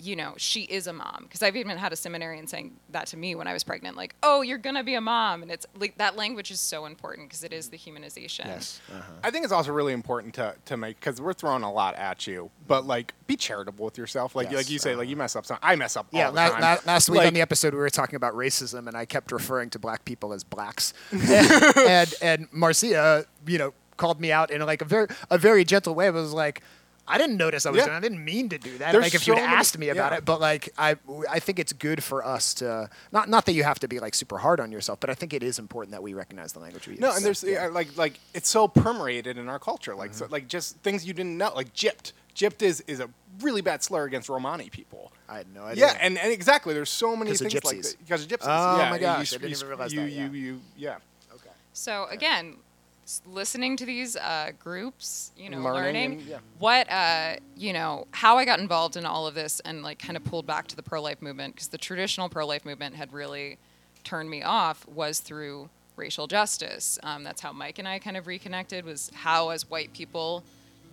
you 0.00 0.14
know, 0.14 0.34
she 0.36 0.62
is 0.62 0.86
a 0.86 0.92
mom. 0.92 1.22
Because 1.22 1.42
I've 1.42 1.56
even 1.56 1.76
had 1.76 1.92
a 1.92 1.96
seminarian 1.96 2.46
saying 2.46 2.76
that 2.90 3.08
to 3.08 3.16
me 3.16 3.34
when 3.34 3.46
I 3.46 3.52
was 3.52 3.64
pregnant, 3.64 3.96
like, 3.96 4.14
oh, 4.22 4.42
you're 4.42 4.58
going 4.58 4.76
to 4.76 4.84
be 4.84 4.94
a 4.94 5.00
mom. 5.00 5.42
And 5.42 5.50
it's 5.50 5.66
like 5.78 5.98
that 5.98 6.16
language 6.16 6.50
is 6.50 6.60
so 6.60 6.86
important 6.86 7.28
because 7.28 7.42
it 7.42 7.52
is 7.52 7.70
the 7.70 7.76
humanization. 7.76 8.46
Yes. 8.46 8.80
Uh-huh. 8.90 9.02
I 9.22 9.30
think 9.30 9.44
it's 9.44 9.52
also 9.52 9.72
really 9.72 9.92
important 9.92 10.34
to, 10.34 10.54
to 10.66 10.76
make 10.76 11.00
because 11.00 11.20
we're 11.20 11.32
throwing 11.32 11.62
a 11.62 11.72
lot 11.72 11.96
at 11.96 12.26
you, 12.26 12.50
but 12.66 12.86
like 12.86 13.12
be 13.26 13.36
charitable 13.36 13.84
with 13.84 13.98
yourself. 13.98 14.36
Like 14.36 14.48
Yes, 14.50 14.56
like 14.56 14.70
you 14.70 14.78
say, 14.78 14.90
uh-huh. 14.90 15.00
like 15.00 15.08
you 15.08 15.16
mess 15.16 15.34
up. 15.34 15.46
Some, 15.46 15.58
I 15.62 15.74
mess 15.76 15.96
up. 15.96 16.06
Yeah, 16.12 16.26
all 16.26 16.32
the 16.32 16.36
la- 16.36 16.48
time. 16.50 16.60
la- 16.60 16.76
last 16.86 17.10
week 17.10 17.18
Like, 17.18 17.26
on 17.28 17.34
the 17.34 17.40
episode 17.40 17.74
we 17.74 17.80
were 17.80 17.90
talking 17.90 18.16
about 18.16 18.34
racism, 18.34 18.86
and 18.86 18.96
I 18.96 19.04
kept 19.04 19.32
referring 19.32 19.70
to 19.70 19.78
black 19.78 20.04
people 20.04 20.32
as 20.32 20.44
blacks, 20.44 20.94
and, 21.12 21.76
and 21.76 22.14
and 22.22 22.48
Marcia, 22.52 23.26
you 23.46 23.58
know, 23.58 23.74
called 23.96 24.20
me 24.20 24.30
out 24.30 24.50
in 24.50 24.60
like 24.64 24.80
a 24.82 24.84
very 24.84 25.08
a 25.30 25.38
very 25.38 25.64
gentle 25.64 25.94
way. 25.94 26.08
But 26.08 26.14
was 26.20 26.32
like, 26.32 26.62
I 27.08 27.18
didn't 27.18 27.36
notice 27.38 27.64
I 27.66 27.70
was 27.70 27.78
Yeah. 27.78 27.86
doing. 27.86 27.96
I 27.96 28.00
didn't 28.00 28.24
mean 28.24 28.48
to 28.50 28.58
do 28.58 28.78
that. 28.78 28.92
There's 28.92 29.04
like 29.04 29.14
if 29.14 29.24
so 29.24 29.32
you'd 29.32 29.40
many- 29.40 29.52
asked 29.54 29.78
me 29.78 29.88
about 29.88 30.12
yeah. 30.12 30.18
it, 30.18 30.24
but 30.24 30.40
like 30.40 30.68
I 30.78 30.96
I 31.30 31.38
think 31.40 31.58
it's 31.58 31.72
good 31.72 32.04
for 32.04 32.24
us 32.24 32.54
to 32.54 32.90
not 33.12 33.28
not 33.28 33.46
that 33.46 33.52
you 33.52 33.64
have 33.64 33.78
to 33.80 33.88
be 33.88 33.98
like 33.98 34.14
super 34.14 34.38
hard 34.38 34.60
on 34.60 34.70
yourself, 34.70 35.00
but 35.00 35.10
I 35.10 35.14
think 35.14 35.32
it 35.32 35.42
is 35.42 35.58
important 35.58 35.92
that 35.92 36.02
we 36.02 36.14
recognize 36.14 36.52
the 36.52 36.60
language 36.60 36.86
we 36.86 36.92
use. 36.94 37.00
No, 37.00 37.14
and 37.14 37.24
there's 37.24 37.42
yeah. 37.42 37.66
like 37.68 37.96
like 37.96 38.20
it's 38.34 38.48
so 38.48 38.68
permeated 38.68 39.38
in 39.38 39.48
our 39.48 39.58
culture. 39.58 39.94
Like 39.94 40.10
Mm-hmm. 40.10 40.18
so, 40.18 40.26
like 40.30 40.48
just 40.48 40.76
things 40.78 41.04
you 41.06 41.14
didn't 41.14 41.36
know. 41.38 41.52
Like 41.54 41.72
gypped. 41.74 42.12
Gypped 42.34 42.62
is 42.62 42.82
is 42.86 43.00
a 43.00 43.08
really 43.40 43.60
bad 43.62 43.82
slur 43.82 44.04
against 44.04 44.28
Romani 44.28 44.68
people. 44.70 45.10
I 45.28 45.38
had 45.38 45.52
no 45.54 45.64
idea. 45.64 45.86
Yeah, 45.88 45.98
and, 46.00 46.16
and 46.18 46.32
exactly. 46.32 46.72
There's 46.74 46.88
so 46.90 47.14
many 47.16 47.30
'Cause 47.32 47.40
of 47.42 47.50
things 47.50 47.64
like 47.64 47.82
that 47.82 47.94
because 47.98 48.22
of 48.22 48.28
gypsies. 48.28 48.46
Oh 48.46 48.78
yeah, 48.78 48.90
my 48.90 48.98
gosh, 48.98 49.32
you, 49.32 49.38
I 49.38 49.40
didn't 49.40 49.50
you, 49.50 49.56
even 49.56 49.68
realize 49.68 49.92
you, 49.92 50.00
that, 50.00 50.10
You, 50.10 50.20
yeah. 50.22 50.30
you, 50.30 50.60
yeah. 50.76 50.96
okay. 51.34 51.50
So 51.72 52.06
again, 52.10 52.44
s- 52.50 52.58
listening 53.26 53.76
to 53.78 53.86
these 53.86 54.16
uh, 54.16 54.50
groups, 54.58 55.32
you 55.36 55.48
know, 55.50 55.58
Learning 55.58 55.74
learning, 55.82 56.12
and- 56.12 56.22
yeah. 56.22 56.38
what, 56.58 56.90
uh, 56.90 57.36
you 57.56 57.72
know, 57.72 58.06
how 58.12 58.36
I 58.38 58.44
got 58.44 58.60
involved 58.60 58.96
in 58.96 59.04
all 59.06 59.26
of 59.26 59.34
this 59.34 59.60
and 59.60 59.82
like 59.82 59.98
kind 59.98 60.16
of 60.16 60.24
pulled 60.24 60.46
back 60.46 60.66
to 60.68 60.76
the 60.76 60.82
pro-life 60.82 61.22
movement 61.22 61.54
because 61.54 61.68
the 61.68 61.78
traditional 61.78 62.28
pro-life 62.28 62.64
movement 62.64 62.94
had 62.94 63.12
really 63.12 63.58
turned 64.04 64.28
me 64.30 64.42
off 64.42 64.86
was 64.88 65.20
through 65.20 65.68
racial 65.96 66.26
justice. 66.26 66.98
Um, 67.02 67.24
that's 67.24 67.40
how 67.40 67.52
Mike 67.52 67.78
and 67.78 67.88
I 67.88 67.98
kind 67.98 68.16
of 68.16 68.26
reconnected 68.26 68.84
was 68.84 69.10
how 69.14 69.50
as 69.50 69.68
white 69.68 69.92
people 69.92 70.44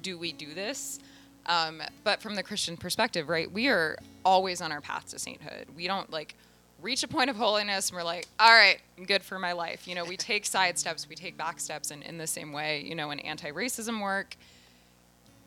do 0.01 0.17
we 0.17 0.31
do 0.31 0.53
this? 0.53 0.99
Um, 1.47 1.81
but 2.03 2.21
from 2.21 2.35
the 2.35 2.41
Christian 2.43 2.75
perspective, 2.75 3.29
right, 3.29 3.51
we 3.51 3.67
are 3.67 3.97
always 4.23 4.61
on 4.61 4.71
our 4.71 4.81
path 4.81 5.09
to 5.09 5.19
sainthood. 5.19 5.67
We 5.75 5.85
don't 5.85 6.09
like 6.11 6.35
reach 6.81 7.03
a 7.03 7.07
point 7.07 7.29
of 7.29 7.35
holiness 7.35 7.89
and 7.89 7.97
we're 7.97 8.03
like, 8.03 8.27
all 8.39 8.51
right, 8.51 8.79
I'm 8.97 9.05
good 9.05 9.23
for 9.23 9.39
my 9.39 9.53
life. 9.53 9.87
You 9.87 9.95
know, 9.95 10.05
we 10.05 10.17
take 10.17 10.45
side 10.45 10.77
steps, 10.77 11.07
we 11.07 11.15
take 11.15 11.37
back 11.37 11.59
steps, 11.59 11.91
and 11.91 12.03
in 12.03 12.17
the 12.17 12.27
same 12.27 12.51
way, 12.51 12.83
you 12.85 12.95
know, 12.95 13.11
in 13.11 13.19
anti-racism 13.19 14.01
work, 14.01 14.35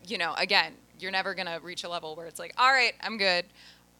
you 0.05 0.17
know, 0.17 0.33
again, 0.37 0.73
you're 0.99 1.11
never 1.11 1.33
gonna 1.33 1.59
reach 1.61 1.83
a 1.83 1.89
level 1.89 2.15
where 2.15 2.25
it's 2.25 2.39
like, 2.39 2.53
all 2.57 2.71
right, 2.71 2.93
I'm 3.01 3.17
good. 3.17 3.45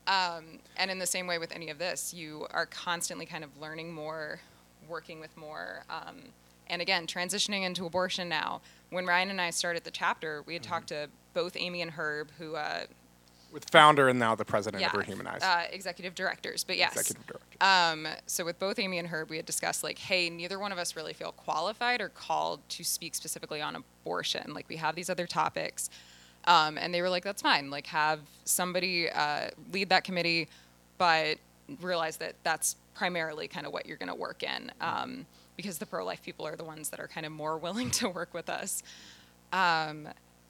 Um, 0.08 0.60
and 0.78 0.90
in 0.90 0.98
the 0.98 1.06
same 1.06 1.28
way 1.28 1.38
with 1.38 1.52
any 1.52 1.70
of 1.70 1.78
this, 1.78 2.14
you 2.14 2.48
are 2.52 2.66
constantly 2.66 3.26
kind 3.26 3.44
of 3.44 3.50
learning 3.62 3.94
more, 3.94 4.40
working 4.88 5.20
with 5.20 5.36
more. 5.38 5.84
Um, 5.90 6.18
and 6.68 6.82
again, 6.82 7.08
transitioning 7.08 7.64
into 7.64 7.86
abortion 7.86 8.28
now. 8.28 8.62
When 8.90 9.06
Ryan 9.06 9.30
and 9.30 9.42
I 9.42 9.52
started 9.52 9.84
the 9.84 9.92
chapter, 9.92 10.44
we 10.46 10.54
had 10.54 10.64
talked 10.64 10.88
to 10.88 11.10
both 11.34 11.56
Aimee 11.56 11.82
and 11.82 11.92
Herb, 11.92 12.32
who, 12.40 12.56
uh, 12.56 12.86
With 13.52 13.70
founder 13.72 14.10
and 14.10 14.20
now 14.20 14.36
the 14.36 14.46
president 14.46 14.82
yeah, 14.82 14.88
of 14.88 14.94
Rehumanize. 14.94 15.42
uh, 15.42 15.64
executive 15.72 16.14
directors. 16.14 16.64
But 16.64 16.78
yes, 16.78 16.92
Executive 16.92 17.26
director. 17.26 17.58
um, 17.62 18.08
so 18.28 18.46
with 18.46 18.60
both 18.60 18.78
Aimee 18.78 19.00
and 19.00 19.08
Herb, 19.08 19.30
we 19.30 19.38
had 19.38 19.46
discussed 19.46 19.84
like, 19.84 19.98
hey, 19.98 20.30
neither 20.30 20.60
one 20.60 20.72
of 20.72 20.78
us 20.78 20.96
really 20.96 21.14
feel 21.14 21.32
qualified 21.32 22.00
or 22.00 22.10
called 22.10 22.60
to 22.70 22.84
speak 22.84 23.16
specifically 23.16 23.62
on 23.62 23.76
abortion. 23.76 24.54
Like 24.54 24.70
we 24.70 24.76
have 24.76 24.96
these 24.96 25.10
other 25.10 25.26
topics, 25.26 25.90
um, 26.46 26.78
and 26.78 26.94
they 26.94 27.02
were 27.02 27.10
like, 27.10 27.24
that's 27.24 27.42
fine. 27.42 27.70
Like 27.72 27.88
have 27.88 28.20
somebody 28.46 29.10
uh, 29.10 29.50
lead 29.74 29.90
that 29.90 30.04
committee, 30.04 30.48
but 30.98 31.38
realize 31.82 32.18
that 32.18 32.36
that's 32.44 32.76
primarily 32.94 33.48
kind 33.48 33.66
of 33.66 33.74
what 33.74 33.86
you're 33.86 33.98
going 33.98 34.10
to 34.10 34.16
work 34.16 34.44
in, 34.44 34.72
um, 34.82 35.26
because 35.58 35.78
the 35.78 35.86
pro-life 35.86 36.22
people 36.22 36.46
are 36.46 36.56
the 36.56 36.64
ones 36.64 36.90
that 36.90 37.00
are 37.00 37.08
kind 37.08 37.26
of 37.26 37.32
more 37.32 37.58
willing 37.66 37.90
to 37.92 38.10
work 38.10 38.34
with 38.34 38.50
us. 38.50 38.84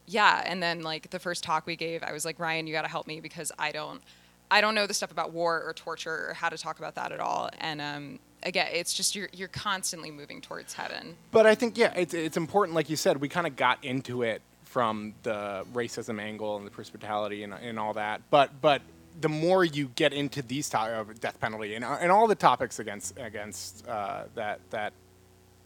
Yeah, 0.10 0.44
and 0.44 0.62
then 0.62 0.82
like 0.82 1.12
the 1.12 1.20
first 1.20 1.44
talk 1.44 1.68
we 1.68 1.76
gave, 1.76 2.02
I 2.04 2.12
was 2.12 2.26
like, 2.26 2.40
Ryan, 2.40 2.66
you 2.66 2.74
got 2.74 2.82
to 2.82 2.88
help 2.88 3.06
me 3.06 3.20
because 3.20 3.52
I 3.60 3.72
don't, 3.72 4.02
I 4.50 4.60
don't 4.60 4.74
know 4.74 4.88
the 4.88 4.94
stuff 4.94 5.12
about 5.12 5.32
war 5.32 5.64
or 5.64 5.74
torture 5.74 6.30
or 6.30 6.34
how 6.34 6.50
to 6.50 6.58
talk 6.58 6.80
about 6.80 6.96
that 6.96 7.12
at 7.12 7.20
all. 7.20 7.50
And 7.60 7.80
um, 7.80 8.20
again, 8.42 8.70
it's 8.74 8.94
just 8.94 9.16
you're 9.16 9.30
you're 9.32 9.48
constantly 9.50 10.10
moving 10.10 10.42
towards 10.42 10.74
heaven. 10.74 11.16
But 11.32 11.46
I 11.46 11.54
think 11.54 11.78
yeah, 11.78 11.94
it's 11.96 12.16
it's 12.16 12.38
important. 12.38 12.76
Like 12.76 12.90
you 12.90 12.96
said, 12.96 13.22
we 13.22 13.30
kind 13.30 13.46
of 13.46 13.56
got 13.56 13.84
into 13.86 14.24
it 14.24 14.42
from 14.64 15.14
the 15.24 15.66
racism 15.74 16.20
angle 16.20 16.58
and 16.58 16.66
the 16.66 16.72
hospitality 16.72 17.44
and, 17.44 17.54
and 17.54 17.78
all 17.80 17.94
that. 17.94 18.22
But 18.32 18.62
but 18.62 18.82
the 19.22 19.30
more 19.30 19.64
you 19.64 19.90
get 19.96 20.14
into 20.14 20.42
these 20.42 20.70
topics, 20.70 21.12
of 21.12 21.20
death 21.20 21.40
penalty 21.40 21.76
and, 21.76 21.84
and 21.84 22.12
all 22.12 22.28
the 22.28 22.36
topics 22.36 22.80
against 22.80 23.18
against 23.20 23.88
uh, 23.88 24.24
that 24.36 24.60
that 24.72 24.94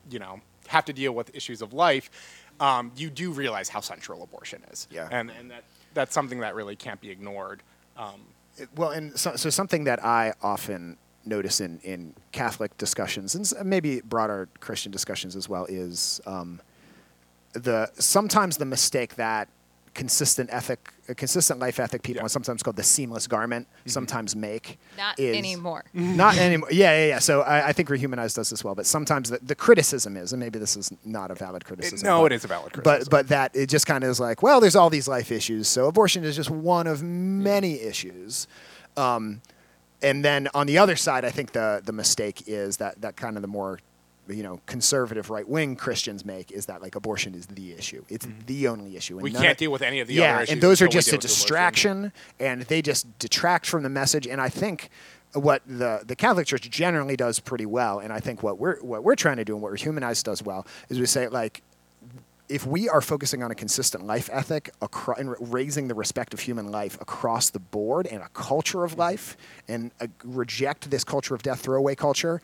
you 0.10 0.20
know 0.20 0.42
have 0.68 0.86
to 0.86 0.94
deal 0.94 1.12
with 1.14 1.36
issues 1.36 1.62
of 1.62 1.74
life, 1.74 2.10
um, 2.64 2.92
you 2.96 3.10
do 3.10 3.32
realize 3.32 3.68
how 3.70 3.82
central 3.82 4.24
abortion 4.24 4.62
is. 4.72 4.88
Yeah. 4.90 5.08
and 5.12 5.30
and 5.40 5.52
that 5.52 5.64
that's 5.94 6.14
something 6.14 6.40
that 6.40 6.56
really 6.56 6.76
can't 6.86 7.00
be 7.02 7.10
ignored. 7.12 7.62
Um, 7.98 8.22
It- 8.58 8.70
well, 8.76 8.92
and 8.98 9.18
so, 9.20 9.36
so 9.36 9.50
something 9.50 9.84
that 9.86 10.00
I 10.04 10.34
often 10.42 10.98
notice 11.26 11.62
in, 11.62 11.80
in 11.84 12.14
Catholic 12.32 12.72
discussions 12.78 13.36
and 13.36 13.70
maybe 13.70 14.02
broader 14.02 14.48
Christian 14.60 14.92
discussions 14.92 15.36
as 15.36 15.48
well 15.48 15.66
is 15.70 16.20
um, 16.26 16.62
the 17.54 17.90
sometimes 18.00 18.58
the 18.58 18.66
mistake 18.66 19.16
that 19.16 19.48
consistent 19.94 20.50
ethic, 20.52 20.92
consistent 21.18 21.60
life 21.60 21.80
ethic 21.80 22.02
people, 22.04 22.20
Yeah. 22.20 22.24
and 22.24 22.32
sometimes 22.32 22.64
called 22.64 22.76
the 22.76 22.84
seamless 22.84 23.28
garment, 23.28 23.68
mm-hmm. 23.68 23.90
sometimes 23.90 24.36
make. 24.36 24.80
Not 24.98 25.20
is- 25.20 25.38
anymore. 25.38 25.84
Mm-hmm. 25.96 26.16
Not 26.16 26.38
anymore. 26.38 26.70
Yeah, 26.72 26.98
yeah, 26.98 27.08
yeah. 27.08 27.20
So 27.20 27.42
I, 27.42 27.68
I 27.68 27.74
think 27.74 27.90
Rehumanize 27.90 28.36
does 28.36 28.50
this 28.50 28.64
well, 28.64 28.76
but 28.76 28.86
sometimes 28.86 29.30
the, 29.30 29.40
the 29.42 29.56
criticism 29.56 30.18
is, 30.18 30.34
and 30.34 30.40
maybe 30.40 30.60
this 30.60 30.76
is 30.76 30.92
not 31.06 31.32
a 31.32 31.36
valid 31.36 31.66
criticism. 31.66 32.06
no, 32.06 32.22
but- 32.22 32.32
it 32.32 32.36
is 32.36 32.44
a 32.44 32.48
valid 32.48 32.74
criticism. 32.74 33.10
but 33.10 33.10
but 33.10 33.28
that 33.30 33.56
it 33.56 33.70
just 33.70 33.86
kind 33.86 34.04
of 34.04 34.10
is 34.10 34.20
like, 34.20 34.42
well, 34.42 34.60
there's 34.60 34.76
all 34.76 34.90
these 34.90 35.08
life 35.08 35.32
issues, 35.32 35.68
so 35.68 35.88
abortion 35.88 36.24
is 36.24 36.36
just 36.36 36.50
one 36.50 36.88
of 36.88 37.00
mm-hmm. 37.00 37.44
many 37.44 37.80
issues. 37.80 38.48
Um, 38.98 39.42
and 40.02 40.24
then 40.24 40.50
on 40.54 40.68
the 40.68 40.78
other 40.78 40.96
side, 40.96 41.24
I 41.26 41.32
think 41.32 41.54
the 41.54 41.82
the 41.84 41.94
mistake 41.94 42.44
is 42.48 42.78
that 42.78 43.02
that 43.02 43.16
kind 43.16 43.36
of 43.38 43.42
the 43.42 43.48
more 43.48 43.80
you 44.28 44.44
know 44.44 44.60
conservative 44.66 45.30
right 45.30 45.48
wing 45.48 45.76
Christians 45.76 46.24
make 46.26 46.52
is 46.52 46.66
that 46.68 46.82
like 46.82 46.96
abortion 46.96 47.36
is 47.36 47.46
the 47.48 47.74
issue. 47.74 48.04
It's 48.10 48.28
the 48.46 48.68
only 48.68 48.96
issue. 48.96 49.16
And 49.16 49.24
We 49.24 49.32
can't 49.32 49.46
of- 49.52 49.58
deal 49.58 49.72
with 49.72 49.82
any 49.82 50.00
of 50.00 50.08
the 50.08 50.14
yeah, 50.16 50.36
other 50.36 50.44
issues 50.44 50.54
and 50.54 50.62
those 50.62 50.82
are 50.82 50.88
just 50.88 51.12
a 51.14 51.18
distraction, 51.18 52.12
and 52.40 52.62
they 52.64 52.82
just 52.82 53.18
detract 53.20 53.66
from 53.66 53.84
the 53.84 53.90
message. 53.90 54.28
And 54.28 54.40
I 54.42 54.50
think 54.50 54.90
what 55.34 55.62
the 55.68 56.02
the 56.06 56.16
Catholic 56.16 56.48
Church 56.48 56.70
generally 56.70 57.16
does 57.16 57.40
pretty 57.40 57.66
well, 57.66 58.00
and 58.00 58.14
I 58.14 58.20
think 58.20 58.44
what 58.44 58.60
we're 58.60 58.80
what 58.82 59.04
we're 59.04 59.16
trying 59.16 59.38
to 59.38 59.46
do 59.46 59.54
and 59.54 59.62
what 59.62 59.74
Rehumanize 59.74 60.24
does 60.24 60.42
well 60.44 60.66
is 60.90 61.00
we 61.00 61.06
say 61.06 61.28
like 61.28 61.62
if 62.50 62.68
we 62.68 62.90
are 62.90 63.02
focusing 63.02 63.42
on 63.42 63.52
a 63.52 63.56
consistent 63.56 64.06
life 64.06 64.30
ethic 64.32 64.70
acro- 64.82 65.16
and 65.16 65.34
raising 65.54 65.88
the 65.88 65.96
respect 65.96 66.34
of 66.34 66.42
human 66.42 66.68
life 66.72 67.00
across 67.02 67.50
the 67.50 67.60
board 67.60 68.06
and 68.06 68.22
a 68.22 68.28
culture 68.34 68.84
of 68.84 68.98
life 68.98 69.38
and 69.70 69.92
uh, 70.02 70.08
reject 70.26 70.92
this 70.92 71.04
culture 71.06 71.34
of 71.34 71.42
death 71.42 71.62
throwaway 71.62 71.96
culture 71.96 72.42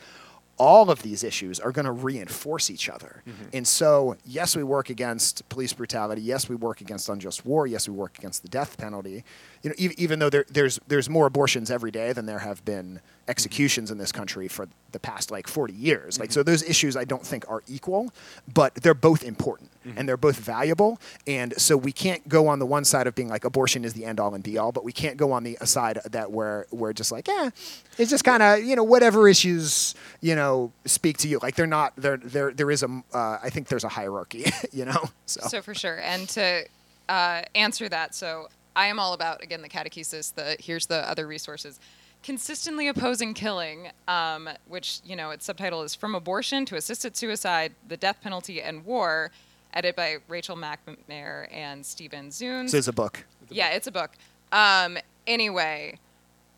all 0.59 0.91
of 0.91 1.01
these 1.01 1.23
issues 1.23 1.59
are 1.59 1.71
going 1.71 1.85
to 1.85 1.91
reinforce 1.91 2.69
each 2.69 2.89
other. 2.89 3.23
Mm-hmm. 3.27 3.43
And 3.53 3.67
so 3.67 4.17
yes 4.25 4.55
we 4.55 4.63
work 4.63 4.89
against 4.89 5.47
police 5.49 5.73
brutality. 5.73 6.21
Yes 6.21 6.49
we 6.49 6.55
work 6.55 6.81
against 6.81 7.09
unjust 7.09 7.45
war. 7.45 7.65
Yes 7.65 7.87
we 7.87 7.95
work 7.95 8.17
against 8.19 8.43
the 8.43 8.49
death 8.49 8.77
penalty. 8.77 9.23
You 9.63 9.69
know 9.69 9.75
e- 9.77 9.95
even 9.97 10.19
though 10.19 10.29
there, 10.29 10.45
there's 10.49 10.79
there's 10.87 11.09
more 11.09 11.25
abortions 11.25 11.71
every 11.71 11.91
day 11.91 12.13
than 12.13 12.25
there 12.25 12.39
have 12.39 12.63
been 12.65 12.99
executions 13.29 13.91
in 13.91 13.97
this 13.97 14.11
country 14.11 14.47
for 14.47 14.67
the 14.91 14.99
past 14.99 15.29
like 15.29 15.47
40 15.47 15.73
years 15.73 16.19
like 16.19 16.31
so 16.31 16.41
those 16.41 16.63
issues 16.63 16.97
i 16.97 17.03
don't 17.03 17.25
think 17.25 17.49
are 17.49 17.61
equal 17.67 18.11
but 18.51 18.73
they're 18.75 18.93
both 18.93 19.23
important 19.23 19.69
and 19.95 20.07
they're 20.07 20.17
both 20.17 20.37
valuable 20.37 20.99
and 21.25 21.59
so 21.59 21.77
we 21.77 21.91
can't 21.91 22.27
go 22.27 22.47
on 22.47 22.59
the 22.59 22.65
one 22.65 22.83
side 22.83 23.07
of 23.07 23.15
being 23.15 23.29
like 23.29 23.45
abortion 23.45 23.85
is 23.85 23.93
the 23.93 24.05
end 24.05 24.19
all 24.19 24.33
and 24.33 24.43
be 24.43 24.57
all 24.57 24.71
but 24.71 24.83
we 24.83 24.91
can't 24.91 25.17
go 25.17 25.31
on 25.31 25.43
the 25.43 25.57
side 25.63 25.99
that 26.11 26.31
where 26.31 26.65
we're 26.71 26.93
just 26.93 27.11
like 27.11 27.27
yeah 27.27 27.49
it's 27.97 28.09
just 28.09 28.23
kind 28.23 28.43
of 28.43 28.63
you 28.63 28.75
know 28.75 28.83
whatever 28.83 29.27
issues 29.27 29.95
you 30.21 30.35
know 30.35 30.71
speak 30.85 31.17
to 31.17 31.27
you 31.27 31.39
like 31.41 31.55
they're 31.55 31.67
not 31.67 31.93
there 31.95 32.17
there 32.17 32.51
there 32.51 32.71
is 32.71 32.83
a 32.83 33.03
uh, 33.13 33.37
i 33.41 33.49
think 33.49 33.67
there's 33.67 33.83
a 33.83 33.89
hierarchy 33.89 34.45
you 34.71 34.85
know 34.85 35.09
so, 35.25 35.41
So 35.47 35.61
for 35.61 35.73
sure, 35.75 35.99
and 36.01 36.27
to 36.29 36.65
uh, 37.07 37.41
answer 37.55 37.89
that, 37.89 38.15
so 38.15 38.49
I 38.75 38.87
am 38.87 38.99
all 38.99 39.13
about 39.13 39.43
again 39.43 39.61
the 39.61 39.69
catechesis. 39.69 40.33
The 40.33 40.57
here's 40.59 40.87
the 40.87 41.09
other 41.09 41.27
resources. 41.27 41.79
Consistently 42.23 42.87
opposing 42.87 43.33
killing, 43.33 43.89
um, 44.07 44.49
which 44.67 45.01
you 45.03 45.15
know 45.15 45.31
its 45.31 45.45
subtitle 45.45 45.83
is 45.83 45.95
"From 45.95 46.15
Abortion 46.15 46.65
to 46.65 46.75
Assisted 46.75 47.15
Suicide: 47.15 47.73
The 47.87 47.97
Death 47.97 48.21
Penalty 48.21 48.61
and 48.61 48.85
War," 48.85 49.31
edited 49.73 49.95
by 49.95 50.17
Rachel 50.27 50.55
McNamara 50.55 51.47
and 51.51 51.85
Stephen 51.85 52.29
Zunes. 52.29 52.69
So 52.71 52.77
it's 52.77 52.87
a 52.87 52.93
book. 52.93 53.25
Yeah, 53.49 53.69
it's 53.69 53.87
a 53.87 53.91
book. 53.91 54.11
Um, 54.51 54.97
anyway, 55.27 55.99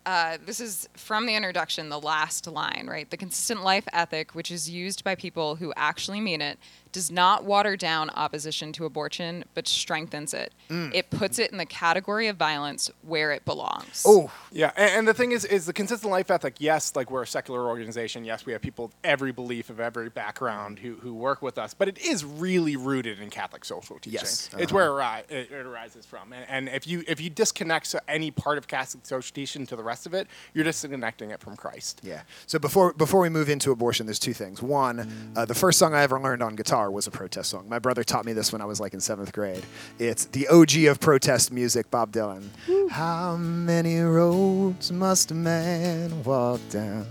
uh, 0.04 0.38
this 0.44 0.60
is 0.60 0.88
from 0.94 1.26
the 1.26 1.34
introduction, 1.34 1.88
the 1.88 2.00
last 2.00 2.46
line, 2.46 2.86
right? 2.88 3.08
The 3.08 3.16
consistent 3.16 3.62
life 3.62 3.86
ethic, 3.92 4.34
which 4.34 4.50
is 4.50 4.68
used 4.68 5.04
by 5.04 5.14
people 5.14 5.56
who 5.56 5.72
actually 5.76 6.20
mean 6.20 6.40
it, 6.40 6.58
does 6.92 7.10
not 7.10 7.44
water 7.44 7.76
down 7.76 8.10
opposition 8.10 8.72
to 8.72 8.84
abortion, 8.84 9.44
but 9.54 9.66
strengthens 9.66 10.34
it. 10.34 10.52
It 10.94 11.10
puts 11.10 11.38
it 11.38 11.50
in 11.50 11.58
the 11.58 11.66
category 11.66 12.28
of 12.28 12.36
violence 12.36 12.90
where 13.02 13.32
it 13.32 13.44
belongs. 13.44 14.04
Oh, 14.06 14.30
Yeah, 14.50 14.72
and, 14.76 14.90
and 14.98 15.08
the 15.08 15.14
thing 15.14 15.32
is, 15.32 15.44
is 15.44 15.66
the 15.66 15.72
consistent 15.72 16.10
life 16.10 16.30
ethic. 16.30 16.56
Yes, 16.58 16.94
like 16.94 17.10
we're 17.10 17.22
a 17.22 17.26
secular 17.26 17.66
organization. 17.66 18.24
Yes, 18.24 18.46
we 18.46 18.52
have 18.52 18.62
people 18.62 18.86
of 18.86 18.94
every 19.02 19.32
belief 19.32 19.70
of 19.70 19.80
every 19.80 20.08
background 20.08 20.78
who, 20.78 20.94
who 20.94 21.14
work 21.14 21.42
with 21.42 21.58
us. 21.58 21.74
But 21.74 21.88
it 21.88 21.98
is 21.98 22.24
really 22.24 22.76
rooted 22.76 23.20
in 23.20 23.30
Catholic 23.30 23.64
social 23.64 23.98
teaching. 23.98 24.20
Yes, 24.20 24.50
it's 24.58 24.72
uh-huh. 24.72 24.74
where 24.74 24.88
it, 24.88 25.26
ri- 25.30 25.36
it, 25.36 25.50
it 25.50 25.66
arises 25.66 26.06
from. 26.06 26.32
And, 26.32 26.46
and 26.48 26.68
if 26.68 26.86
you 26.86 27.02
if 27.08 27.20
you 27.20 27.30
disconnect 27.30 27.94
any 28.08 28.30
part 28.30 28.58
of 28.58 28.68
Catholic 28.68 29.04
social 29.06 29.34
teaching 29.34 29.66
to 29.66 29.76
the 29.76 29.82
rest 29.82 30.06
of 30.06 30.14
it, 30.14 30.26
you're 30.54 30.64
disconnecting 30.64 31.30
it 31.30 31.40
from 31.40 31.56
Christ. 31.56 32.00
Yeah. 32.02 32.22
So 32.46 32.58
before 32.58 32.92
before 32.92 33.20
we 33.20 33.28
move 33.28 33.48
into 33.48 33.72
abortion, 33.72 34.06
there's 34.06 34.18
two 34.18 34.34
things. 34.34 34.62
One, 34.62 35.32
uh, 35.36 35.44
the 35.44 35.54
first 35.54 35.78
song 35.78 35.94
I 35.94 36.02
ever 36.02 36.20
learned 36.20 36.42
on 36.42 36.56
guitar 36.56 36.81
was 36.90 37.06
a 37.06 37.10
protest 37.10 37.50
song. 37.50 37.68
My 37.68 37.78
brother 37.78 38.04
taught 38.04 38.24
me 38.24 38.32
this 38.32 38.52
when 38.52 38.60
I 38.60 38.64
was 38.64 38.80
like 38.80 38.94
in 38.94 39.00
seventh 39.00 39.32
grade. 39.32 39.64
It's 39.98 40.26
the 40.26 40.48
OG 40.48 40.84
of 40.90 41.00
protest 41.00 41.52
music, 41.52 41.90
Bob 41.90 42.12
Dylan. 42.12 42.48
How 42.90 43.36
many 43.36 43.98
roads 44.00 44.90
must 44.92 45.30
a 45.30 45.34
man 45.34 46.24
walk 46.24 46.60
down 46.70 47.06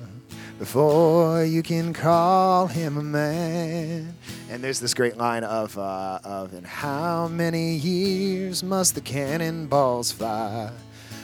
before 0.59 1.43
you 1.43 1.63
can 1.63 1.93
call 1.93 2.67
him 2.67 2.97
a 2.97 3.03
man? 3.03 4.15
And 4.49 4.63
there's 4.63 4.79
this 4.79 4.93
great 4.93 5.17
line 5.17 5.43
of 5.43 5.77
uh, 5.77 6.19
of 6.23 6.53
in 6.53 6.63
how 6.63 7.27
many 7.27 7.75
years 7.75 8.63
must 8.63 8.95
the 8.95 9.01
cannonballs 9.01 10.11
fly? 10.11 10.71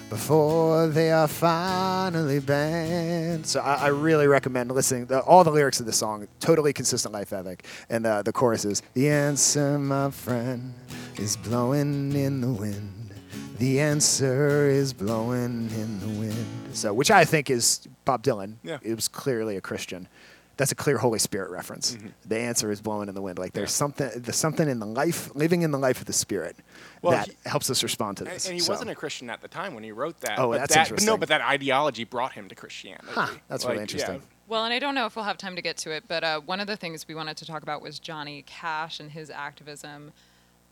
Before 0.10 0.88
they 0.88 1.12
are 1.12 1.28
finally 1.28 2.40
banned. 2.40 3.46
So 3.46 3.60
I, 3.60 3.76
I 3.76 3.88
really 3.88 4.28
recommend 4.28 4.72
listening. 4.72 5.06
The, 5.06 5.20
all 5.22 5.44
the 5.44 5.52
lyrics 5.52 5.80
of 5.80 5.86
the 5.86 5.94
song, 5.94 6.28
totally 6.40 6.74
consistent 6.74 7.14
life 7.14 7.34
ethic, 7.34 7.66
and 7.90 8.06
uh, 8.06 8.22
the 8.22 8.32
chorus 8.32 8.66
is 8.66 8.82
the 8.94 9.10
answer, 9.10 9.78
my 9.78 10.10
friend, 10.12 10.74
is 11.18 11.36
blowing 11.38 12.14
in 12.14 12.42
the 12.42 12.52
wind. 12.52 13.14
The 13.58 13.80
answer 13.80 14.68
is 14.68 14.94
blowing 14.94 15.70
in 15.72 16.00
the 16.00 16.20
wind. 16.20 16.46
So, 16.74 16.94
which 16.94 17.10
I 17.10 17.26
think 17.26 17.50
is 17.50 17.88
Bob 18.06 18.24
Dylan. 18.24 18.58
Yeah. 18.64 18.78
It 18.84 18.96
was 18.96 19.08
clearly 19.08 19.58
a 19.58 19.62
Christian. 19.62 20.08
That's 20.58 20.72
a 20.72 20.76
clear 20.76 20.98
Holy 20.98 21.20
Spirit 21.20 21.52
reference. 21.52 21.94
Mm-hmm. 21.96 22.08
The 22.26 22.38
answer 22.40 22.72
is 22.72 22.82
blowing 22.82 23.10
in 23.10 23.16
the 23.16 23.22
wind. 23.22 23.38
Like 23.38 23.54
there's 23.54 23.72
something, 23.72 24.10
there's 24.16 24.36
something 24.36 24.68
in 24.68 24.80
the 24.80 24.86
life, 24.88 25.34
living 25.36 25.62
in 25.62 25.70
the 25.72 25.78
life 25.78 26.00
of 26.00 26.06
the 26.06 26.14
Spirit, 26.14 26.56
Well, 27.04 27.12
that 27.14 27.28
he- 27.28 27.34
helps 27.46 27.70
us 27.70 27.84
respond 27.84 28.18
to 28.18 28.24
this. 28.24 28.46
and 28.48 28.56
he 28.56 28.60
So- 28.60 28.74
wasn't 28.74 28.90
a 28.90 28.96
Christian 28.96 29.30
at 29.30 29.42
the 29.42 29.48
time 29.48 29.76
when 29.76 29.84
he 29.84 29.92
wrote 29.92 30.20
that. 30.22 30.40
Oh, 30.40 30.50
but 30.52 30.58
that's 30.60 30.74
that, 30.74 30.88
interesting. 30.88 31.06
But 31.06 31.12
no, 31.14 31.18
but 31.18 31.30
that 31.30 31.42
ideology 31.42 32.04
brought 32.06 32.34
him 32.34 32.50
to 32.50 32.56
Christianity. 32.56 33.08
Huh, 33.12 33.28
that's 33.48 33.66
really 33.66 33.82
interesting. 33.82 34.16
yeah. 34.16 34.22
Well, 34.48 34.64
and 34.66 34.74
I 34.74 34.80
don't 34.80 34.96
know 34.96 35.06
if 35.06 35.16
we'll 35.16 35.26
have 35.26 35.38
time 35.38 35.56
to 35.58 35.62
get 35.62 35.78
to 35.78 35.92
it, 35.92 36.06
but 36.08 36.24
uh, 36.24 36.40
one 36.42 36.60
of 36.60 36.68
the 36.68 36.78
things 36.78 37.08
we 37.08 37.14
wanted 37.14 37.38
to 37.38 37.46
talk 37.46 37.64
about 37.64 37.82
was 37.82 38.00
Johnny 38.00 38.44
Cash 38.48 39.00
and 39.00 39.12
his 39.12 39.30
activism, 39.30 40.12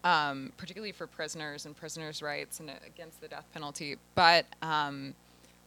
um, 0.04 0.52
particularly 0.58 0.94
for 0.94 1.08
prisoners 1.08 1.66
and 1.66 1.76
prisoners' 1.76 2.22
rights 2.22 2.60
and 2.60 2.70
uh, 2.70 2.74
against 2.88 3.22
the 3.22 3.28
death 3.28 3.46
penalty. 3.54 3.98
But 4.16 4.46
um, 4.62 5.14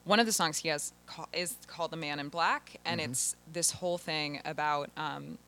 one 0.08 0.18
of 0.18 0.24
the 0.24 0.32
songs 0.32 0.56
he 0.56 0.68
has 0.68 0.92
ca- 1.06 1.26
is 1.34 1.56
called 1.66 1.90
"The 1.90 1.96
Man 1.96 2.18
in 2.18 2.30
Black," 2.30 2.80
and 2.86 2.98
it's 2.98 3.36
this 3.52 3.72
whole 3.72 3.98
thing 3.98 4.40
about. 4.44 4.90
Um, 4.96 5.38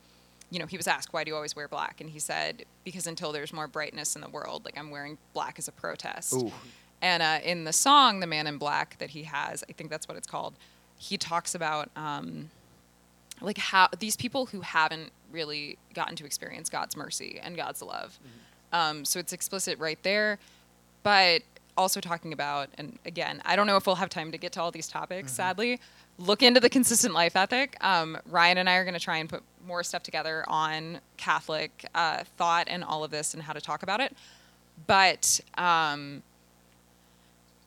you 0.50 0.58
know, 0.58 0.66
he 0.66 0.76
was 0.76 0.86
asked, 0.86 1.12
"Why 1.12 1.24
do 1.24 1.30
you 1.30 1.34
always 1.34 1.56
wear 1.56 1.66
black?" 1.66 2.00
And 2.00 2.10
he 2.10 2.18
said, 2.18 2.64
"Because 2.84 3.06
until 3.06 3.32
there's 3.32 3.52
more 3.52 3.66
brightness 3.66 4.16
in 4.16 4.20
the 4.20 4.28
world, 4.28 4.64
like 4.64 4.76
I'm 4.76 4.90
wearing 4.90 5.16
black 5.32 5.58
as 5.58 5.66
a 5.66 5.72
protest." 5.72 6.34
Ooh. 6.34 6.52
And 7.00 7.22
uh, 7.22 7.38
in 7.42 7.64
the 7.64 7.72
song 7.72 8.20
"The 8.20 8.26
Man 8.26 8.46
in 8.46 8.58
Black" 8.58 8.98
that 8.98 9.10
he 9.10 9.22
has, 9.22 9.64
I 9.68 9.72
think 9.72 9.88
that's 9.90 10.06
what 10.06 10.16
it's 10.16 10.26
called. 10.26 10.54
He 10.98 11.16
talks 11.16 11.54
about 11.54 11.88
um, 11.96 12.50
like 13.40 13.56
how 13.56 13.88
these 13.98 14.16
people 14.16 14.46
who 14.46 14.60
haven't 14.60 15.12
really 15.32 15.78
gotten 15.94 16.16
to 16.16 16.26
experience 16.26 16.68
God's 16.68 16.96
mercy 16.96 17.40
and 17.42 17.56
God's 17.56 17.80
love. 17.80 18.18
Um, 18.72 19.04
so 19.04 19.18
it's 19.18 19.32
explicit 19.32 19.78
right 19.78 20.02
there, 20.02 20.38
but 21.02 21.42
also 21.80 21.98
talking 22.00 22.32
about, 22.34 22.68
and 22.76 22.98
again, 23.06 23.40
I 23.46 23.56
don't 23.56 23.66
know 23.66 23.76
if 23.76 23.86
we'll 23.86 23.96
have 23.96 24.10
time 24.10 24.30
to 24.32 24.38
get 24.38 24.52
to 24.52 24.60
all 24.60 24.70
these 24.70 24.86
topics. 24.86 25.32
Sadly, 25.32 25.80
look 26.18 26.42
into 26.42 26.60
the 26.60 26.68
consistent 26.68 27.14
life 27.14 27.34
ethic. 27.34 27.76
Um, 27.80 28.18
Ryan 28.26 28.58
and 28.58 28.68
I 28.68 28.76
are 28.76 28.84
going 28.84 28.94
to 28.94 29.00
try 29.00 29.16
and 29.16 29.28
put 29.28 29.42
more 29.66 29.82
stuff 29.82 30.02
together 30.02 30.44
on 30.46 31.00
Catholic 31.16 31.86
uh, 31.94 32.24
thought 32.36 32.66
and 32.68 32.84
all 32.84 33.02
of 33.02 33.10
this 33.10 33.32
and 33.32 33.42
how 33.42 33.54
to 33.54 33.60
talk 33.60 33.82
about 33.82 34.00
it. 34.00 34.14
But 34.86 35.40
um, 35.56 36.22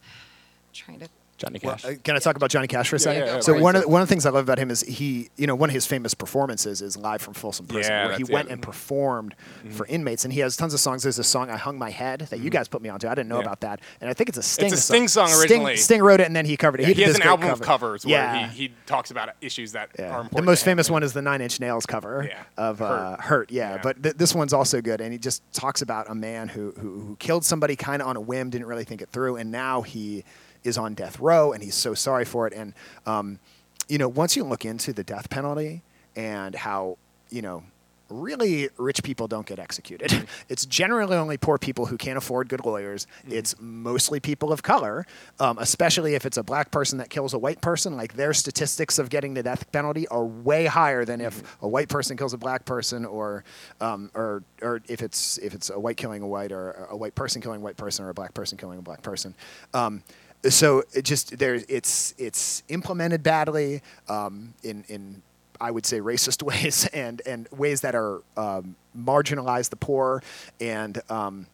trying 0.73 0.99
to 0.99 1.09
Johnny 1.43 1.59
Well, 1.63 1.77
uh, 1.83 1.93
can 2.03 2.15
I 2.15 2.19
talk 2.19 2.35
about 2.35 2.49
Johnny 2.49 2.67
Cash 2.67 2.89
for 2.89 2.95
a 2.95 2.99
second? 2.99 3.25
yeah, 3.27 3.33
yeah, 3.35 3.39
so 3.41 3.53
please. 3.53 3.61
one 3.61 3.75
of 3.75 3.81
the, 3.83 3.87
one 3.89 4.01
of 4.01 4.07
the 4.07 4.13
things 4.13 4.25
I 4.25 4.29
love 4.29 4.43
about 4.45 4.57
him 4.59 4.71
is 4.71 4.81
he, 4.81 5.29
you 5.35 5.45
know, 5.47 5.55
one 5.55 5.69
of 5.69 5.73
his 5.73 5.85
famous 5.85 6.13
performances 6.13 6.81
is 6.81 6.95
live 6.97 7.21
from 7.21 7.33
Folsom 7.33 7.65
Prison, 7.67 7.91
Yeah, 7.91 8.05
where 8.07 8.15
he 8.17 8.23
that's 8.23 8.31
went 8.31 8.45
it. 8.45 8.47
Mm-hmm. 8.47 8.53
and 8.53 8.61
performed 8.61 9.35
for 9.71 9.85
inmates, 9.87 10.23
and 10.25 10.33
he 10.33 10.39
has 10.41 10.55
tons 10.57 10.73
of 10.73 10.79
songs. 10.79 11.03
There's 11.03 11.19
a 11.19 11.23
song 11.23 11.49
"I 11.49 11.57
Hung 11.57 11.77
My 11.77 11.89
Head" 11.89 12.21
that 12.31 12.39
you 12.39 12.49
guys 12.49 12.67
put 12.67 12.81
me 12.81 12.89
onto. 12.89 13.07
I 13.07 13.15
didn't 13.15 13.29
know 13.29 13.35
Mm-hmm. 13.35 13.41
Yeah. 13.41 13.47
about 13.47 13.59
that, 13.61 13.81
and 14.01 14.09
I 14.09 14.13
think 14.13 14.29
it's 14.29 14.37
a 14.37 14.43
Sting. 14.43 14.67
It's 14.67 14.75
a 14.75 14.77
Sting 14.81 15.07
song 15.07 15.27
Sting- 15.27 15.41
originally. 15.41 15.77
Sting, 15.77 16.01
wrote 16.03 16.19
it, 16.21 16.27
and 16.27 16.35
then 16.35 16.45
he 16.45 16.55
covered 16.57 16.79
it. 16.79 16.83
Yeah, 16.83 16.87
he, 16.89 16.93
did 16.93 17.03
has 17.07 17.13
this 17.13 17.17
an 17.17 17.21
great 17.23 17.29
album 17.31 17.49
of 17.49 17.61
covers 17.61 18.05
where 18.05 18.13
Yeah. 18.13 18.47
he, 18.49 18.67
he 18.67 18.73
talks 18.85 19.11
about 19.11 19.29
issues 19.41 19.71
that 19.73 19.89
Yeah. 19.99 20.05
are 20.11 20.21
important. 20.21 20.35
The 20.37 20.41
most 20.43 20.59
to 20.63 20.69
him. 20.69 20.77
famous 20.77 20.89
one 20.89 21.03
is 21.03 21.13
the 21.13 21.21
Nine 21.21 21.41
Inch 21.41 21.59
Nails 21.59 21.85
cover 21.85 22.25
Yeah. 22.29 22.43
of 22.57 22.81
uh, 22.81 23.17
Hurt. 23.17 23.21
Hurt. 23.21 23.51
Yeah, 23.51 23.75
Yeah. 23.75 23.79
but 23.83 24.01
th- 24.03 24.15
this 24.15 24.33
one's 24.35 24.53
also 24.53 24.81
good, 24.81 25.01
and 25.01 25.11
he 25.11 25.17
just 25.19 25.41
talks 25.53 25.81
about 25.81 26.09
a 26.09 26.15
man 26.15 26.47
who 26.47 26.63
who, 26.79 26.99
who 27.01 27.15
killed 27.19 27.43
somebody 27.43 27.75
kind 27.75 28.01
of 28.01 28.07
on 28.07 28.15
a 28.15 28.21
whim, 28.21 28.49
didn't 28.49 28.67
really 28.67 28.83
think 28.85 29.01
it 29.01 29.09
through, 29.09 29.35
and 29.37 29.51
now 29.51 29.81
he 29.81 30.23
is 30.63 30.77
on 30.77 30.93
death 30.93 31.19
row, 31.19 31.51
and 31.51 31.63
he's 31.63 31.75
so 31.75 31.93
sorry 31.93 32.25
for 32.25 32.47
it. 32.47 32.53
And 32.53 32.73
um, 33.05 33.39
you 33.87 33.97
know, 33.97 34.07
once 34.07 34.35
you 34.35 34.43
look 34.43 34.65
into 34.65 34.93
the 34.93 35.03
death 35.03 35.29
penalty 35.29 35.83
and 36.15 36.55
how 36.55 36.97
you 37.29 37.41
know. 37.41 37.63
Really, 38.09 38.69
rich 38.77 39.01
people 39.01 39.27
don't 39.27 39.47
get 39.47 39.57
executed. 39.57 40.09
Mm-hmm. 40.11 40.25
it's 40.49 40.67
generally 40.67 41.15
only 41.15 41.35
poor 41.37 41.57
people 41.57 41.87
who 41.87 41.97
can't 41.97 42.17
afford 42.17 42.47
good 42.47 42.63
lawyers. 42.63 43.07
Mm-hmm. 43.21 43.31
It's 43.31 43.55
mostly 43.59 44.19
people 44.19 44.51
of 44.51 44.61
color, 44.61 45.07
um, 45.39 45.57
especially 45.57 46.13
if 46.13 46.23
it's 46.23 46.37
a 46.37 46.43
black 46.43 46.69
person 46.69 46.99
that 46.99 47.09
kills 47.09 47.33
a 47.33 47.39
white 47.39 47.59
person. 47.61 47.97
Like 47.97 48.13
their 48.13 48.33
statistics 48.33 48.99
of 48.99 49.09
getting 49.09 49.33
the 49.33 49.41
death 49.41 49.71
penalty 49.71 50.07
are 50.09 50.25
way 50.25 50.65
higher 50.65 51.05
than 51.05 51.21
if 51.21 51.41
Mm-hmm. 51.41 51.65
a 51.65 51.69
white 51.69 51.89
person 51.89 52.15
kills 52.15 52.33
a 52.33 52.37
black 52.37 52.65
person, 52.65 53.03
or 53.05 53.43
um, 53.81 54.11
or 54.13 54.43
or 54.61 54.81
if 54.87 55.01
it's 55.01 55.39
if 55.39 55.55
it's 55.55 55.71
a 55.71 55.79
white 55.79 55.97
killing 55.97 56.21
a 56.21 56.27
white, 56.27 56.51
or 56.51 56.87
a 56.91 56.97
white 56.97 57.15
person 57.15 57.41
killing 57.41 57.61
a 57.61 57.63
white 57.63 57.77
person, 57.77 58.05
or 58.05 58.09
a 58.09 58.13
black 58.13 58.35
person 58.35 58.59
killing 58.59 58.77
a 58.77 58.83
black 58.83 59.01
person. 59.01 59.33
Um, 59.73 60.03
so 60.49 60.83
it 60.93 61.03
just 61.03 61.37
there's 61.37 61.63
it's 61.69 62.13
it's 62.17 62.63
implemented 62.69 63.23
badly 63.23 63.81
um, 64.09 64.53
in 64.63 64.83
in 64.89 65.21
I 65.61 65.71
would 65.71 65.85
say 65.85 65.99
racist 66.01 66.43
ways 66.51 66.87
and 66.93 67.21
and 67.25 67.47
ways 67.51 67.81
that 67.81 67.95
are 67.95 68.21
um, 68.37 68.75
marginalize 68.97 69.69
the 69.69 69.75
poor 69.77 70.21
and 70.59 71.01
um, 71.09 71.47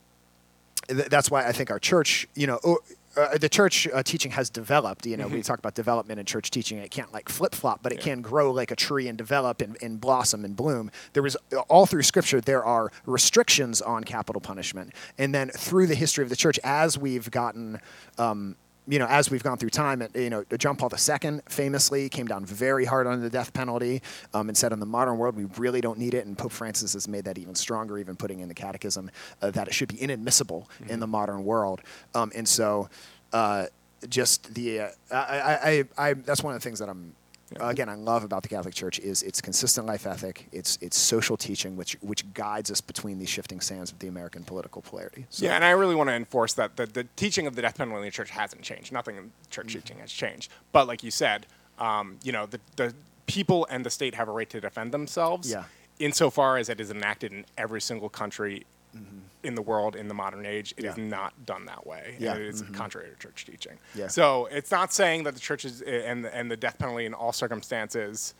th- 0.87 1.07
that's 1.07 1.29
why 1.31 1.45
I 1.45 1.51
think 1.51 1.71
our 1.71 1.79
church, 1.79 2.27
you 2.35 2.47
know, 2.47 2.59
o- 2.63 2.79
uh, 3.17 3.37
the 3.37 3.49
church 3.49 3.87
uh, 3.87 4.03
teaching 4.03 4.31
has 4.31 4.49
developed. 4.49 5.05
You 5.05 5.17
know, 5.17 5.27
we 5.27 5.41
talk 5.41 5.59
about 5.59 5.73
development 5.73 6.19
in 6.19 6.25
church 6.25 6.51
teaching. 6.51 6.77
It 6.77 6.91
can't 6.91 7.11
like 7.11 7.27
flip 7.27 7.55
flop, 7.55 7.81
but 7.81 7.91
it 7.91 7.99
can 8.01 8.21
grow 8.21 8.51
like 8.51 8.71
a 8.71 8.75
tree 8.75 9.07
and 9.07 9.17
develop 9.17 9.61
and, 9.61 9.77
and 9.81 9.99
blossom 9.99 10.45
and 10.45 10.55
bloom. 10.55 10.91
There 11.13 11.23
was 11.23 11.35
all 11.67 11.85
through 11.85 12.03
Scripture 12.03 12.39
there 12.39 12.63
are 12.63 12.91
restrictions 13.05 13.81
on 13.81 14.03
capital 14.03 14.39
punishment, 14.41 14.93
and 15.17 15.33
then 15.33 15.49
through 15.49 15.87
the 15.87 15.95
history 15.95 16.23
of 16.23 16.29
the 16.29 16.35
church, 16.35 16.59
as 16.63 16.97
we've 16.97 17.29
gotten. 17.31 17.81
Um, 18.17 18.55
you 18.89 18.97
know, 18.97 19.05
as 19.05 19.29
we've 19.29 19.43
gone 19.43 19.57
through 19.57 19.69
time, 19.69 20.05
you 20.15 20.31
know, 20.31 20.43
John 20.57 20.75
Paul 20.75 20.89
II 20.91 21.41
famously 21.47 22.09
came 22.09 22.25
down 22.25 22.43
very 22.43 22.85
hard 22.85 23.05
on 23.05 23.21
the 23.21 23.29
death 23.29 23.53
penalty 23.53 24.01
um, 24.33 24.49
and 24.49 24.57
said, 24.57 24.71
in 24.73 24.79
the 24.79 24.85
modern 24.85 25.19
world, 25.19 25.35
we 25.35 25.45
really 25.57 25.79
don't 25.79 25.99
need 25.99 26.15
it. 26.15 26.25
And 26.25 26.35
Pope 26.35 26.51
Francis 26.51 26.93
has 26.93 27.07
made 27.07 27.25
that 27.25 27.37
even 27.37 27.53
stronger, 27.53 27.99
even 27.99 28.15
putting 28.15 28.39
in 28.39 28.47
the 28.47 28.55
catechism 28.55 29.11
uh, 29.43 29.51
that 29.51 29.67
it 29.67 29.75
should 29.75 29.89
be 29.89 30.01
inadmissible 30.01 30.67
in 30.87 30.99
the 30.99 31.07
modern 31.07 31.45
world. 31.45 31.81
Um, 32.15 32.31
and 32.33 32.47
so, 32.47 32.89
uh, 33.31 33.67
just 34.07 34.53
the, 34.55 34.79
uh, 34.79 34.89
I, 35.11 35.17
I, 35.17 35.53
I, 35.97 36.09
I, 36.09 36.13
that's 36.13 36.41
one 36.41 36.55
of 36.55 36.61
the 36.61 36.63
things 36.63 36.79
that 36.79 36.89
I'm, 36.89 37.13
again, 37.59 37.89
I 37.89 37.95
love 37.95 38.23
about 38.23 38.43
the 38.43 38.49
Catholic 38.49 38.73
Church 38.73 38.99
is 38.99 39.23
its 39.23 39.41
consistent 39.41 39.87
life 39.87 40.05
ethic, 40.05 40.47
its 40.51 40.77
its 40.81 40.97
social 40.97 41.37
teaching, 41.37 41.75
which 41.75 41.97
which 42.01 42.31
guides 42.33 42.69
us 42.71 42.81
between 42.81 43.17
these 43.19 43.29
shifting 43.29 43.59
sands 43.61 43.91
of 43.91 43.99
the 43.99 44.07
American 44.07 44.43
political 44.43 44.81
polarity. 44.81 45.25
So, 45.29 45.45
Yeah, 45.45 45.55
and 45.55 45.63
I 45.65 45.71
really 45.71 45.95
want 45.95 46.09
to 46.09 46.13
enforce 46.13 46.53
that 46.53 46.75
the, 46.75 46.85
the 46.85 47.05
teaching 47.15 47.47
of 47.47 47.55
the 47.55 47.61
death 47.61 47.77
penalty 47.77 47.97
in 47.99 48.05
the 48.05 48.11
church 48.11 48.29
hasn't 48.29 48.61
changed. 48.61 48.91
Nothing 48.91 49.15
in 49.17 49.31
church 49.49 49.67
Mm-hmm. 49.67 49.79
teaching 49.79 49.97
has 49.99 50.11
changed. 50.11 50.51
But 50.71 50.87
like 50.87 51.03
you 51.03 51.11
said, 51.11 51.45
um, 51.79 52.17
you 52.23 52.31
know, 52.31 52.45
the, 52.45 52.59
the 52.75 52.93
people 53.25 53.65
and 53.69 53.85
the 53.85 53.89
state 53.89 54.15
have 54.15 54.27
a 54.27 54.31
right 54.31 54.49
to 54.49 54.59
defend 54.61 54.91
themselves. 54.91 55.49
Yeah. 55.49 55.63
Insofar 55.99 56.57
as 56.57 56.69
it 56.69 56.79
is 56.79 56.91
enacted 56.91 57.31
in 57.33 57.45
every 57.57 57.81
single 57.81 58.09
country 58.09 58.65
in 59.43 59.55
the 59.55 59.61
world 59.61 59.95
in 59.95 60.07
the 60.07 60.13
modern 60.13 60.45
age. 60.45 60.73
It 60.77 60.83
is 60.85 60.91
Mm-hmm. 60.93 61.03
Yeah. 61.03 61.07
not 61.09 61.45
done 61.45 61.65
that 61.65 61.87
way. 61.87 62.15
Yeah. 62.19 62.33
And 62.33 62.41
it 62.43 62.47
is 62.47 62.61
Mhm. 62.63 62.73
contrary 62.73 63.09
to 63.09 63.15
church 63.15 63.45
teaching. 63.45 63.77
Yeah. 63.95 64.07
So 64.07 64.47
it's 64.47 64.71
not 64.71 64.91
saying 64.91 65.23
that 65.23 65.33
the 65.33 65.39
church 65.39 65.63
is 65.65 65.81
and 65.81 66.25
and 66.25 66.51
the 66.51 66.57
death 66.57 66.77
penalty 66.77 67.05
in 67.05 67.13
all 67.13 67.31
circumstances 67.31 68.33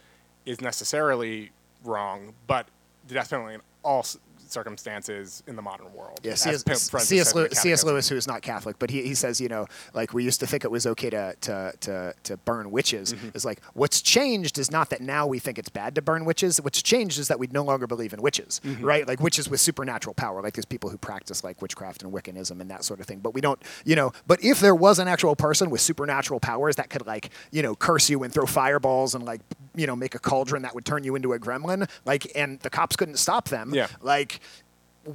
is 0.46 0.60
necessarily 0.62 1.52
wrong, 1.84 2.34
but 2.48 2.68
the 3.08 3.14
death 3.14 3.30
penalty 3.30 3.56
in 3.56 3.62
all 3.84 4.06
circumstances 4.52 5.44
in 5.48 5.56
the 5.56 5.62
modern 5.62 5.92
world. 5.94 6.20
Yeah, 6.24 6.36
C.S. 6.36 6.64
C.S. 6.64 7.36
Lew- 7.36 7.50
C.S. 7.52 7.84
Lewis, 7.84 8.10
who 8.10 8.16
is 8.16 8.28
not 8.28 8.42
Catholic, 8.42 8.78
but 8.80 8.90
he, 8.90 9.02
he 9.04 9.14
says, 9.16 9.40
you 9.42 9.50
know, 9.50 9.68
like 9.94 10.14
we 10.14 10.24
used 10.24 10.40
to 10.42 10.48
think 10.48 10.64
it 10.66 10.72
was 10.72 10.86
okay 10.88 11.10
to 11.10 11.36
to 11.42 11.74
to, 11.82 12.14
to 12.24 12.38
burn 12.38 12.72
witches. 12.72 13.14
Mm-hmm. 13.14 13.30
Is 13.34 13.46
like 13.46 13.62
what's 13.74 14.02
changed 14.02 14.58
is 14.58 14.72
not 14.72 14.90
that 14.90 15.02
now 15.02 15.26
we 15.28 15.40
think 15.40 15.58
it's 15.58 15.70
bad 15.70 15.96
to 15.96 16.02
burn 16.02 16.26
witches. 16.26 16.62
What's 16.62 16.82
changed 16.82 17.20
is 17.20 17.28
that 17.28 17.40
we 17.40 17.48
no 17.48 17.64
longer 17.64 17.88
believe 17.88 18.14
in 18.14 18.22
witches, 18.22 18.62
Mm-hmm. 18.64 18.84
right? 18.86 19.08
Like 19.08 19.20
witches 19.20 19.50
with 19.50 19.60
supernatural 19.62 20.14
power, 20.14 20.42
like 20.42 20.54
there's 20.54 20.66
people 20.66 20.90
who 20.90 20.98
practice 20.98 21.44
like 21.44 21.62
witchcraft 21.62 22.04
and 22.04 22.12
Wiccanism 22.12 22.62
and 22.62 22.70
that 22.72 22.84
sort 22.84 23.00
of 23.00 23.06
thing. 23.06 23.20
But 23.20 23.34
we 23.34 23.42
don't, 23.42 23.62
you 23.86 23.96
know. 23.96 24.12
But 24.28 24.44
if 24.44 24.60
there 24.60 24.76
was 24.76 25.00
an 25.00 25.08
actual 25.08 25.36
person 25.36 25.70
with 25.70 25.82
supernatural 25.82 26.40
powers 26.40 26.76
that 26.78 26.90
could 26.90 27.06
like, 27.08 27.30
you 27.52 27.62
know, 27.62 27.76
curse 27.76 28.10
you 28.10 28.24
and 28.24 28.34
throw 28.34 28.46
fireballs 28.46 29.16
and 29.16 29.26
like, 29.26 29.42
you 29.80 29.88
know, 29.88 29.96
make 29.96 30.16
a 30.16 30.20
cauldron 30.20 30.62
that 30.64 30.76
would 30.76 30.86
turn 30.86 31.04
you 31.04 31.16
into 31.16 31.34
a 31.34 31.40
gremlin, 31.40 31.90
like, 32.06 32.32
and 32.36 32.60
the 32.60 32.70
cops 32.70 32.96
couldn't 32.96 33.18
stop 33.18 33.50
them, 33.50 33.74
Yeah. 33.74 33.88
like 34.02 34.40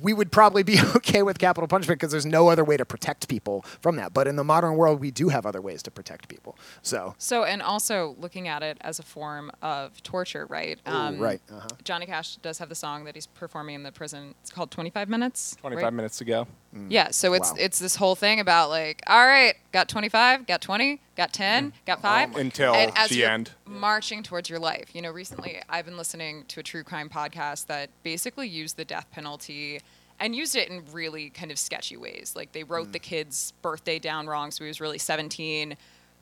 we 0.03 0.13
would 0.15 0.33
probably 0.33 0.63
be 0.63 0.79
okay 0.97 1.23
with 1.23 1.39
capital 1.39 1.69
punishment 1.69 2.01
because 2.01 2.11
there's 2.11 2.25
no 2.27 2.49
other 2.49 2.65
way 2.65 2.77
to 2.77 2.85
protect 2.87 3.29
people 3.29 3.63
from 3.83 3.97
that. 3.97 4.13
But 4.15 4.27
in 4.27 4.35
the 4.35 4.43
modern 4.43 4.75
world, 4.77 4.99
we 4.99 5.11
do 5.11 5.29
have 5.29 5.45
other 5.47 5.61
ways 5.61 5.83
to 5.85 5.91
protect 5.91 6.27
people. 6.29 6.57
So, 6.83 7.15
So, 7.19 7.45
and 7.45 7.61
also 7.63 8.17
looking 8.19 8.49
at 8.49 8.63
it 8.63 8.79
as 8.81 8.99
a 8.99 9.03
form 9.03 9.53
of 9.63 10.03
torture, 10.03 10.47
right? 10.47 10.79
Ooh, 10.89 11.17
right, 11.23 11.41
uh-huh. 11.53 11.69
Johnny 11.85 12.07
Cash 12.07 12.37
does 12.37 12.59
have 12.59 12.71
the 12.71 12.75
song 12.75 13.05
that 13.05 13.15
he's 13.15 13.27
performing 13.27 13.75
in 13.77 13.83
the 13.83 13.93
prison. 13.93 14.35
It's 14.41 14.51
called 14.51 14.71
25 14.71 15.09
Minutes. 15.09 15.55
25 15.61 15.85
right? 15.85 15.93
minutes 15.93 16.17
to 16.19 16.25
go. 16.25 16.47
Yeah, 16.89 17.11
so 17.11 17.35
it's 17.35 17.51
Wow. 17.53 17.57
it's 17.61 17.79
this 17.79 17.95
whole 17.95 18.17
thing 18.17 18.41
about 18.41 18.71
like, 18.71 19.03
all 19.07 19.25
right, 19.27 19.55
got 19.71 19.89
25, 19.89 20.47
got 20.47 20.61
20, 20.63 20.99
got 21.17 21.33
10, 21.33 21.71
mm-hmm. 21.71 21.77
got 21.87 22.01
5 22.01 22.37
Until 22.37 22.75
and 22.75 22.93
as 22.97 23.11
the 23.11 23.17
you're 23.17 23.31
end. 23.31 23.51
marching 23.67 24.23
towards 24.23 24.49
your 24.49 24.59
life. 24.59 24.95
You 24.95 25.03
know, 25.03 25.11
recently 25.11 25.61
I've 25.69 25.85
been 25.85 25.97
listening 25.97 26.45
to 26.49 26.61
a 26.61 26.63
true 26.63 26.83
crime 26.83 27.09
podcast 27.09 27.67
that 27.67 27.91
basically 28.03 28.49
used 28.49 28.77
the 28.77 28.85
death 28.85 29.07
penalty 29.11 29.81
and 30.21 30.35
used 30.35 30.57
it 30.57 30.69
in 30.69 30.85
really 30.93 31.31
kind 31.31 31.51
of 31.51 31.59
sketchy 31.59 31.97
ways. 31.97 32.35
Like 32.37 32.53
they 32.53 32.65
wrote 32.65 32.93
the 32.93 33.01
mm. 33.01 33.03
kid's 33.03 33.53
birthday 33.63 33.99
down 33.99 34.27
wrong, 34.27 34.51
so 34.51 34.65
he 34.65 34.69
was 34.69 34.81
really 34.81 34.99
17, 34.99 35.77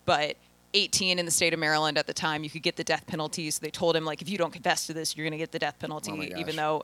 but 0.05 0.37
18 0.75 1.19
in 1.19 1.25
the 1.27 1.31
state 1.31 1.53
of 1.53 1.61
Maryland 1.61 1.99
at 1.99 2.07
the 2.07 2.15
time, 2.15 2.45
you 2.45 2.51
could 2.51 2.63
get 2.63 2.77
the 2.77 2.85
death 2.85 3.07
penalty. 3.07 3.51
So 3.51 3.61
they 3.63 3.71
told 3.71 3.95
him 3.95 4.05
like, 4.05 4.23
if 4.23 4.29
you 4.29 4.39
don't 4.39 4.53
confess 4.53 4.87
to 4.87 4.95
this, 4.95 5.17
you're 5.17 5.27
gonna 5.27 5.37
get 5.37 5.53
the 5.53 5.59
death 5.59 5.79
penalty, 5.79 6.33
Oh 6.35 6.39
even 6.39 6.57
though 6.57 6.83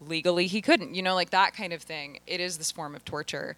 legally 0.00 0.46
he 0.46 0.60
couldn't. 0.60 0.94
You 0.94 1.02
know, 1.02 1.14
like 1.14 1.30
that 1.30 1.54
kind 1.54 1.72
of 1.72 1.82
thing. 1.82 2.20
It 2.26 2.40
is 2.40 2.58
this 2.58 2.70
form 2.70 2.94
of 2.94 3.04
torture. 3.04 3.56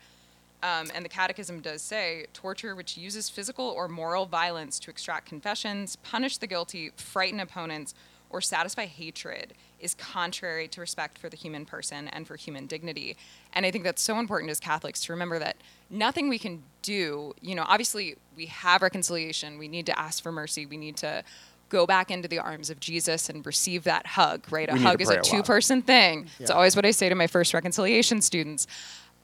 Um, 0.62 0.90
and 0.94 1.04
the 1.04 1.08
Catechism 1.08 1.60
does 1.60 1.82
say 1.82 2.26
torture 2.32 2.76
which 2.76 2.96
uses 2.96 3.28
physical 3.28 3.66
or 3.66 3.88
moral 3.88 4.26
violence 4.26 4.78
to 4.80 4.90
extract 4.90 5.26
confessions, 5.28 5.96
punish 5.96 6.36
the 6.38 6.46
guilty, 6.46 6.92
frighten 6.96 7.40
opponents, 7.40 7.94
or 8.30 8.40
satisfy 8.40 8.86
hatred 8.86 9.54
is 9.78 9.94
contrary 9.94 10.68
to 10.68 10.80
respect 10.80 11.18
for 11.18 11.28
the 11.28 11.36
human 11.36 11.66
person 11.66 12.08
and 12.08 12.26
for 12.26 12.36
human 12.36 12.66
dignity. 12.66 13.16
And 13.52 13.66
I 13.66 13.70
think 13.70 13.84
that's 13.84 14.00
so 14.00 14.18
important 14.18 14.50
as 14.50 14.60
Catholics 14.60 15.04
to 15.04 15.12
remember 15.12 15.38
that 15.40 15.56
nothing 15.90 16.28
we 16.28 16.38
can 16.38 16.62
do, 16.80 17.34
you 17.40 17.54
know, 17.54 17.64
obviously 17.66 18.16
we 18.36 18.46
have 18.46 18.80
reconciliation, 18.80 19.58
we 19.58 19.68
need 19.68 19.86
to 19.86 19.98
ask 19.98 20.22
for 20.22 20.32
mercy, 20.32 20.64
we 20.64 20.76
need 20.76 20.96
to 20.98 21.22
go 21.68 21.86
back 21.86 22.10
into 22.10 22.28
the 22.28 22.38
arms 22.38 22.70
of 22.70 22.78
Jesus 22.80 23.28
and 23.28 23.44
receive 23.44 23.84
that 23.84 24.06
hug, 24.06 24.44
right? 24.52 24.68
A 24.68 24.76
hug 24.76 25.00
is 25.00 25.10
a 25.10 25.18
a 25.18 25.22
two 25.22 25.42
person 25.42 25.82
thing. 25.82 26.28
It's 26.38 26.50
always 26.50 26.76
what 26.76 26.84
I 26.84 26.90
say 26.90 27.08
to 27.08 27.14
my 27.14 27.26
first 27.26 27.54
reconciliation 27.54 28.20
students. 28.20 28.66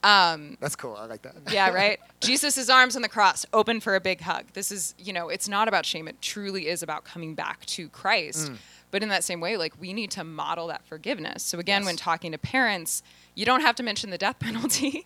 Um, 0.03 0.57
that's 0.59 0.75
cool. 0.75 0.95
I 0.95 1.05
like 1.05 1.21
that. 1.23 1.35
Yeah, 1.51 1.69
right. 1.73 1.99
Jesus' 2.21 2.69
arms 2.69 2.95
on 2.95 3.01
the 3.01 3.09
cross, 3.09 3.45
open 3.53 3.79
for 3.79 3.95
a 3.95 4.01
big 4.01 4.21
hug. 4.21 4.45
This 4.53 4.71
is, 4.71 4.95
you 4.97 5.13
know, 5.13 5.29
it's 5.29 5.47
not 5.47 5.67
about 5.67 5.85
shame. 5.85 6.07
It 6.07 6.21
truly 6.21 6.67
is 6.67 6.83
about 6.83 7.03
coming 7.03 7.35
back 7.35 7.65
to 7.67 7.89
Christ. 7.89 8.51
Mm. 8.51 8.57
But 8.91 9.03
in 9.03 9.09
that 9.09 9.23
same 9.23 9.39
way, 9.39 9.57
like 9.57 9.73
we 9.79 9.93
need 9.93 10.11
to 10.11 10.23
model 10.23 10.67
that 10.67 10.85
forgiveness. 10.85 11.43
So 11.43 11.59
again, 11.59 11.85
when 11.85 11.95
talking 11.95 12.31
to 12.31 12.37
parents, 12.37 13.03
you 13.35 13.45
don't 13.45 13.61
have 13.61 13.75
to 13.75 13.83
mention 13.83 14.09
the 14.09 14.17
death 14.17 14.39
penalty, 14.39 15.05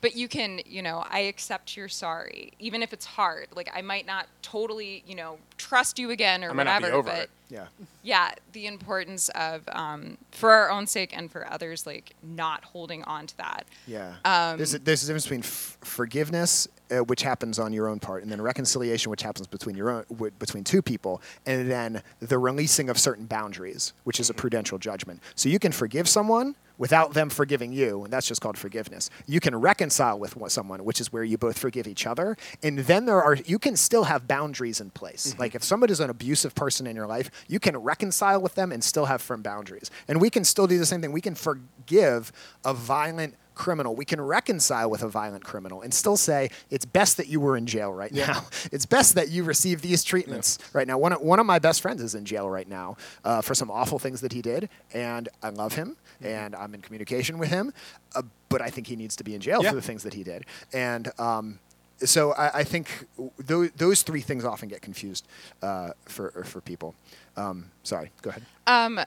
but 0.00 0.14
you 0.14 0.28
can, 0.28 0.60
you 0.66 0.82
know, 0.82 1.04
I 1.08 1.20
accept 1.20 1.76
you're 1.76 1.88
sorry, 1.88 2.52
even 2.58 2.82
if 2.82 2.92
it's 2.92 3.06
hard. 3.06 3.48
Like 3.54 3.70
I 3.74 3.80
might 3.80 4.06
not 4.06 4.26
totally, 4.42 5.02
you 5.06 5.14
know, 5.14 5.38
trust 5.56 5.98
you 5.98 6.10
again 6.10 6.44
or 6.44 6.50
I 6.50 6.52
might 6.52 6.64
not 6.64 6.80
be 6.80 6.84
whatever, 6.84 6.98
over 6.98 7.10
but 7.10 7.18
it. 7.20 7.30
Yeah. 7.54 7.66
yeah, 8.02 8.32
the 8.52 8.66
importance 8.66 9.28
of 9.30 9.62
um, 9.68 10.18
for 10.32 10.50
our 10.50 10.70
own 10.70 10.86
sake 10.86 11.16
and 11.16 11.30
for 11.30 11.50
others, 11.50 11.86
like 11.86 12.14
not 12.22 12.64
holding 12.64 13.04
on 13.04 13.26
to 13.28 13.36
that. 13.38 13.66
Yeah. 13.86 14.14
Um, 14.24 14.56
there's, 14.56 14.74
a, 14.74 14.78
there's 14.80 15.04
a 15.04 15.06
difference 15.06 15.24
between 15.24 15.40
f- 15.40 15.78
forgiveness, 15.82 16.66
uh, 16.90 17.04
which 17.04 17.22
happens 17.22 17.58
on 17.58 17.72
your 17.72 17.88
own 17.88 18.00
part, 18.00 18.22
and 18.22 18.32
then 18.32 18.42
reconciliation, 18.42 19.10
which 19.10 19.22
happens 19.22 19.46
between 19.46 19.76
your 19.76 19.90
own, 19.90 20.04
w- 20.10 20.32
between 20.38 20.64
two 20.64 20.82
people, 20.82 21.22
and 21.46 21.70
then 21.70 22.02
the 22.20 22.38
releasing 22.38 22.88
of 22.90 22.98
certain 22.98 23.26
boundaries, 23.26 23.92
which 24.02 24.18
is 24.18 24.28
a 24.30 24.34
prudential 24.34 24.78
judgment. 24.78 25.20
So 25.36 25.48
you 25.48 25.58
can 25.60 25.72
forgive 25.72 26.08
someone 26.08 26.56
without 26.76 27.14
them 27.14 27.30
forgiving 27.30 27.72
you, 27.72 28.02
and 28.04 28.12
that's 28.12 28.26
just 28.26 28.40
called 28.40 28.58
forgiveness. 28.58 29.08
You 29.26 29.40
can 29.40 29.54
reconcile 29.54 30.18
with 30.18 30.36
someone, 30.48 30.84
which 30.84 31.00
is 31.00 31.12
where 31.12 31.22
you 31.22 31.38
both 31.38 31.58
forgive 31.58 31.86
each 31.86 32.06
other, 32.06 32.36
and 32.62 32.80
then 32.80 33.06
there 33.06 33.22
are 33.22 33.36
you 33.46 33.58
can 33.58 33.76
still 33.76 34.04
have 34.04 34.26
boundaries 34.26 34.80
in 34.80 34.90
place. 34.90 35.36
Like 35.38 35.54
if 35.54 35.62
somebody's 35.62 36.00
an 36.00 36.10
abusive 36.10 36.54
person 36.54 36.86
in 36.86 36.96
your 36.96 37.06
life, 37.06 37.30
you 37.48 37.60
can 37.60 37.76
reconcile 37.76 38.40
with 38.40 38.54
them 38.54 38.72
and 38.72 38.82
still 38.82 39.06
have 39.06 39.20
firm 39.22 39.42
boundaries. 39.42 39.90
And 40.08 40.20
we 40.20 40.30
can 40.30 40.44
still 40.44 40.66
do 40.66 40.78
the 40.78 40.86
same 40.86 41.00
thing. 41.00 41.12
We 41.12 41.20
can 41.20 41.34
forgive 41.34 42.32
a 42.64 42.74
violent 42.74 43.34
criminal. 43.54 43.94
We 43.94 44.04
can 44.04 44.20
reconcile 44.20 44.90
with 44.90 45.02
a 45.04 45.08
violent 45.08 45.44
criminal 45.44 45.80
and 45.82 45.94
still 45.94 46.16
say 46.16 46.50
it's 46.70 46.84
best 46.84 47.16
that 47.18 47.28
you 47.28 47.38
were 47.38 47.56
in 47.56 47.66
jail 47.66 47.92
right 47.92 48.12
now. 48.12 48.46
It's 48.72 48.84
best 48.86 49.14
that 49.14 49.30
you 49.30 49.44
receive 49.44 49.80
these 49.80 50.02
treatments 50.02 50.58
right 50.72 50.88
now. 50.88 50.98
One 50.98 51.12
of, 51.12 51.20
one 51.20 51.38
of 51.38 51.46
my 51.46 51.60
best 51.60 51.80
friends 51.80 52.02
is 52.02 52.16
in 52.16 52.24
jail 52.24 52.50
right 52.50 52.68
now 52.68 52.96
uh, 53.24 53.42
for 53.42 53.54
some 53.54 53.70
awful 53.70 54.00
things 54.00 54.20
that 54.22 54.32
he 54.32 54.42
did, 54.42 54.68
and 54.92 55.28
I 55.42 55.50
love 55.50 55.74
him 55.74 55.96
and 56.20 56.56
I'm 56.56 56.74
in 56.74 56.80
communication 56.80 57.38
with 57.38 57.50
him, 57.50 57.72
uh, 58.16 58.22
but 58.48 58.60
I 58.60 58.70
think 58.70 58.88
he 58.88 58.96
needs 58.96 59.14
to 59.16 59.24
be 59.24 59.34
in 59.36 59.40
jail 59.40 59.62
Yeah. 59.62 59.68
for 59.70 59.76
the 59.76 59.82
things 59.82 60.02
that 60.02 60.14
he 60.14 60.24
did. 60.24 60.46
And 60.72 61.12
um, 61.20 61.60
so 61.98 62.32
I, 62.32 62.58
I 62.60 62.64
think 62.64 63.06
those, 63.38 63.70
those 63.76 64.02
three 64.02 64.20
things 64.20 64.44
often 64.44 64.68
get 64.68 64.82
confused 64.82 65.26
uh, 65.62 65.90
for 66.06 66.30
for 66.44 66.60
people. 66.60 66.94
Um, 67.36 67.70
sorry, 67.82 68.10
go 68.22 68.30
ahead. 68.30 68.44
Um, 68.66 69.00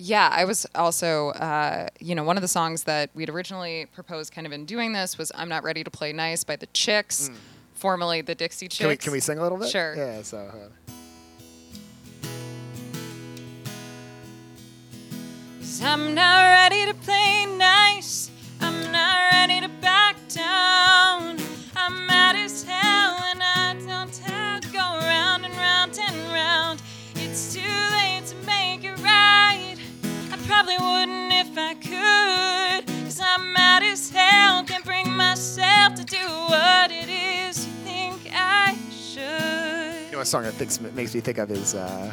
yeah, 0.00 0.28
I 0.32 0.44
was 0.44 0.64
also, 0.76 1.30
uh, 1.30 1.88
you 1.98 2.14
know, 2.14 2.22
one 2.22 2.36
of 2.36 2.42
the 2.42 2.48
songs 2.48 2.84
that 2.84 3.10
we'd 3.14 3.28
originally 3.30 3.86
proposed 3.94 4.32
kind 4.32 4.46
of 4.46 4.52
in 4.52 4.64
doing 4.64 4.92
this 4.92 5.18
was 5.18 5.32
I'm 5.34 5.48
Not 5.48 5.64
Ready 5.64 5.82
to 5.82 5.90
Play 5.90 6.12
Nice 6.12 6.44
by 6.44 6.54
the 6.56 6.66
Chicks, 6.66 7.30
formerly 7.74 8.20
the 8.20 8.34
Dixie 8.36 8.68
Chicks. 8.68 8.78
Can 8.78 8.88
we, 8.88 8.96
can 8.96 9.12
we 9.12 9.20
sing 9.20 9.38
a 9.38 9.42
little 9.42 9.58
bit? 9.58 9.68
Sure. 9.70 9.96
Yeah. 9.96 10.22
So. 10.22 10.38
Uh, 10.38 10.68
'Cause 15.58 15.82
I'm 15.82 16.14
not 16.14 16.42
ready 16.44 16.86
to 16.86 16.94
play 16.94 17.46
nice. 17.46 18.30
I'm 18.60 18.90
not 18.92 19.30
ready 19.32 19.60
to 19.60 19.68
back 19.80 20.16
down. 20.28 20.67
Know, 40.18 40.22
a 40.22 40.26
song 40.26 40.42
that 40.42 40.52
thinks, 40.54 40.80
makes 40.80 41.14
me 41.14 41.20
think 41.20 41.38
of 41.38 41.50
is 41.50 41.74
uh, 41.74 42.12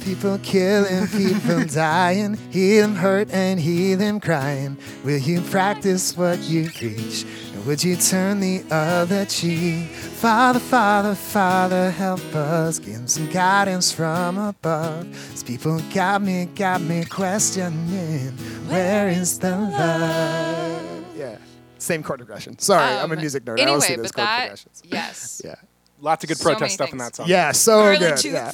People 0.00 0.38
killing, 0.44 1.08
people 1.08 1.64
dying, 1.74 2.34
hear 2.50 2.82
them 2.82 2.94
hurt 2.94 3.28
and 3.32 3.58
hear 3.58 3.96
them 3.96 4.20
crying. 4.20 4.76
Will 5.04 5.18
you 5.18 5.40
practice 5.40 6.16
what 6.16 6.38
you 6.42 6.70
preach? 6.70 7.24
And 7.52 7.66
would 7.66 7.82
you 7.82 7.96
turn 7.96 8.38
the 8.38 8.62
other 8.70 9.24
cheek? 9.24 9.88
Father, 9.88 10.60
Father, 10.60 11.16
Father, 11.16 11.90
help 11.90 12.20
us. 12.36 12.78
Give 12.78 12.94
'em 12.94 13.08
some 13.08 13.26
guidance 13.30 13.90
from 13.90 14.38
above. 14.38 15.10
These 15.32 15.42
people 15.42 15.80
got 15.92 16.22
me, 16.22 16.44
got 16.54 16.80
me 16.82 17.04
questioning, 17.04 18.30
where 18.68 19.08
is 19.08 19.40
the 19.40 19.50
love? 19.58 21.04
Yeah. 21.16 21.36
Same 21.78 22.04
chord 22.04 22.20
progression. 22.20 22.56
Sorry, 22.60 22.84
I'm 22.84 23.10
a 23.10 23.14
Um, 23.14 23.20
music 23.20 23.44
nerd. 23.44 23.58
I 23.58 23.62
Anyway, 23.62 23.72
don't 23.72 23.80
see 23.82 23.96
but 23.96 24.02
those 24.02 24.12
chord 24.12 24.26
that, 24.28 24.38
progressions. 24.42 24.82
yes. 24.84 25.42
Yeah. 25.44 25.54
Lots 26.00 26.24
of 26.24 26.28
good 26.28 26.38
So 26.38 26.44
protest 26.44 26.60
many 26.60 26.70
stuff 26.70 26.92
in 26.92 26.98
that 26.98 27.16
song. 27.16 27.26
Yeah, 27.28 27.52
so 27.52 27.84
early 27.84 27.98
good. 27.98 28.18
two 28.18 28.30
yeah. 28.30 28.50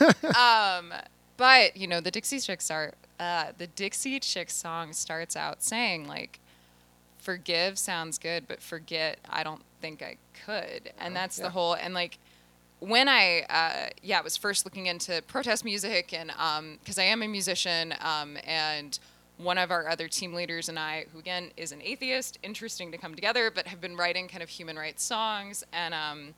um, 0.80 0.92
but 1.36 1.76
you 1.76 1.86
know, 1.86 2.00
the 2.00 2.10
Dixie 2.10 2.40
Chicks 2.40 2.64
start. 2.64 2.94
Uh, 3.18 3.46
the 3.56 3.66
Dixie 3.66 4.20
Chicks 4.20 4.54
song 4.54 4.92
starts 4.92 5.36
out 5.36 5.62
saying 5.62 6.06
like, 6.06 6.40
"Forgive 7.18 7.78
sounds 7.78 8.18
good, 8.18 8.48
but 8.48 8.62
forget, 8.62 9.18
I 9.28 9.42
don't 9.42 9.62
think 9.80 10.02
I 10.02 10.16
could." 10.44 10.92
And 10.98 11.14
that's 11.14 11.36
the 11.36 11.50
whole. 11.50 11.74
And 11.74 11.92
like, 11.92 12.18
when 12.80 13.08
I 13.08 13.40
uh, 13.50 13.90
yeah 14.02 14.20
was 14.22 14.36
first 14.36 14.64
looking 14.64 14.86
into 14.86 15.22
protest 15.26 15.64
music 15.64 16.12
and 16.12 16.30
because 16.80 16.98
I 16.98 17.04
am 17.04 17.22
a 17.22 17.28
musician 17.28 17.94
um, 18.00 18.38
and 18.44 18.98
one 19.38 19.58
of 19.58 19.70
our 19.70 19.88
other 19.88 20.08
team 20.08 20.32
leaders 20.32 20.68
and 20.68 20.78
I, 20.78 21.06
who 21.12 21.18
again 21.18 21.50
is 21.56 21.72
an 21.72 21.82
atheist, 21.82 22.38
interesting 22.42 22.90
to 22.92 22.98
come 22.98 23.14
together, 23.14 23.50
but 23.50 23.66
have 23.66 23.80
been 23.80 23.96
writing 23.96 24.28
kind 24.28 24.42
of 24.42 24.48
human 24.48 24.76
rights 24.76 25.04
songs. 25.04 25.64
And 25.72 25.92
um, 25.94 26.34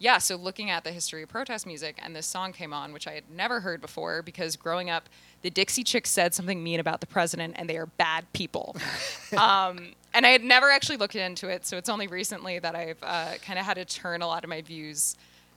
yeah, 0.00 0.16
so 0.16 0.34
looking 0.34 0.70
at 0.70 0.82
the 0.82 0.92
history 0.92 1.22
of 1.22 1.28
protest 1.28 1.66
music, 1.66 1.98
and 2.02 2.16
this 2.16 2.24
song 2.24 2.54
came 2.54 2.72
on, 2.72 2.94
which 2.94 3.06
I 3.06 3.12
had 3.12 3.24
never 3.30 3.60
heard 3.60 3.82
before 3.82 4.22
because 4.22 4.56
growing 4.56 4.88
up, 4.88 5.10
the 5.42 5.50
Dixie 5.50 5.84
Chicks 5.84 6.08
said 6.08 6.32
something 6.32 6.64
mean 6.64 6.80
about 6.80 7.02
the 7.02 7.06
president, 7.06 7.56
and 7.58 7.68
they 7.68 7.76
are 7.76 7.84
bad 7.84 8.24
people. 8.32 8.74
um, 9.36 9.92
and 10.14 10.24
I 10.24 10.30
had 10.30 10.42
never 10.42 10.70
actually 10.70 10.96
looked 10.96 11.16
into 11.16 11.48
it, 11.48 11.66
so 11.66 11.76
it's 11.76 11.90
only 11.90 12.06
recently 12.06 12.58
that 12.58 12.74
I've 12.74 12.96
uh, 13.02 13.34
kind 13.42 13.58
of 13.58 13.66
had 13.66 13.74
to 13.74 13.84
turn 13.84 14.22
a 14.22 14.26
lot 14.26 14.42
of 14.42 14.48
my 14.48 14.62
views 14.62 15.16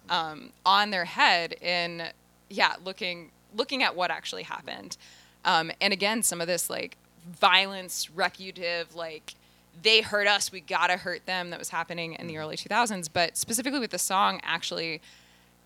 um, 0.09 0.49
on 0.65 0.91
their 0.91 1.05
head 1.05 1.53
in, 1.61 2.03
yeah, 2.49 2.73
looking 2.83 3.31
looking 3.55 3.81
at 3.81 3.95
what 3.95 4.11
actually 4.11 4.43
happened. 4.43 4.97
Um, 5.45 5.71
and 5.79 5.93
again, 5.93 6.21
some 6.21 6.41
of 6.41 6.47
this 6.47 6.69
like 6.69 6.97
violence, 7.31 8.09
recutive, 8.09 8.93
like 8.93 9.35
they 9.81 10.01
hurt 10.01 10.27
us, 10.27 10.51
we 10.51 10.61
gotta 10.61 10.97
hurt 10.97 11.25
them 11.25 11.49
that 11.49 11.59
was 11.59 11.69
happening 11.69 12.13
in 12.13 12.27
the 12.27 12.37
early 12.37 12.55
2000s. 12.55 13.09
But 13.11 13.37
specifically 13.37 13.79
with 13.79 13.91
the 13.91 13.99
song, 13.99 14.39
actually, 14.43 15.01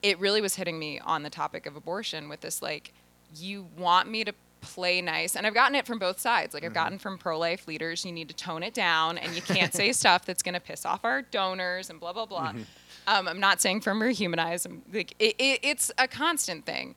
it 0.02 0.20
really 0.20 0.42
was 0.42 0.56
hitting 0.56 0.80
me 0.80 1.00
on 1.00 1.24
the 1.24 1.30
topic 1.30 1.66
of 1.66 1.76
abortion 1.76 2.30
with 2.30 2.42
this 2.42 2.62
like, 2.62 2.94
you 3.36 3.68
want 3.78 4.10
me 4.10 4.24
to 4.24 4.34
play 4.62 5.02
nice. 5.02 5.36
And 5.36 5.46
I've 5.46 5.54
gotten 5.54 5.76
it 5.76 5.86
from 5.86 6.00
both 6.00 6.20
sides. 6.20 6.54
Like, 6.54 6.64
I've 6.64 6.74
gotten 6.74 6.98
from 6.98 7.18
pro 7.18 7.38
life 7.38 7.68
leaders, 7.68 8.06
you 8.06 8.12
need 8.12 8.30
to 8.30 8.36
tone 8.36 8.64
it 8.64 8.74
down 8.74 9.18
and 9.18 9.36
you 9.36 9.42
can't 9.42 9.74
say 9.74 9.92
stuff 9.94 10.26
that's 10.26 10.42
gonna 10.42 10.60
piss 10.60 10.86
off 10.86 11.04
our 11.04 11.22
donors 11.22 11.90
and 11.90 12.00
blah, 12.00 12.14
blah, 12.14 12.26
blah. 12.26 12.54
Um, 13.08 13.28
I'm 13.28 13.40
not 13.40 13.62
saying 13.62 13.82
from 13.82 14.00
rehumanize. 14.00 14.66
I'm, 14.66 14.82
like, 14.94 15.14
it, 15.20 15.36
it, 15.38 15.60
it's 15.64 15.92
a 15.98 16.08
constant 16.08 16.66
thing. 16.66 16.96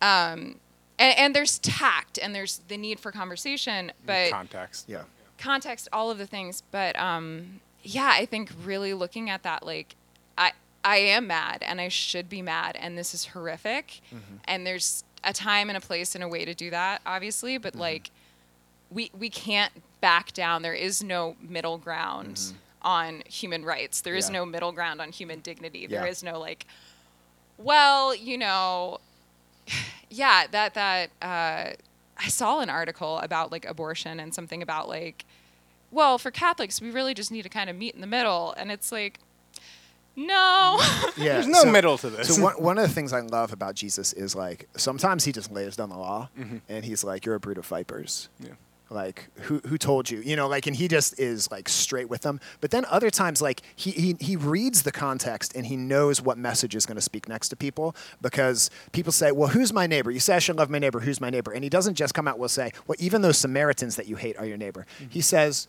Um, 0.00 0.56
and, 0.98 1.18
and 1.18 1.34
there's 1.34 1.58
tact 1.58 2.18
and 2.18 2.34
there's 2.34 2.60
the 2.68 2.76
need 2.76 3.00
for 3.00 3.10
conversation, 3.12 3.92
but 4.06 4.30
Context. 4.30 4.88
Yeah. 4.88 5.02
Context, 5.42 5.88
all 5.92 6.10
of 6.10 6.18
the 6.18 6.26
things. 6.26 6.62
But 6.70 6.98
um, 6.98 7.60
yeah, 7.82 8.10
I 8.14 8.26
think 8.26 8.50
really 8.64 8.94
looking 8.94 9.28
at 9.30 9.42
that, 9.42 9.64
like, 9.66 9.96
I 10.38 10.52
I 10.84 10.96
am 10.98 11.26
mad 11.26 11.58
and 11.62 11.80
I 11.80 11.88
should 11.88 12.28
be 12.28 12.42
mad, 12.42 12.76
and 12.80 12.96
this 12.96 13.14
is 13.14 13.26
horrific. 13.26 14.00
And 14.46 14.66
there's 14.66 15.04
a 15.24 15.32
time 15.32 15.68
and 15.70 15.76
a 15.76 15.80
place 15.80 16.14
and 16.14 16.24
a 16.24 16.28
way 16.28 16.44
to 16.44 16.54
do 16.54 16.70
that, 16.70 17.00
obviously. 17.06 17.58
But 17.58 17.74
like, 17.76 18.10
we 18.90 19.10
we 19.18 19.28
can't 19.30 19.72
back 20.00 20.32
down. 20.32 20.62
There 20.62 20.74
is 20.74 21.02
no 21.02 21.36
middle 21.40 21.78
ground 21.78 22.52
on 22.82 23.22
human 23.28 23.64
rights. 23.64 24.00
There 24.00 24.16
is 24.16 24.28
Yeah. 24.28 24.38
no 24.38 24.46
middle 24.46 24.72
ground 24.72 25.00
on 25.00 25.12
human 25.12 25.38
dignity. 25.40 25.86
There 25.86 26.04
Yeah. 26.04 26.10
is 26.10 26.22
no 26.24 26.40
like, 26.40 26.66
well, 27.58 28.14
you 28.14 28.36
know, 28.38 28.98
yeah, 30.10 30.46
that 30.50 30.74
that 30.74 31.10
uh, 31.22 31.70
I 32.18 32.28
saw 32.28 32.60
an 32.60 32.68
article 32.70 33.18
about 33.18 33.52
like 33.52 33.64
abortion 33.64 34.18
and 34.20 34.34
something 34.34 34.62
about 34.62 34.88
like, 34.88 35.24
well, 35.92 36.18
for 36.18 36.30
Catholics, 36.30 36.80
we 36.80 36.90
really 36.90 37.14
just 37.14 37.30
need 37.30 37.42
to 37.42 37.48
kind 37.48 37.70
of 37.70 37.76
meet 37.76 37.94
in 37.94 38.00
the 38.00 38.06
middle, 38.06 38.52
and 38.56 38.72
it's 38.72 38.90
like, 38.90 39.20
no, 40.16 40.78
Yeah. 41.16 41.34
There's 41.34 41.46
no 41.46 41.62
so- 41.62 41.70
middle 41.70 41.98
to 41.98 42.10
this. 42.10 42.34
So 42.34 42.42
one, 42.42 42.54
one 42.54 42.78
of 42.78 42.86
the 42.88 42.94
things 42.94 43.12
I 43.12 43.20
love 43.20 43.52
about 43.52 43.74
Jesus 43.74 44.12
is 44.12 44.34
like 44.34 44.68
sometimes 44.76 45.24
he 45.24 45.32
just 45.32 45.50
lays 45.50 45.76
down 45.76 45.88
the 45.88 45.96
law 45.96 46.28
mm-hmm. 46.38 46.58
and 46.68 46.84
he's 46.84 47.02
like, 47.04 47.24
"You're 47.24 47.36
a 47.36 47.40
brood 47.40 47.58
of 47.58 47.66
vipers." 47.66 48.28
Yeah. 48.38 48.50
Like 48.90 49.30
who 49.42 49.60
who 49.66 49.78
told 49.78 50.10
you? 50.10 50.20
You 50.20 50.36
know, 50.36 50.48
like 50.48 50.66
and 50.66 50.76
he 50.76 50.86
just 50.86 51.18
is 51.18 51.50
like 51.50 51.68
straight 51.68 52.10
with 52.10 52.22
them. 52.22 52.40
But 52.60 52.70
then 52.70 52.84
other 52.86 53.08
times 53.10 53.40
like 53.40 53.62
he 53.74 53.90
he, 53.90 54.16
he 54.20 54.36
reads 54.36 54.82
the 54.82 54.92
context 54.92 55.54
and 55.56 55.66
he 55.66 55.76
knows 55.76 56.20
what 56.20 56.36
message 56.36 56.74
is 56.74 56.84
going 56.84 56.96
to 56.96 57.02
speak 57.02 57.28
next 57.28 57.48
to 57.48 57.56
people 57.56 57.96
because 58.20 58.70
people 58.92 59.12
say, 59.12 59.32
"Well, 59.32 59.48
who's 59.48 59.72
my 59.72 59.86
neighbor?" 59.86 60.10
You 60.10 60.20
say 60.20 60.36
I 60.36 60.40
should 60.40 60.56
love 60.56 60.68
my 60.68 60.78
neighbor. 60.78 61.00
Who's 61.00 61.20
my 61.20 61.30
neighbor? 61.30 61.52
And 61.52 61.64
he 61.64 61.70
doesn't 61.70 61.94
just 61.94 62.12
come 62.12 62.28
out 62.28 62.38
will 62.38 62.48
say, 62.48 62.72
"Well, 62.86 62.96
even 62.98 63.22
those 63.22 63.38
Samaritans 63.38 63.96
that 63.96 64.08
you 64.08 64.16
hate 64.16 64.36
are 64.36 64.44
your 64.44 64.58
neighbor." 64.58 64.86
Mm-hmm. 64.98 65.10
He 65.10 65.22
says, 65.22 65.68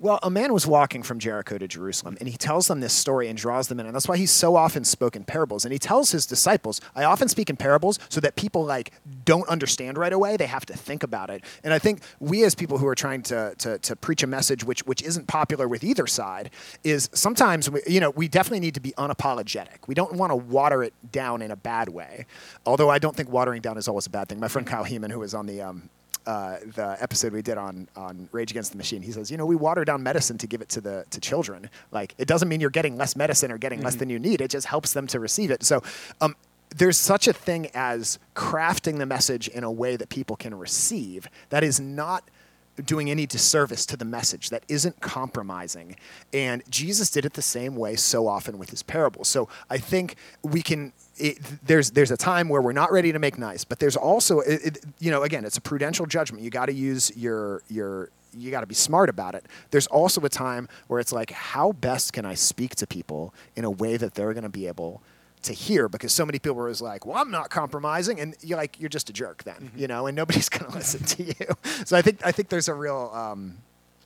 well, 0.00 0.20
a 0.22 0.30
man 0.30 0.52
was 0.52 0.66
walking 0.66 1.02
from 1.02 1.18
Jericho 1.18 1.58
to 1.58 1.66
Jerusalem, 1.66 2.16
and 2.20 2.28
he 2.28 2.36
tells 2.36 2.68
them 2.68 2.80
this 2.80 2.92
story 2.92 3.28
and 3.28 3.36
draws 3.36 3.66
them 3.66 3.80
in. 3.80 3.86
And 3.86 3.94
that's 3.94 4.06
why 4.06 4.16
he's 4.16 4.30
so 4.30 4.54
often 4.54 4.84
spoke 4.84 5.16
in 5.16 5.24
parables. 5.24 5.64
And 5.64 5.72
he 5.72 5.78
tells 5.78 6.12
his 6.12 6.24
disciples, 6.24 6.80
I 6.94 7.04
often 7.04 7.28
speak 7.28 7.50
in 7.50 7.56
parables 7.56 7.98
so 8.08 8.20
that 8.20 8.36
people 8.36 8.64
like 8.64 8.92
don't 9.24 9.48
understand 9.48 9.98
right 9.98 10.12
away. 10.12 10.36
They 10.36 10.46
have 10.46 10.66
to 10.66 10.76
think 10.76 11.02
about 11.02 11.30
it. 11.30 11.44
And 11.64 11.74
I 11.74 11.80
think 11.80 12.02
we 12.20 12.44
as 12.44 12.54
people 12.54 12.78
who 12.78 12.86
are 12.86 12.94
trying 12.94 13.22
to, 13.24 13.54
to, 13.58 13.78
to 13.78 13.96
preach 13.96 14.22
a 14.22 14.28
message 14.28 14.62
which, 14.62 14.86
which 14.86 15.02
isn't 15.02 15.26
popular 15.26 15.66
with 15.66 15.82
either 15.82 16.06
side 16.06 16.50
is 16.84 17.10
sometimes, 17.12 17.68
we, 17.68 17.80
you 17.86 17.98
know, 17.98 18.10
we 18.10 18.28
definitely 18.28 18.60
need 18.60 18.74
to 18.74 18.80
be 18.80 18.92
unapologetic. 18.92 19.88
We 19.88 19.94
don't 19.94 20.14
want 20.14 20.30
to 20.30 20.36
water 20.36 20.82
it 20.84 20.94
down 21.10 21.42
in 21.42 21.50
a 21.50 21.56
bad 21.56 21.88
way. 21.88 22.26
Although 22.64 22.90
I 22.90 22.98
don't 22.98 23.16
think 23.16 23.30
watering 23.30 23.62
down 23.62 23.76
is 23.76 23.88
always 23.88 24.06
a 24.06 24.10
bad 24.10 24.28
thing. 24.28 24.38
My 24.38 24.48
friend 24.48 24.66
Kyle 24.66 24.84
Heeman, 24.84 25.10
who 25.10 25.18
was 25.18 25.34
on 25.34 25.46
the, 25.46 25.60
um, 25.60 25.90
uh, 26.28 26.58
the 26.74 26.94
episode 27.00 27.32
we 27.32 27.40
did 27.40 27.56
on 27.56 27.88
on 27.96 28.28
Rage 28.32 28.50
Against 28.50 28.72
the 28.72 28.76
Machine. 28.76 29.00
He 29.00 29.12
says, 29.12 29.30
you 29.30 29.38
know, 29.38 29.46
we 29.46 29.56
water 29.56 29.82
down 29.82 30.02
medicine 30.02 30.36
to 30.38 30.46
give 30.46 30.60
it 30.60 30.68
to 30.68 30.80
the 30.82 31.06
to 31.08 31.20
children. 31.20 31.70
Like 31.90 32.14
it 32.18 32.28
doesn't 32.28 32.50
mean 32.50 32.60
you're 32.60 32.68
getting 32.68 32.98
less 32.98 33.16
medicine 33.16 33.50
or 33.50 33.56
getting 33.56 33.80
less 33.80 33.94
than 33.94 34.10
you 34.10 34.18
need. 34.18 34.42
It 34.42 34.50
just 34.50 34.66
helps 34.66 34.92
them 34.92 35.06
to 35.08 35.18
receive 35.18 35.50
it. 35.50 35.64
So. 35.64 35.82
Um, 36.20 36.36
there's 36.76 36.98
such 36.98 37.26
a 37.26 37.32
thing 37.32 37.70
as 37.72 38.18
crafting 38.36 38.98
the 38.98 39.06
message 39.06 39.48
in 39.48 39.64
a 39.64 39.72
way 39.72 39.96
that 39.96 40.10
people 40.10 40.36
can 40.36 40.54
receive 40.54 41.26
that 41.48 41.64
is 41.64 41.80
not 41.80 42.28
doing 42.84 43.10
any 43.10 43.24
disservice 43.24 43.86
to 43.86 43.96
the 43.96 44.04
message 44.04 44.50
that 44.50 44.64
isn't 44.68 45.00
compromising 45.00 45.96
and 46.34 46.62
jesus 46.68 47.08
did 47.10 47.24
it 47.24 47.32
the 47.32 47.42
same 47.42 47.74
way 47.74 47.96
so 47.96 48.26
often 48.26 48.58
with 48.58 48.68
his 48.68 48.82
parables 48.82 49.28
so 49.28 49.48
i 49.70 49.78
think 49.78 50.16
we 50.42 50.60
can 50.60 50.92
it, 51.20 51.38
there's 51.66 51.90
there's 51.92 52.10
a 52.10 52.16
time 52.16 52.48
where 52.48 52.60
we're 52.62 52.72
not 52.72 52.90
ready 52.92 53.12
to 53.12 53.18
make 53.18 53.38
nice 53.38 53.64
but 53.64 53.78
there's 53.78 53.96
also 53.96 54.40
it, 54.40 54.60
it, 54.64 54.84
you 54.98 55.10
know 55.10 55.22
again 55.22 55.44
it's 55.44 55.56
a 55.56 55.60
prudential 55.60 56.06
judgment 56.06 56.42
you 56.42 56.50
got 56.50 56.66
to 56.66 56.72
use 56.72 57.12
your 57.16 57.62
your 57.68 58.10
you 58.36 58.50
got 58.50 58.60
to 58.60 58.66
be 58.66 58.74
smart 58.74 59.08
about 59.08 59.34
it 59.34 59.46
there's 59.70 59.86
also 59.86 60.20
a 60.22 60.28
time 60.28 60.68
where 60.86 61.00
it's 61.00 61.12
like 61.12 61.30
how 61.30 61.72
best 61.72 62.12
can 62.12 62.24
i 62.24 62.34
speak 62.34 62.74
to 62.76 62.86
people 62.86 63.34
in 63.56 63.64
a 63.64 63.70
way 63.70 63.96
that 63.96 64.14
they're 64.14 64.32
going 64.32 64.42
to 64.44 64.48
be 64.48 64.66
able 64.66 65.02
to 65.42 65.52
hear 65.52 65.88
because 65.88 66.12
so 66.12 66.26
many 66.26 66.40
people 66.40 66.56
were 66.56 66.72
like, 66.80 67.06
"Well, 67.06 67.16
I'm 67.16 67.30
not 67.30 67.48
compromising," 67.48 68.18
and 68.18 68.34
you're 68.42 68.58
like, 68.58 68.80
"You're 68.80 68.88
just 68.88 69.08
a 69.08 69.12
jerk 69.12 69.44
then," 69.44 69.70
you 69.76 69.86
know, 69.86 70.08
and 70.08 70.16
nobody's 70.16 70.48
going 70.54 70.68
to 70.68 70.76
listen 70.76 71.04
to 71.04 71.22
you. 71.22 71.46
So 71.84 71.96
I 71.96 72.02
think 72.02 72.26
I 72.26 72.32
think 72.32 72.48
there's 72.48 72.66
a 72.66 72.74
real 72.74 73.10
um, 73.14 73.58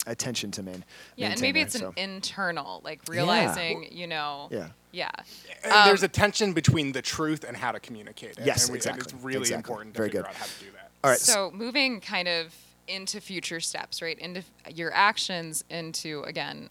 attention 0.07 0.51
to 0.53 0.63
main. 0.63 0.85
yeah, 1.17 1.31
and 1.31 1.41
maybe 1.41 1.61
there, 1.61 1.67
it's 1.67 1.75
an 1.77 1.93
internal, 1.97 2.81
like 2.85 3.01
realizing, 3.09 3.89
you 3.91 4.07
know, 4.07 4.49
Yeah. 4.51 4.69
Yeah, 4.93 5.11
And 5.65 5.73
Um, 5.73 5.87
there's 5.87 6.03
a 6.03 6.09
tension 6.09 6.53
between 6.53 6.93
the 6.93 7.03
truth 7.03 7.45
and 7.45 7.57
how 7.57 7.73
to 7.73 7.81
communicate 7.81 8.39
it. 8.39 8.45
Yes, 8.45 8.65
and, 8.65 8.73
we, 8.73 8.79
and 8.79 8.87
exactly, 8.87 9.03
it's 9.03 9.25
really 9.25 9.41
exactly. 9.41 9.57
important 9.57 9.95
to 9.95 9.99
Very 9.99 10.09
figure 10.11 10.23
good. 10.23 10.29
out 10.29 10.35
how 10.35 10.45
to 10.47 10.65
do 10.65 10.71
that. 10.73 10.91
All 11.03 11.11
right. 11.11 11.19
So 11.19 11.51
moving 11.53 12.01
kind 12.01 12.29
of 12.29 12.55
into 12.89 13.21
future 13.21 13.61
steps, 13.61 14.03
right? 14.03 14.19
Into 14.19 14.43
your 14.73 14.93
actions, 14.93 15.65
into 15.71 16.23
again, 16.23 16.69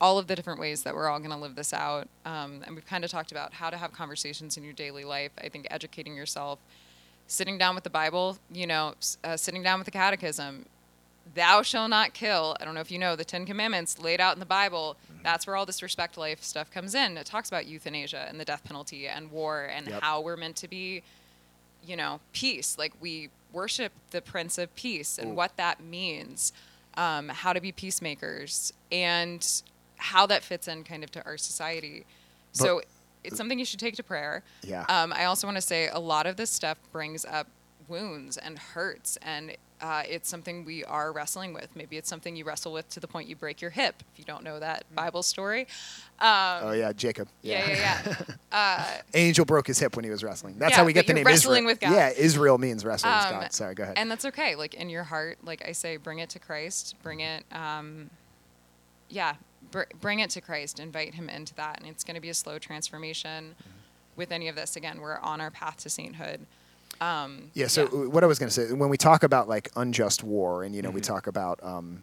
all 0.00 0.18
of 0.18 0.26
the 0.26 0.36
different 0.36 0.60
ways 0.60 0.82
that 0.82 0.94
we're 0.94 1.08
all 1.08 1.18
going 1.18 1.30
to 1.30 1.36
live 1.36 1.54
this 1.54 1.72
out. 1.72 2.08
Um, 2.24 2.62
and 2.66 2.74
we've 2.74 2.86
kind 2.86 3.04
of 3.04 3.10
talked 3.10 3.32
about 3.32 3.54
how 3.54 3.70
to 3.70 3.76
have 3.76 3.92
conversations 3.92 4.56
in 4.56 4.64
your 4.64 4.72
daily 4.74 5.04
life. 5.04 5.30
I 5.38 5.48
think 5.48 5.66
educating 5.70 6.14
yourself, 6.14 6.58
sitting 7.26 7.56
down 7.56 7.74
with 7.74 7.84
the 7.84 7.90
Bible, 7.90 8.36
you 8.52 8.66
know, 8.66 8.94
uh, 9.22 9.36
sitting 9.36 9.62
down 9.62 9.78
with 9.78 9.86
the 9.86 9.92
Catechism. 9.92 10.66
Thou 11.34 11.62
shall 11.62 11.88
not 11.88 12.12
kill. 12.12 12.56
I 12.60 12.64
don't 12.64 12.74
know 12.74 12.80
if 12.80 12.90
you 12.90 12.98
know 12.98 13.16
the 13.16 13.24
Ten 13.24 13.46
Commandments 13.46 13.98
laid 13.98 14.20
out 14.20 14.34
in 14.34 14.40
the 14.40 14.46
Bible. 14.46 14.96
That's 15.22 15.46
where 15.46 15.56
all 15.56 15.64
this 15.66 15.82
respect 15.82 16.18
life 16.18 16.42
stuff 16.42 16.70
comes 16.70 16.94
in. 16.94 17.16
It 17.16 17.24
talks 17.26 17.48
about 17.48 17.66
euthanasia 17.66 18.26
and 18.28 18.38
the 18.38 18.44
death 18.44 18.62
penalty 18.64 19.08
and 19.08 19.30
war 19.32 19.64
and 19.64 19.86
Yep. 19.88 20.02
how 20.02 20.20
we're 20.20 20.36
meant 20.36 20.56
to 20.56 20.68
be 20.68 21.02
you 21.86 21.96
know, 21.96 22.18
peace. 22.32 22.78
Like 22.78 22.92
we 23.00 23.28
worship 23.52 23.92
the 24.10 24.22
Prince 24.22 24.56
of 24.56 24.74
Peace 24.74 25.18
and 25.18 25.36
what 25.36 25.56
that 25.58 25.82
means, 25.82 26.52
um, 26.96 27.28
how 27.28 27.52
to 27.52 27.60
be 27.60 27.72
peacemakers, 27.72 28.72
and 28.90 29.46
how 29.96 30.24
that 30.26 30.42
fits 30.42 30.66
in 30.66 30.82
kind 30.84 31.04
of 31.04 31.10
to 31.12 31.24
our 31.26 31.36
society. 31.36 32.06
So 32.52 32.80
it's 33.22 33.36
something 33.36 33.58
you 33.58 33.64
should 33.66 33.80
take 33.80 33.96
to 33.96 34.02
prayer. 34.02 34.42
Yeah. 34.62 34.84
Um, 34.88 35.12
I 35.12 35.26
also 35.26 35.46
want 35.46 35.56
to 35.56 35.60
say 35.62 35.88
a 35.88 35.98
lot 35.98 36.26
of 36.26 36.36
this 36.36 36.48
stuff 36.50 36.78
brings 36.90 37.24
up 37.26 37.48
wounds 37.88 38.36
and 38.36 38.58
hurts, 38.58 39.16
and 39.22 39.56
uh, 39.80 40.02
it's 40.08 40.28
something 40.28 40.64
we 40.64 40.84
are 40.84 41.12
wrestling 41.12 41.52
with. 41.52 41.68
Maybe 41.74 41.96
it's 41.96 42.08
something 42.08 42.36
you 42.36 42.44
wrestle 42.44 42.72
with 42.72 42.88
to 42.90 43.00
the 43.00 43.08
point 43.08 43.28
you 43.28 43.36
break 43.36 43.60
your 43.60 43.70
hip. 43.70 44.02
If 44.12 44.18
you 44.18 44.24
don't 44.24 44.42
know 44.44 44.58
that 44.60 44.84
Bible 44.94 45.22
story, 45.22 45.66
oh 46.20 46.72
yeah, 46.72 46.92
Jacob. 46.92 47.28
yeah, 47.42 47.68
yeah, 47.68 48.14
yeah. 48.52 49.00
Angel 49.14 49.44
broke 49.44 49.66
his 49.66 49.78
hip 49.78 49.96
when 49.96 50.04
he 50.04 50.10
was 50.10 50.22
wrestling. 50.24 50.56
That's 50.58 50.72
Yeah, 50.72 50.78
how 50.78 50.84
we 50.84 50.92
get 50.92 51.06
the 51.06 51.14
name 51.14 51.24
wrestling 51.24 51.64
Israel. 51.64 51.72
with 51.72 51.80
God. 51.80 51.92
Yeah, 51.92 52.10
Israel 52.16 52.58
means 52.58 52.84
wrestling 52.84 53.12
with 53.14 53.24
Um, 53.26 53.40
God. 53.40 53.52
Sorry, 53.52 53.74
go 53.74 53.82
ahead. 53.82 53.98
And 53.98 54.10
that's 54.10 54.24
okay. 54.26 54.54
Like 54.54 54.74
in 54.74 54.88
your 54.88 55.02
heart, 55.04 55.38
like 55.42 55.66
I 55.68 55.72
say, 55.72 55.96
bring 55.96 56.20
it 56.20 56.30
to 56.30 56.38
Christ. 56.38 56.94
Bring 57.02 57.20
it, 57.20 57.44
um, 57.52 58.10
yeah, 59.10 59.34
br- 59.70 59.82
bring 60.00 60.20
it 60.20 60.30
to 60.30 60.40
Christ. 60.40 60.80
Invite 60.80 61.14
Him 61.14 61.28
into 61.28 61.54
that, 61.56 61.78
and 61.80 61.88
it's 61.88 62.04
going 62.04 62.14
to 62.14 62.20
be 62.20 62.30
a 62.30 62.34
slow 62.34 62.58
transformation. 62.58 63.54
With 64.16 64.30
any 64.30 64.46
of 64.46 64.54
this, 64.54 64.76
again, 64.76 65.00
we're 65.00 65.18
on 65.18 65.40
our 65.40 65.50
path 65.50 65.78
to 65.78 65.90
sainthood. 65.90 66.46
Um, 67.00 67.50
Yeah. 67.54 67.66
So 67.68 67.86
what 67.86 68.22
I 68.24 68.26
was 68.26 68.38
going 68.38 68.48
to 68.48 68.54
say 68.54 68.72
when 68.72 68.88
we 68.88 68.96
talk 68.96 69.22
about 69.22 69.48
like 69.48 69.70
unjust 69.76 70.22
war, 70.22 70.64
and 70.64 70.74
you 70.74 70.82
know, 70.82 70.90
we 70.90 71.00
Mm-hmm. 71.00 71.12
talk 71.12 71.26
about. 71.26 71.60
Um, 71.62 72.02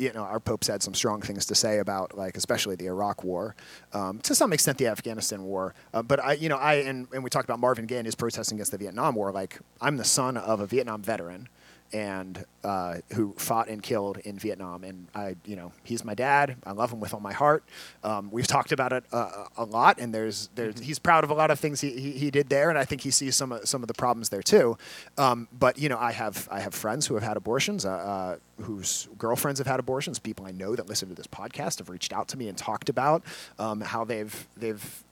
you 0.00 0.12
know, 0.12 0.22
our 0.22 0.38
popes 0.38 0.68
had 0.68 0.80
some 0.80 0.94
strong 0.94 1.20
things 1.20 1.44
to 1.46 1.56
say 1.56 1.80
about, 1.80 2.16
like, 2.16 2.36
especially 2.36 2.76
the 2.76 2.86
Iraq 2.86 3.24
War, 3.24 3.56
um, 3.92 4.20
to 4.20 4.32
some 4.32 4.52
extent 4.52 4.78
the 4.78 4.86
Afghanistan 4.86 5.42
War. 5.42 5.74
Uh, 5.92 6.02
but 6.02 6.22
I, 6.24 6.34
you 6.34 6.48
know, 6.48 6.56
I 6.56 6.74
and, 6.74 7.08
and 7.12 7.24
we 7.24 7.30
talked 7.30 7.46
about 7.48 7.58
Marvin 7.58 7.84
Gaye 7.84 7.96
and 7.96 8.06
his 8.06 8.14
protesting 8.14 8.58
against 8.58 8.70
the 8.70 8.78
Vietnam 8.78 9.16
War. 9.16 9.32
Like, 9.32 9.58
I'm 9.80 9.96
the 9.96 10.04
son 10.04 10.36
of 10.36 10.60
a 10.60 10.66
Vietnam 10.66 11.02
veteran, 11.02 11.48
and 11.92 12.44
uh, 12.64 12.96
who 13.14 13.34
fought 13.36 13.68
and 13.68 13.82
killed 13.82 14.18
in 14.18 14.38
Vietnam. 14.38 14.84
And 14.84 15.06
I, 15.14 15.36
you 15.44 15.56
know, 15.56 15.72
he's 15.84 16.04
my 16.04 16.14
dad. 16.14 16.56
I 16.64 16.72
love 16.72 16.92
him 16.92 17.00
with 17.00 17.14
all 17.14 17.20
my 17.20 17.32
heart. 17.32 17.64
Um, 18.04 18.30
we've 18.30 18.46
talked 18.46 18.72
about 18.72 18.92
it 18.92 19.04
uh, 19.12 19.44
a 19.56 19.64
lot, 19.64 19.98
and 19.98 20.12
there's, 20.14 20.50
there's, 20.54 20.80
he's 20.80 20.98
proud 20.98 21.24
of 21.24 21.30
a 21.30 21.34
lot 21.34 21.50
of 21.50 21.58
things 21.58 21.80
he, 21.80 21.90
he, 21.92 22.12
he 22.12 22.30
did 22.30 22.48
there, 22.48 22.68
and 22.68 22.78
I 22.78 22.84
think 22.84 23.02
he 23.02 23.10
sees 23.10 23.36
some 23.36 23.52
of, 23.52 23.68
some 23.68 23.82
of 23.82 23.88
the 23.88 23.94
problems 23.94 24.28
there 24.28 24.42
too. 24.42 24.76
Um, 25.16 25.48
but 25.56 25.78
you 25.78 25.88
know, 25.88 25.98
I 25.98 26.12
have 26.12 26.48
I 26.50 26.60
have 26.60 26.74
friends 26.74 27.06
who 27.06 27.14
have 27.14 27.22
had 27.22 27.36
abortions, 27.36 27.84
uh, 27.84 27.90
uh, 27.90 28.36
whose 28.62 29.08
girlfriends 29.16 29.58
have 29.58 29.66
had 29.66 29.80
abortions. 29.80 30.18
People 30.18 30.46
I 30.46 30.50
know 30.50 30.76
that 30.76 30.88
listen 30.88 31.08
to 31.08 31.14
this 31.14 31.26
podcast 31.26 31.78
have 31.78 31.88
reached 31.88 32.12
out 32.12 32.28
to 32.28 32.36
me 32.36 32.48
and 32.48 32.56
talked 32.58 32.88
about 32.88 33.22
um, 33.58 33.80
how 33.80 34.04
they've 34.04 34.46
they've 34.56 35.04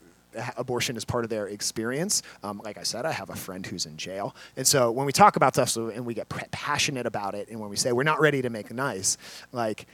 abortion 0.57 0.97
is 0.97 1.05
part 1.05 1.25
of 1.25 1.31
their 1.31 1.47
experience. 1.49 2.23
Um, 2.43 2.61
like 2.65 2.79
I 2.79 2.83
said, 2.83 3.07
I 3.07 3.13
have 3.13 3.31
a 3.31 3.37
friend 3.37 3.65
who's 3.67 3.87
in 3.87 3.97
jail, 3.97 4.35
and 4.57 4.67
so 4.67 4.91
when 4.91 5.07
we 5.07 5.13
talk 5.13 5.37
about 5.37 5.55
stuff 5.55 5.69
so, 5.69 5.89
and 5.89 6.05
we 6.07 6.15
get 6.15 6.29
passionate 6.51 7.07
about 7.07 7.35
it, 7.35 7.49
and 7.49 7.61
when 7.61 7.71
we 7.71 7.77
say 7.77 7.93
we're 7.93 8.03
not 8.03 8.21
ready 8.21 8.43
to 8.43 8.51
make 8.51 8.73
nice, 8.73 9.17
like 9.53 9.87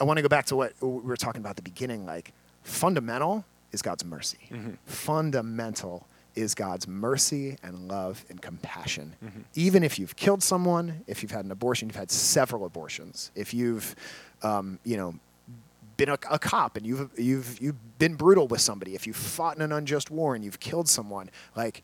I 0.00 0.04
want 0.04 0.18
to 0.18 0.22
go 0.22 0.28
back 0.28 0.46
to 0.46 0.56
what 0.56 0.72
we 0.80 0.88
were 0.88 1.16
talking 1.16 1.40
about 1.40 1.50
at 1.50 1.56
the 1.56 1.62
beginning. 1.62 2.06
Like 2.06 2.32
fundamental 2.62 3.44
is 3.72 3.82
God's 3.82 4.04
mercy. 4.04 4.38
Fundamental 4.84 6.06
is 6.34 6.54
God's 6.54 6.88
mercy 6.88 7.58
and 7.62 7.88
love 7.88 8.24
and 8.30 8.40
compassion. 8.40 9.14
Even 9.54 9.82
if 9.82 9.98
you've 9.98 10.16
killed 10.16 10.42
someone, 10.42 11.02
if 11.06 11.22
you've 11.22 11.30
had 11.32 11.44
an 11.44 11.50
abortion, 11.50 11.88
you've 11.88 11.96
had 11.96 12.10
several 12.10 12.64
abortions. 12.64 13.30
If 13.34 13.52
you've, 13.52 13.94
um, 14.42 14.78
you 14.84 14.96
know, 14.96 15.14
been 16.04 16.14
a, 16.14 16.34
a 16.34 16.38
cop 16.38 16.76
and 16.76 16.84
you've 16.84 17.10
you've 17.16 17.60
you've 17.60 17.98
been 17.98 18.14
brutal 18.14 18.48
with 18.48 18.60
somebody, 18.60 18.94
if 18.94 19.06
you've 19.06 19.16
fought 19.16 19.56
in 19.56 19.62
an 19.62 19.70
unjust 19.70 20.10
war 20.10 20.34
and 20.34 20.44
you've 20.44 20.58
killed 20.58 20.88
someone, 20.88 21.30
like 21.54 21.82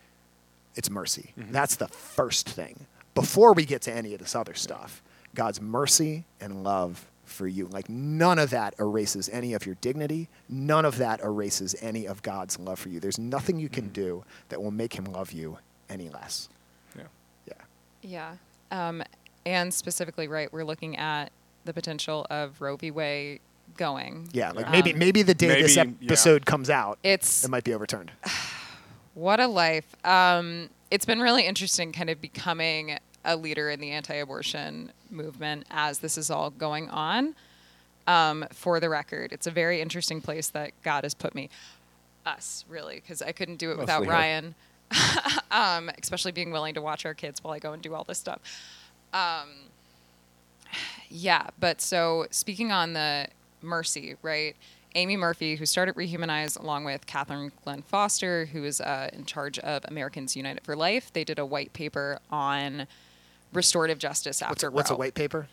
it's 0.75 0.91
mercy. 0.91 1.33
That's 1.37 1.77
the 1.77 1.89
first 1.89 2.49
thing. 2.49 2.87
Before 3.15 3.53
we 3.53 3.65
get 3.65 3.83
to 3.83 3.93
any 3.93 4.15
of 4.15 4.21
this 4.21 4.35
other 4.35 4.55
stuff, 4.55 5.03
God's 5.35 5.61
mercy 5.61 6.25
and 6.41 6.65
love 6.65 7.07
for 7.25 7.47
you. 7.47 7.67
Like 7.67 7.89
none 7.89 8.39
of 8.39 8.51
that 8.51 8.75
erases 8.81 9.29
any 9.29 9.55
of 9.55 9.67
your 9.67 9.77
dignity. 9.81 10.29
None 10.49 10.85
of 10.85 10.99
that 10.99 11.21
erases 11.21 11.77
any 11.81 12.07
of 12.07 12.23
God's 12.23 12.59
love 12.59 12.79
for 12.79 12.89
you. 12.89 12.99
There's 13.01 13.19
nothing 13.19 13.59
you 13.59 13.69
can 13.69 13.89
do 13.89 14.25
that 14.49 14.61
will 14.63 14.71
make 14.73 14.95
him 14.95 15.05
love 15.05 15.33
you 15.33 15.59
any 15.89 16.09
less. 16.09 16.49
Yeah. 16.97 17.03
Yeah. 17.47 18.35
Yeah. 18.73 18.89
Um, 18.89 19.03
and 19.47 19.73
specifically, 19.73 20.27
right, 20.27 20.53
we're 20.53 20.65
looking 20.65 20.97
at 20.97 21.31
the 21.65 21.73
potential 21.73 22.27
of 22.31 22.61
Roe 22.61 22.77
v. 22.77 22.91
Wade 22.91 23.41
going. 23.79 24.29
Yeah, 24.33 24.51
like 24.51 24.71
maybe 24.71 24.93
Um, 24.93 24.99
maybe 24.99 25.23
the 25.23 25.35
day 25.35 25.63
this 25.63 25.77
Maybe, 25.77 25.97
yeah. 26.01 26.07
episode 26.09 26.45
comes 26.45 26.69
out, 26.69 26.99
It's 27.03 27.45
it 27.45 27.51
might 27.51 27.65
be 27.65 27.73
overturned. 27.73 28.11
what 29.15 29.41
a 29.41 29.47
life. 29.47 29.87
Um, 30.05 30.69
it's 30.91 31.07
been 31.07 31.21
really 31.21 31.47
interesting 31.47 31.93
kind 31.93 32.11
of 32.11 32.21
becoming 32.21 32.99
a 33.25 33.37
leader 33.37 33.71
in 33.71 33.81
the 33.81 33.91
anti 33.91 34.15
abortion 34.15 34.93
movement 35.11 35.65
as 35.71 36.01
this 36.01 36.19
is 36.19 36.31
all 36.31 36.51
going 36.51 36.91
on. 36.91 37.35
Um, 38.07 38.47
for 38.53 38.81
the 38.81 38.89
record, 38.89 39.33
it's 39.33 39.47
a 39.47 39.51
very 39.51 39.81
interesting 39.81 40.21
place 40.21 40.49
that 40.49 40.73
God 40.83 41.05
has 41.05 41.15
put 41.15 41.35
me. 41.35 41.49
Us, 42.25 42.65
really, 42.69 42.97
because 42.97 43.23
I 43.23 43.33
couldn't 43.33 43.57
do 43.57 43.71
it 43.71 43.79
without 43.79 44.05
her. 44.05 44.11
Ryan, 44.11 44.55
um, 45.51 45.91
especially 46.03 46.33
being 46.33 46.51
willing 46.51 46.75
to 46.75 46.83
watch 46.83 47.07
our 47.07 47.15
kids 47.15 47.43
while 47.43 47.55
I 47.55 47.59
go 47.59 47.73
and 47.73 47.83
do 47.83 47.95
all 47.95 48.05
this 48.05 48.19
stuff. 48.19 48.41
Um, 49.15 49.49
yeah, 51.09 51.49
but 51.59 51.81
so 51.81 52.27
speaking 52.31 52.71
on 52.73 52.93
the 52.95 53.29
mercy, 53.63 54.17
right? 54.23 54.57
Aimee 54.95 55.17
Murphy, 55.17 55.57
who 55.57 55.67
started 55.67 55.95
Rehumanize 55.97 56.59
along 56.59 56.85
with 56.85 57.07
Catherine 57.07 57.53
Glenn 57.65 57.83
Foster, 57.83 58.47
who 58.47 58.65
is 58.65 58.81
uh, 58.81 59.11
in 59.13 59.27
charge 59.27 59.59
of 59.61 59.85
Americans 59.87 60.35
United 60.37 60.65
for 60.65 60.75
Life, 60.75 61.13
they 61.13 61.25
did 61.25 61.39
a 61.39 61.47
white 61.47 61.73
paper 61.73 62.19
on 62.31 62.87
restorative 63.53 63.99
justice 63.99 64.41
What's 64.41 64.53
after 64.65 64.69
a, 64.69 64.71
what's 64.71 64.91
a 64.91 64.97
white 64.97 65.15
paper? 65.15 65.49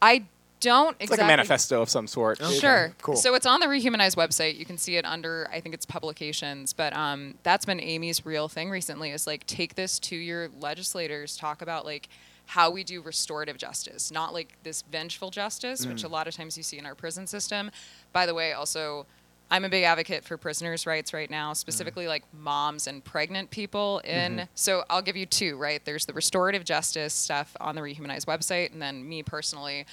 I 0.00 0.24
don't 0.60 0.96
It's 0.98 1.04
exactly 1.10 1.16
like 1.18 1.24
a 1.24 1.36
manifesto 1.36 1.82
of 1.82 1.88
some 1.88 2.06
sort. 2.06 2.40
Okay, 2.40 2.58
Sure. 2.58 2.92
cool. 3.02 3.16
So 3.16 3.34
it's 3.34 3.46
on 3.46 3.60
the 3.60 3.66
Rehumanize 3.66 4.16
website. 4.16 4.58
You 4.58 4.64
can 4.64 4.76
see 4.78 4.96
it 4.96 5.04
under, 5.04 5.48
I 5.52 5.60
think 5.60 5.74
it's 5.74 5.86
publications. 5.86 6.72
But 6.72 6.96
um, 6.96 7.34
that's 7.42 7.64
been 7.64 7.78
Aimee's 7.78 8.26
real 8.26 8.48
thing 8.48 8.68
recently 8.70 9.10
is 9.10 9.26
like 9.26 9.46
take 9.46 9.76
this 9.76 9.98
to 10.00 10.16
your 10.16 10.48
legislators, 10.60 11.36
talk 11.36 11.62
about 11.62 11.84
like 11.84 12.08
how 12.48 12.70
we 12.70 12.82
do 12.82 13.02
restorative 13.02 13.58
justice, 13.58 14.10
not 14.10 14.32
like 14.32 14.54
this 14.62 14.82
vengeful 14.90 15.30
justice, 15.30 15.84
which 15.84 15.98
Mm. 16.02 16.04
a 16.04 16.08
lot 16.08 16.26
of 16.26 16.34
times 16.34 16.56
you 16.56 16.62
see 16.62 16.78
in 16.78 16.86
our 16.86 16.94
prison 16.94 17.26
system. 17.26 17.70
By 18.14 18.24
the 18.24 18.32
way, 18.32 18.54
also, 18.54 19.04
I'm 19.50 19.64
a 19.64 19.68
big 19.68 19.84
advocate 19.84 20.24
for 20.24 20.38
prisoners' 20.38 20.86
rights 20.86 21.12
right 21.12 21.30
now, 21.30 21.52
specifically 21.52 22.06
Mm. 22.06 22.08
like 22.08 22.24
moms 22.32 22.86
and 22.86 23.04
pregnant 23.04 23.50
people 23.50 23.98
in. 23.98 24.36
Mm-hmm. 24.36 24.44
So 24.54 24.84
I'll 24.88 25.02
give 25.02 25.14
you 25.16 25.26
two, 25.26 25.58
right? 25.58 25.84
There's 25.84 26.06
the 26.06 26.14
restorative 26.14 26.64
justice 26.64 27.12
stuff 27.12 27.54
on 27.60 27.74
the 27.74 27.82
Rehumanize 27.82 28.24
website, 28.24 28.72
and 28.72 28.80
then 28.80 29.06
me 29.06 29.22
personally, 29.22 29.84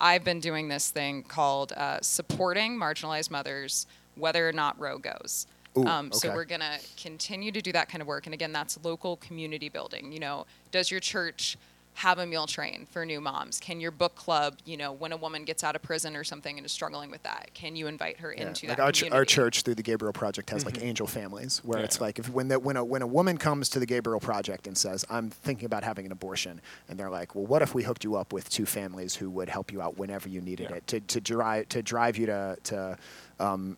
I've 0.00 0.24
been 0.24 0.40
doing 0.40 0.66
this 0.68 0.90
thing 0.90 1.22
called 1.22 1.72
uh, 1.72 2.00
supporting 2.00 2.76
marginalized 2.76 3.30
mothers, 3.30 3.86
whether 4.16 4.48
or 4.48 4.52
not 4.52 4.76
Roe 4.80 4.98
goes. 4.98 5.46
Ooh, 5.78 5.86
um, 5.86 6.12
So 6.12 6.34
we're 6.34 6.44
gonna 6.44 6.78
continue 7.00 7.52
to 7.52 7.62
do 7.62 7.70
that 7.72 7.88
kind 7.88 8.02
of 8.02 8.08
work, 8.08 8.26
and 8.26 8.34
again, 8.34 8.52
that's 8.52 8.76
local 8.82 9.16
community 9.18 9.68
building. 9.68 10.10
You 10.12 10.18
know, 10.18 10.46
does 10.72 10.90
your 10.90 11.00
church 11.00 11.56
have 11.94 12.18
a 12.18 12.26
meal 12.26 12.46
train 12.46 12.86
for 12.90 13.04
new 13.04 13.20
moms? 13.20 13.60
Can 13.60 13.80
your 13.80 13.90
book 13.90 14.14
club, 14.14 14.56
you 14.64 14.76
know, 14.76 14.92
when 14.92 15.12
a 15.12 15.16
woman 15.16 15.44
gets 15.44 15.62
out 15.62 15.76
of 15.76 15.82
prison 15.82 16.16
or 16.16 16.24
something 16.24 16.56
and 16.56 16.64
is 16.64 16.72
struggling 16.72 17.10
with 17.10 17.22
that, 17.24 17.50
can 17.54 17.76
you 17.76 17.86
invite 17.86 18.18
her 18.20 18.34
Yeah, 18.36 18.48
into 18.48 18.66
like 18.66 18.78
that 18.78 18.82
our, 18.82 18.92
ch- 18.92 19.10
our 19.10 19.24
church 19.24 19.62
through 19.62 19.74
the 19.74 19.82
Gabriel 19.82 20.12
Project 20.12 20.50
has 20.50 20.64
like 20.64 20.82
angel 20.82 21.06
families 21.06 21.58
where 21.64 21.80
it's 21.80 22.00
like 22.00 22.18
if 22.18 22.28
when 22.30 22.48
the, 22.48 22.58
when 22.58 22.76
a 22.76 22.84
when 22.84 23.02
a 23.02 23.06
woman 23.06 23.36
comes 23.36 23.68
to 23.70 23.78
the 23.78 23.86
Gabriel 23.86 24.20
Project 24.20 24.66
and 24.66 24.76
says 24.76 25.04
I'm 25.10 25.28
thinking 25.30 25.66
about 25.66 25.84
having 25.84 26.06
an 26.06 26.12
abortion 26.12 26.60
and 26.88 26.98
they're 26.98 27.10
like 27.10 27.34
well 27.34 27.44
what 27.46 27.60
if 27.62 27.74
we 27.74 27.82
hooked 27.82 28.04
you 28.04 28.16
up 28.16 28.32
with 28.32 28.48
two 28.48 28.64
families 28.66 29.14
who 29.14 29.28
would 29.30 29.48
help 29.50 29.70
you 29.72 29.82
out 29.82 29.98
whenever 29.98 30.28
you 30.28 30.40
needed 30.40 30.68
Yeah. 30.70 30.76
it 30.76 30.86
to 30.88 31.00
to 31.00 31.20
drive 31.20 31.68
to 31.68 31.82
drive 31.82 32.16
you 32.16 32.26
to 32.26 32.56
to 32.64 32.98
um, 33.38 33.76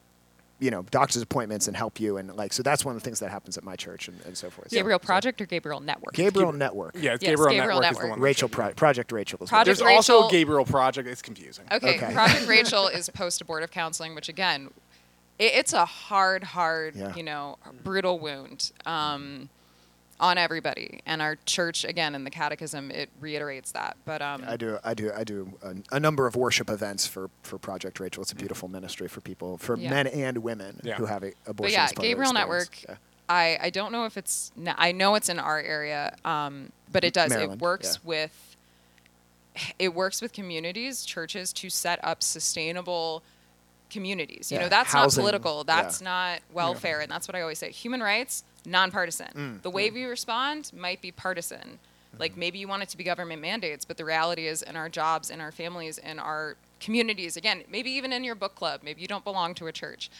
you 0.60 0.70
know 0.70 0.82
doctor's 0.90 1.20
appointments 1.20 1.66
and 1.68 1.76
help 1.76 1.98
you 1.98 2.16
and 2.16 2.34
like 2.36 2.52
so 2.52 2.62
that's 2.62 2.84
one 2.84 2.94
of 2.94 3.02
the 3.02 3.04
things 3.04 3.18
that 3.20 3.30
happens 3.30 3.58
at 3.58 3.64
my 3.64 3.74
church 3.76 4.06
and, 4.08 4.18
and 4.24 4.36
so 4.38 4.48
forth. 4.50 4.70
Gabriel 4.70 4.98
so- 5.00 5.06
Project 5.06 5.40
or 5.40 5.46
Gabriel 5.46 5.80
Network? 5.80 6.14
Gabriel 6.14 6.52
Network. 6.52 6.94
Yeah, 6.96 7.14
it's 7.14 7.22
Yes, 7.22 7.30
Gabriel, 7.32 7.50
Gabriel 7.52 7.80
Network, 7.80 7.90
is 7.90 7.96
the 7.96 8.02
Network. 8.04 8.10
one. 8.10 8.20
Rachel 8.20 8.48
should- 8.48 8.52
Pro- 8.54 8.72
Project 8.74 9.12
Rachel. 9.12 9.38
Is 9.42 9.48
Project 9.48 9.66
There's 9.66 9.80
it 9.80 9.92
is. 9.92 10.08
also 10.10 10.28
Gabriel 10.30 10.64
Project. 10.64 11.08
It's 11.08 11.22
confusing. 11.22 11.64
Okay, 11.72 11.96
Okay. 11.96 12.12
Project 12.12 12.46
Rachel 12.46 12.86
is 12.94 13.08
post 13.10 13.40
abortive 13.40 13.70
counseling, 13.72 14.14
which 14.14 14.28
again, 14.28 14.70
it, 15.38 15.52
it's 15.54 15.72
a 15.72 15.84
hard, 15.84 16.44
hard, 16.44 16.94
Yeah. 16.94 17.14
you 17.16 17.24
know, 17.24 17.58
brutal 17.82 18.18
wound 18.20 18.70
um, 18.86 19.48
on 20.24 20.38
everybody. 20.38 21.00
And 21.04 21.20
our 21.20 21.36
church, 21.44 21.84
again, 21.84 22.14
in 22.14 22.24
the 22.24 22.30
Catechism, 22.30 22.90
it 22.90 23.10
reiterates 23.20 23.72
that. 23.72 23.96
But 24.06 24.22
um, 24.22 24.42
I 24.46 24.56
do, 24.56 24.78
I 24.82 24.94
do, 24.94 25.12
I 25.14 25.22
do 25.22 25.52
a, 25.62 25.96
a 25.96 26.00
number 26.00 26.26
of 26.26 26.34
worship 26.34 26.70
events 26.70 27.06
for, 27.06 27.28
for 27.42 27.58
Project 27.58 28.00
Rachel. 28.00 28.22
It's 28.22 28.32
a 28.32 28.36
beautiful 28.36 28.68
ministry 28.68 29.06
for 29.06 29.20
people, 29.20 29.58
for 29.58 29.76
Yeah. 29.76 29.90
men 29.90 30.06
and 30.06 30.38
women 30.38 30.80
Yeah. 30.82 30.94
who 30.94 31.04
have 31.06 31.22
a, 31.24 31.32
abortion. 31.46 31.54
but 31.56 31.70
yeah, 31.72 31.84
as 31.84 31.92
part 31.92 31.98
of 31.98 32.02
their 32.02 32.10
Gabriel. 32.12 32.32
Network. 32.32 32.82
Yeah. 32.88 32.94
I, 33.28 33.58
I 33.62 33.70
don't 33.70 33.92
know 33.92 34.04
if 34.06 34.16
it's 34.16 34.50
n- 34.58 34.74
I 34.76 34.92
know 34.92 35.14
it's 35.14 35.28
in 35.28 35.38
our 35.38 35.60
area, 35.60 36.14
um, 36.24 36.70
but 36.92 37.04
it 37.04 37.12
does. 37.14 37.30
Maryland, 37.30 37.54
it 37.54 37.60
works 37.62 37.98
yeah. 38.02 38.08
with 38.08 38.56
it 39.78 39.94
works 39.94 40.20
with 40.20 40.32
communities, 40.32 41.04
churches 41.04 41.52
to 41.54 41.70
set 41.70 42.00
up 42.02 42.22
sustainable 42.22 43.22
communities. 43.90 44.50
You 44.50 44.56
Yeah, 44.58 44.64
know, 44.64 44.68
that's 44.68 44.92
housing, 44.92 45.22
not 45.22 45.28
political. 45.30 45.64
yeah. 45.66 45.82
That's 45.82 46.00
not 46.00 46.40
welfare, 46.52 47.00
and 47.00 47.10
that's 47.10 47.28
what 47.28 47.34
I 47.36 47.40
always 47.42 47.58
say. 47.58 47.70
Human 47.70 48.02
rights, 48.02 48.42
nonpartisan. 48.66 49.28
Mm, 49.34 49.62
the 49.62 49.70
way 49.70 49.90
we 49.90 50.04
respond 50.04 50.70
might 50.76 51.00
be 51.02 51.10
partisan. 51.12 51.58
Mm-hmm. 52.12 52.20
Like 52.20 52.36
maybe 52.36 52.58
you 52.58 52.68
want 52.68 52.82
it 52.82 52.88
to 52.90 52.96
be 52.96 53.04
government 53.04 53.40
mandates, 53.42 53.84
but 53.84 53.96
the 53.96 54.04
reality 54.04 54.46
is 54.46 54.62
in 54.62 54.76
our 54.76 54.88
jobs, 54.88 55.30
in 55.30 55.40
our 55.40 55.52
families, 55.52 55.98
in 55.98 56.18
our 56.18 56.56
communities, 56.80 57.36
again, 57.36 57.64
maybe 57.70 57.90
even 57.90 58.12
in 58.12 58.24
your 58.24 58.34
book 58.34 58.54
club, 58.54 58.80
maybe 58.82 59.00
you 59.00 59.06
don't 59.08 59.24
belong 59.24 59.54
to 59.54 59.66
a 59.66 59.72
church. 59.72 60.10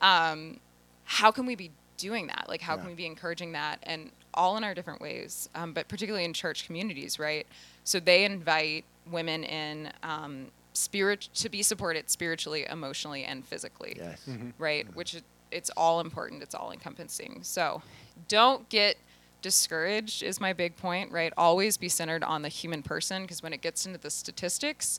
Um, 0.00 0.58
how 1.04 1.30
can 1.30 1.46
we 1.46 1.54
be 1.54 1.70
doing 1.96 2.26
that? 2.28 2.46
Like, 2.48 2.60
how 2.60 2.74
Yeah. 2.74 2.80
can 2.82 2.88
we 2.90 2.94
be 2.94 3.06
encouraging 3.06 3.52
that? 3.52 3.78
And 3.82 4.10
all 4.34 4.56
in 4.56 4.64
our 4.64 4.74
different 4.74 5.00
ways, 5.00 5.48
um, 5.54 5.72
but 5.72 5.88
particularly 5.88 6.24
in 6.24 6.32
church 6.32 6.66
communities, 6.66 7.18
right? 7.18 7.46
So 7.84 7.98
they 7.98 8.24
invite 8.24 8.84
women 9.10 9.42
in 9.42 9.92
um, 10.02 10.48
spirit 10.74 11.28
to 11.34 11.48
be 11.48 11.62
supported 11.62 12.08
spiritually, 12.10 12.64
emotionally, 12.70 13.24
and 13.24 13.44
physically, 13.44 13.94
Yes. 13.98 14.20
right? 14.58 14.86
Which 14.94 15.14
it, 15.14 15.24
it's 15.50 15.70
all 15.70 16.00
important. 16.00 16.42
It's 16.42 16.54
all 16.54 16.70
encompassing. 16.72 17.40
So 17.42 17.82
don't 18.28 18.68
get 18.68 18.96
discouraged 19.42 20.22
is 20.22 20.40
my 20.40 20.52
big 20.52 20.76
point, 20.76 21.12
right? 21.12 21.32
Always 21.36 21.76
be 21.76 21.88
centered 21.88 22.24
on 22.24 22.42
the 22.42 22.48
human 22.48 22.82
person 22.82 23.22
because 23.22 23.42
when 23.42 23.52
it 23.52 23.60
gets 23.60 23.86
into 23.86 23.98
the 23.98 24.10
statistics, 24.10 24.98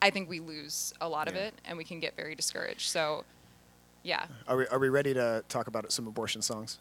I 0.00 0.10
think 0.10 0.28
we 0.28 0.40
lose 0.40 0.92
a 1.00 1.08
lot 1.08 1.28
of 1.28 1.34
it 1.34 1.54
and 1.64 1.76
we 1.76 1.84
can 1.84 2.00
get 2.00 2.16
very 2.16 2.34
discouraged. 2.34 2.88
So, 2.88 3.24
yeah. 4.02 4.26
Are 4.46 4.56
we, 4.56 4.66
are 4.68 4.78
we 4.78 4.88
ready 4.88 5.12
to 5.14 5.44
talk 5.48 5.66
about 5.66 5.90
some 5.92 6.06
abortion 6.06 6.40
songs? 6.40 6.78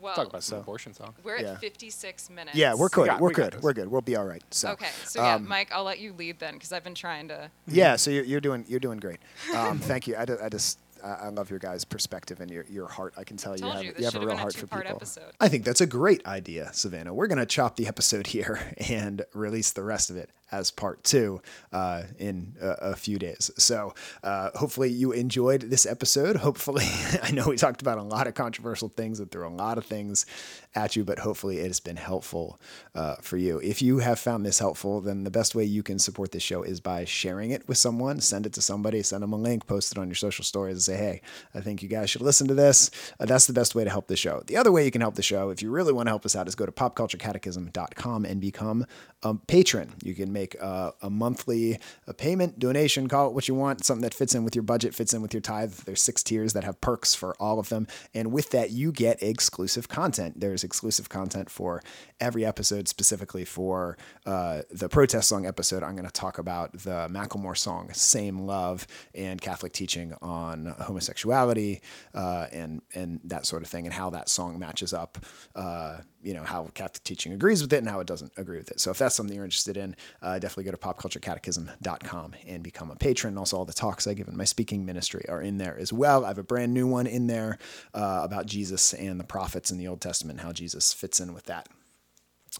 Well, 0.00 0.14
Talk 0.14 0.28
about 0.28 0.44
some 0.44 0.58
So- 0.58 0.60
abortion 0.60 0.94
song. 0.94 1.12
we're 1.24 1.36
at 1.38 1.60
56 1.60 2.30
minutes. 2.30 2.56
Yeah, 2.56 2.74
we're 2.74 2.88
good. 2.88 3.06
got- 3.06 3.20
we're 3.20 3.28
we 3.28 3.34
good. 3.34 3.60
We're 3.62 3.72
good. 3.72 3.88
We'll 3.90 4.00
be 4.00 4.14
all 4.14 4.24
right. 4.26 4.42
So. 4.50 4.70
Okay, 4.70 4.86
so 5.04 5.20
yeah, 5.22 5.34
um, 5.34 5.48
Mike, 5.48 5.70
I'll 5.72 5.82
let 5.82 5.98
you 5.98 6.12
lead 6.12 6.38
then 6.38 6.54
because 6.54 6.72
I've 6.72 6.84
been 6.84 6.94
trying 6.94 7.26
to. 7.28 7.50
Yeah, 7.66 7.96
so 7.96 8.10
you're, 8.12 8.22
you're 8.24 8.40
doing 8.40 8.64
you're 8.68 8.78
doing 8.78 8.98
great. 9.00 9.18
Um, 9.56 9.78
thank 9.80 10.06
you. 10.06 10.14
I, 10.16 10.24
ju- 10.24 10.38
I 10.40 10.48
just 10.48 10.78
I, 11.04 11.26
I 11.26 11.28
love 11.28 11.50
your 11.50 11.58
guys' 11.58 11.84
perspective 11.84 12.40
and 12.40 12.50
your, 12.50 12.64
your 12.68 12.88
heart. 12.88 13.14
I 13.16 13.24
can 13.24 13.36
tell 13.36 13.54
you 13.54 13.62
Told 13.62 13.74
have, 13.74 13.84
you, 13.84 13.94
you 13.98 14.04
have 14.04 14.14
a 14.14 14.18
real 14.20 14.28
been 14.28 14.36
a 14.36 14.40
heart 14.40 14.54
for 14.54 14.66
people. 14.66 14.82
episode. 14.96 15.32
I 15.40 15.48
think 15.48 15.64
that's 15.64 15.80
a 15.80 15.86
great 15.86 16.24
idea, 16.26 16.70
Savannah. 16.72 17.14
We're 17.14 17.26
going 17.26 17.38
to 17.38 17.46
chop 17.46 17.76
the 17.76 17.86
episode 17.86 18.26
here 18.28 18.60
and 18.88 19.24
release 19.34 19.72
the 19.72 19.82
rest 19.82 20.10
of 20.10 20.16
it 20.16 20.30
as 20.50 20.70
part 20.70 21.04
two 21.04 21.40
uh, 21.72 22.02
in 22.18 22.54
a, 22.60 22.68
a 22.68 22.96
few 22.96 23.18
days. 23.18 23.50
So 23.58 23.94
uh, 24.22 24.50
hopefully 24.54 24.90
you 24.90 25.12
enjoyed 25.12 25.62
this 25.62 25.86
episode. 25.86 26.36
Hopefully, 26.36 26.86
I 27.22 27.30
know 27.30 27.48
we 27.48 27.56
talked 27.56 27.82
about 27.82 27.98
a 27.98 28.02
lot 28.02 28.26
of 28.26 28.34
controversial 28.34 28.88
things 28.88 29.20
and 29.20 29.30
threw 29.30 29.46
a 29.46 29.50
lot 29.50 29.78
of 29.78 29.84
things 29.84 30.26
at 30.74 30.96
you, 30.96 31.04
but 31.04 31.18
hopefully 31.18 31.58
it 31.58 31.66
has 31.66 31.80
been 31.80 31.96
helpful 31.96 32.60
uh, 32.94 33.16
for 33.16 33.36
you. 33.36 33.58
If 33.60 33.82
you 33.82 33.98
have 33.98 34.18
found 34.18 34.44
this 34.44 34.58
helpful, 34.58 35.00
then 35.00 35.24
the 35.24 35.30
best 35.30 35.54
way 35.54 35.64
you 35.64 35.82
can 35.82 35.98
support 35.98 36.32
this 36.32 36.42
show 36.42 36.62
is 36.62 36.80
by 36.80 37.04
sharing 37.04 37.50
it 37.50 37.66
with 37.68 37.78
someone. 37.78 38.20
Send 38.20 38.46
it 38.46 38.52
to 38.54 38.62
somebody, 38.62 39.02
send 39.02 39.22
them 39.22 39.32
a 39.32 39.36
link, 39.36 39.66
post 39.66 39.92
it 39.92 39.98
on 39.98 40.08
your 40.08 40.14
social 40.14 40.44
stories, 40.44 40.74
and 40.74 40.82
say, 40.82 40.96
hey, 40.96 41.20
I 41.54 41.60
think 41.60 41.82
you 41.82 41.88
guys 41.88 42.10
should 42.10 42.22
listen 42.22 42.48
to 42.48 42.54
this. 42.54 42.90
Uh, 43.18 43.26
that's 43.26 43.46
the 43.46 43.52
best 43.52 43.74
way 43.74 43.84
to 43.84 43.90
help 43.90 44.06
the 44.08 44.16
show. 44.16 44.42
The 44.46 44.56
other 44.56 44.72
way 44.72 44.84
you 44.84 44.90
can 44.90 45.00
help 45.00 45.14
the 45.14 45.22
show, 45.22 45.50
if 45.50 45.62
you 45.62 45.70
really 45.70 45.92
want 45.92 46.06
to 46.06 46.10
help 46.10 46.24
us 46.24 46.36
out, 46.36 46.48
is 46.48 46.54
go 46.54 46.66
to 46.66 46.72
popculturecatechism.com 46.72 48.24
and 48.24 48.40
become 48.40 48.86
a 49.22 49.34
patron. 49.34 49.94
You 50.02 50.14
can 50.14 50.32
make 50.38 50.54
a, 50.56 50.92
a 51.02 51.10
monthly 51.10 51.78
a 52.06 52.14
payment, 52.14 52.58
donation, 52.58 53.08
call 53.08 53.28
it 53.28 53.34
what 53.34 53.48
you 53.48 53.54
want, 53.54 53.84
something 53.84 54.02
that 54.02 54.14
fits 54.14 54.34
in 54.34 54.44
with 54.44 54.54
your 54.54 54.62
budget, 54.62 54.94
fits 54.94 55.12
in 55.12 55.20
with 55.22 55.34
your 55.34 55.40
tithe. 55.40 55.72
There's 55.86 56.02
six 56.02 56.22
tiers 56.22 56.52
that 56.52 56.64
have 56.64 56.80
perks 56.80 57.14
for 57.14 57.34
all 57.40 57.58
of 57.58 57.68
them. 57.68 57.86
And 58.14 58.32
with 58.32 58.50
that, 58.50 58.70
you 58.70 58.92
get 58.92 59.22
exclusive 59.22 59.88
content. 59.88 60.40
There's 60.40 60.64
exclusive 60.64 61.08
content 61.08 61.50
for 61.50 61.82
every 62.20 62.44
episode, 62.44 62.88
specifically 62.88 63.44
for 63.44 63.96
uh, 64.26 64.62
the 64.70 64.88
protest 64.88 65.28
song 65.28 65.46
episode. 65.46 65.82
I'm 65.82 65.96
going 65.96 66.06
to 66.06 66.12
talk 66.12 66.38
about 66.38 66.72
the 66.72 67.08
Macklemore 67.10 67.56
song, 67.56 67.90
Same 67.92 68.38
Love, 68.40 68.86
and 69.14 69.40
Catholic 69.40 69.72
teaching 69.72 70.14
on 70.22 70.74
homosexuality 70.80 71.80
uh, 72.14 72.46
and, 72.52 72.82
and 72.94 73.20
that 73.24 73.46
sort 73.46 73.62
of 73.62 73.68
thing, 73.68 73.86
and 73.86 73.94
how 73.94 74.10
that 74.10 74.28
song 74.28 74.58
matches 74.58 74.92
up. 74.92 75.18
Uh, 75.54 75.98
you 76.22 76.34
know 76.34 76.42
how 76.42 76.64
Catholic 76.74 77.04
teaching 77.04 77.32
agrees 77.32 77.62
with 77.62 77.72
it 77.72 77.78
and 77.78 77.88
how 77.88 78.00
it 78.00 78.06
doesn't 78.06 78.32
agree 78.36 78.58
with 78.58 78.70
it. 78.70 78.80
So 78.80 78.90
if 78.90 78.98
that's 78.98 79.14
something 79.14 79.34
you're 79.34 79.44
interested 79.44 79.76
in, 79.76 79.96
uh, 80.22 80.38
definitely 80.38 80.64
go 80.64 80.70
to 80.72 80.76
popculturecatechism.com 80.76 82.34
and 82.46 82.62
become 82.62 82.90
a 82.90 82.96
patron. 82.96 83.38
Also, 83.38 83.56
all 83.56 83.64
the 83.64 83.72
talks 83.72 84.06
I 84.06 84.14
give 84.14 84.28
in 84.28 84.36
my 84.36 84.44
speaking 84.44 84.84
ministry 84.84 85.24
are 85.28 85.42
in 85.42 85.58
there 85.58 85.78
as 85.78 85.92
well. 85.92 86.24
I 86.24 86.28
have 86.28 86.38
a 86.38 86.42
brand 86.42 86.74
new 86.74 86.86
one 86.86 87.06
in 87.06 87.26
there 87.26 87.58
uh, 87.94 88.20
about 88.22 88.46
Jesus 88.46 88.94
and 88.94 89.18
the 89.18 89.24
prophets 89.24 89.70
in 89.70 89.78
the 89.78 89.88
Old 89.88 90.00
Testament, 90.00 90.40
how 90.40 90.52
Jesus 90.52 90.92
fits 90.92 91.20
in 91.20 91.34
with 91.34 91.44
that. 91.44 91.68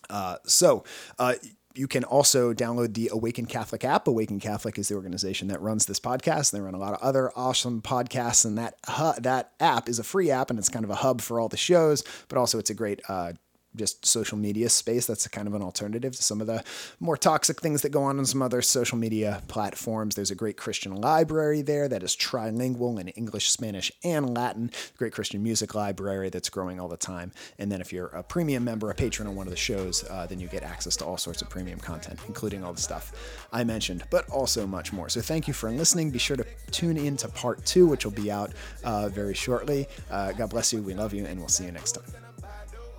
Uh, 0.09 0.37
so. 0.47 0.85
Uh, 1.19 1.35
you 1.75 1.87
can 1.87 2.03
also 2.03 2.53
download 2.53 2.95
the 2.95 3.09
Awaken 3.13 3.47
Catholic 3.47 3.85
app. 3.85 4.09
Awaken 4.09 4.41
Catholic 4.41 4.79
is 4.79 4.89
the 4.89 4.97
organization 4.97 5.47
that 5.49 5.61
runs 5.61 5.87
this 5.87 6.01
podcast. 6.01 6.51
They 6.51 6.61
run 6.61 6.75
a 6.75 6.79
lot 6.79 6.95
of 6.95 7.01
other 7.01 7.31
awesome 7.37 7.83
podcasts, 7.83 8.45
and 8.45 8.59
that 8.59 8.75
that 9.23 9.53
app 9.61 9.89
is 9.89 10.01
a 10.01 10.03
free 10.03 10.31
app, 10.31 10.51
and 10.51 10.59
it's 10.59 10.69
kind 10.69 10.85
of 10.85 10.91
a 10.91 10.97
hub 10.97 11.21
for 11.21 11.39
all 11.39 11.49
the 11.49 11.57
shows. 11.57 12.03
But 12.29 12.37
also, 12.37 12.59
it's 12.59 12.71
a 12.71 12.75
great 12.75 13.01
uh, 13.09 13.35
just 13.79 14.05
social 14.05 14.37
media 14.37 14.69
space. 14.69 15.07
That's 15.07 15.27
kind 15.29 15.49
of 15.49 15.55
an 15.55 15.63
alternative 15.63 16.15
to 16.17 16.23
some 16.23 16.41
of 16.41 16.47
the 16.47 16.63
more 17.01 17.17
toxic 17.17 17.61
things 17.61 17.83
that 17.83 17.91
go 17.91 18.03
on 18.03 18.19
on 18.19 18.27
some 18.27 18.43
other 18.43 18.61
social 18.63 18.99
media 18.99 19.43
platforms. 19.49 20.15
There's 20.15 20.31
a 20.31 20.35
great 20.35 20.57
Christian 20.57 20.97
library 20.97 21.63
there 21.63 21.89
that 21.89 22.03
is 22.03 22.17
trilingual 22.17 23.01
in 23.01 23.09
English, 23.09 23.51
Spanish, 23.51 23.91
and 24.05 24.37
Latin. 24.37 24.71
Great 24.97 25.13
Christian 25.13 25.43
music 25.43 25.75
library 25.75 26.31
that's 26.31 26.51
growing 26.51 26.81
all 26.81 26.89
the 26.89 26.97
time. 26.97 27.33
And 27.59 27.71
then 27.71 27.81
if 27.81 27.93
you're 27.93 28.09
a 28.09 28.23
premium 28.23 28.65
member, 28.65 28.91
a 28.91 28.95
patron 28.95 29.29
on 29.29 29.35
one 29.35 29.47
of 29.47 29.51
the 29.51 29.57
shows, 29.57 30.05
uh, 30.11 30.27
then 30.27 30.41
you 30.41 30.49
get 30.49 30.63
access 30.63 30.97
to 30.97 31.05
all 31.05 31.17
sorts 31.17 31.43
of 31.43 31.49
premium 31.49 31.79
content, 31.79 32.19
including 32.27 32.65
all 32.65 32.73
the 32.73 32.81
stuff 32.81 33.47
I 33.53 33.65
mentioned, 33.65 34.05
but 34.11 34.29
also 34.29 34.67
much 34.67 34.93
more. 34.93 35.09
So 35.09 35.21
thank 35.21 35.49
you 35.49 35.55
for 35.55 35.71
listening. 35.71 36.11
Be 36.11 36.19
sure 36.19 36.37
to 36.37 36.45
tune 36.71 36.97
in 36.97 37.17
to 37.19 37.29
part 37.29 37.65
two, 37.65 37.87
which 37.87 38.05
will 38.05 38.13
be 38.13 38.31
out 38.31 38.53
uh, 38.85 39.09
very 39.09 39.35
shortly. 39.35 39.87
Uh, 40.11 40.33
God 40.33 40.51
bless 40.51 40.73
you. 40.73 40.83
We 40.83 40.95
love 40.95 41.15
you, 41.15 41.27
and 41.27 41.39
we'll 41.39 41.49
see 41.49 41.65
you 41.65 41.73
next 41.73 41.93
time. 41.93 42.28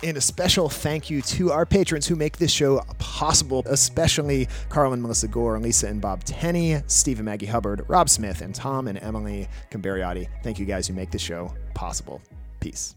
And 0.02 0.16
a 0.16 0.20
special 0.20 0.70
thank 0.70 1.10
you 1.10 1.20
to 1.22 1.52
our 1.52 1.66
patrons 1.66 2.06
who 2.06 2.16
make 2.16 2.38
this 2.38 2.50
show 2.50 2.80
possible, 2.98 3.62
especially 3.66 4.48
Carl 4.70 4.94
and 4.94 5.02
Melissa 5.02 5.28
Gore, 5.28 5.58
Lisa 5.60 5.88
and 5.88 6.00
Bob 6.00 6.24
Tenney, 6.24 6.80
Steve 6.86 7.18
and 7.18 7.26
Maggie 7.26 7.46
Hubbard, 7.46 7.84
Rob 7.86 8.08
Smith, 8.08 8.40
and 8.40 8.54
Tom 8.54 8.88
and 8.88 8.98
Emily 9.02 9.46
Cambariotti. 9.70 10.26
Thank 10.42 10.58
you 10.58 10.64
guys 10.64 10.86
who 10.86 10.94
make 10.94 11.10
this 11.10 11.22
show 11.22 11.54
possible. 11.74 12.22
Peace. 12.60 12.94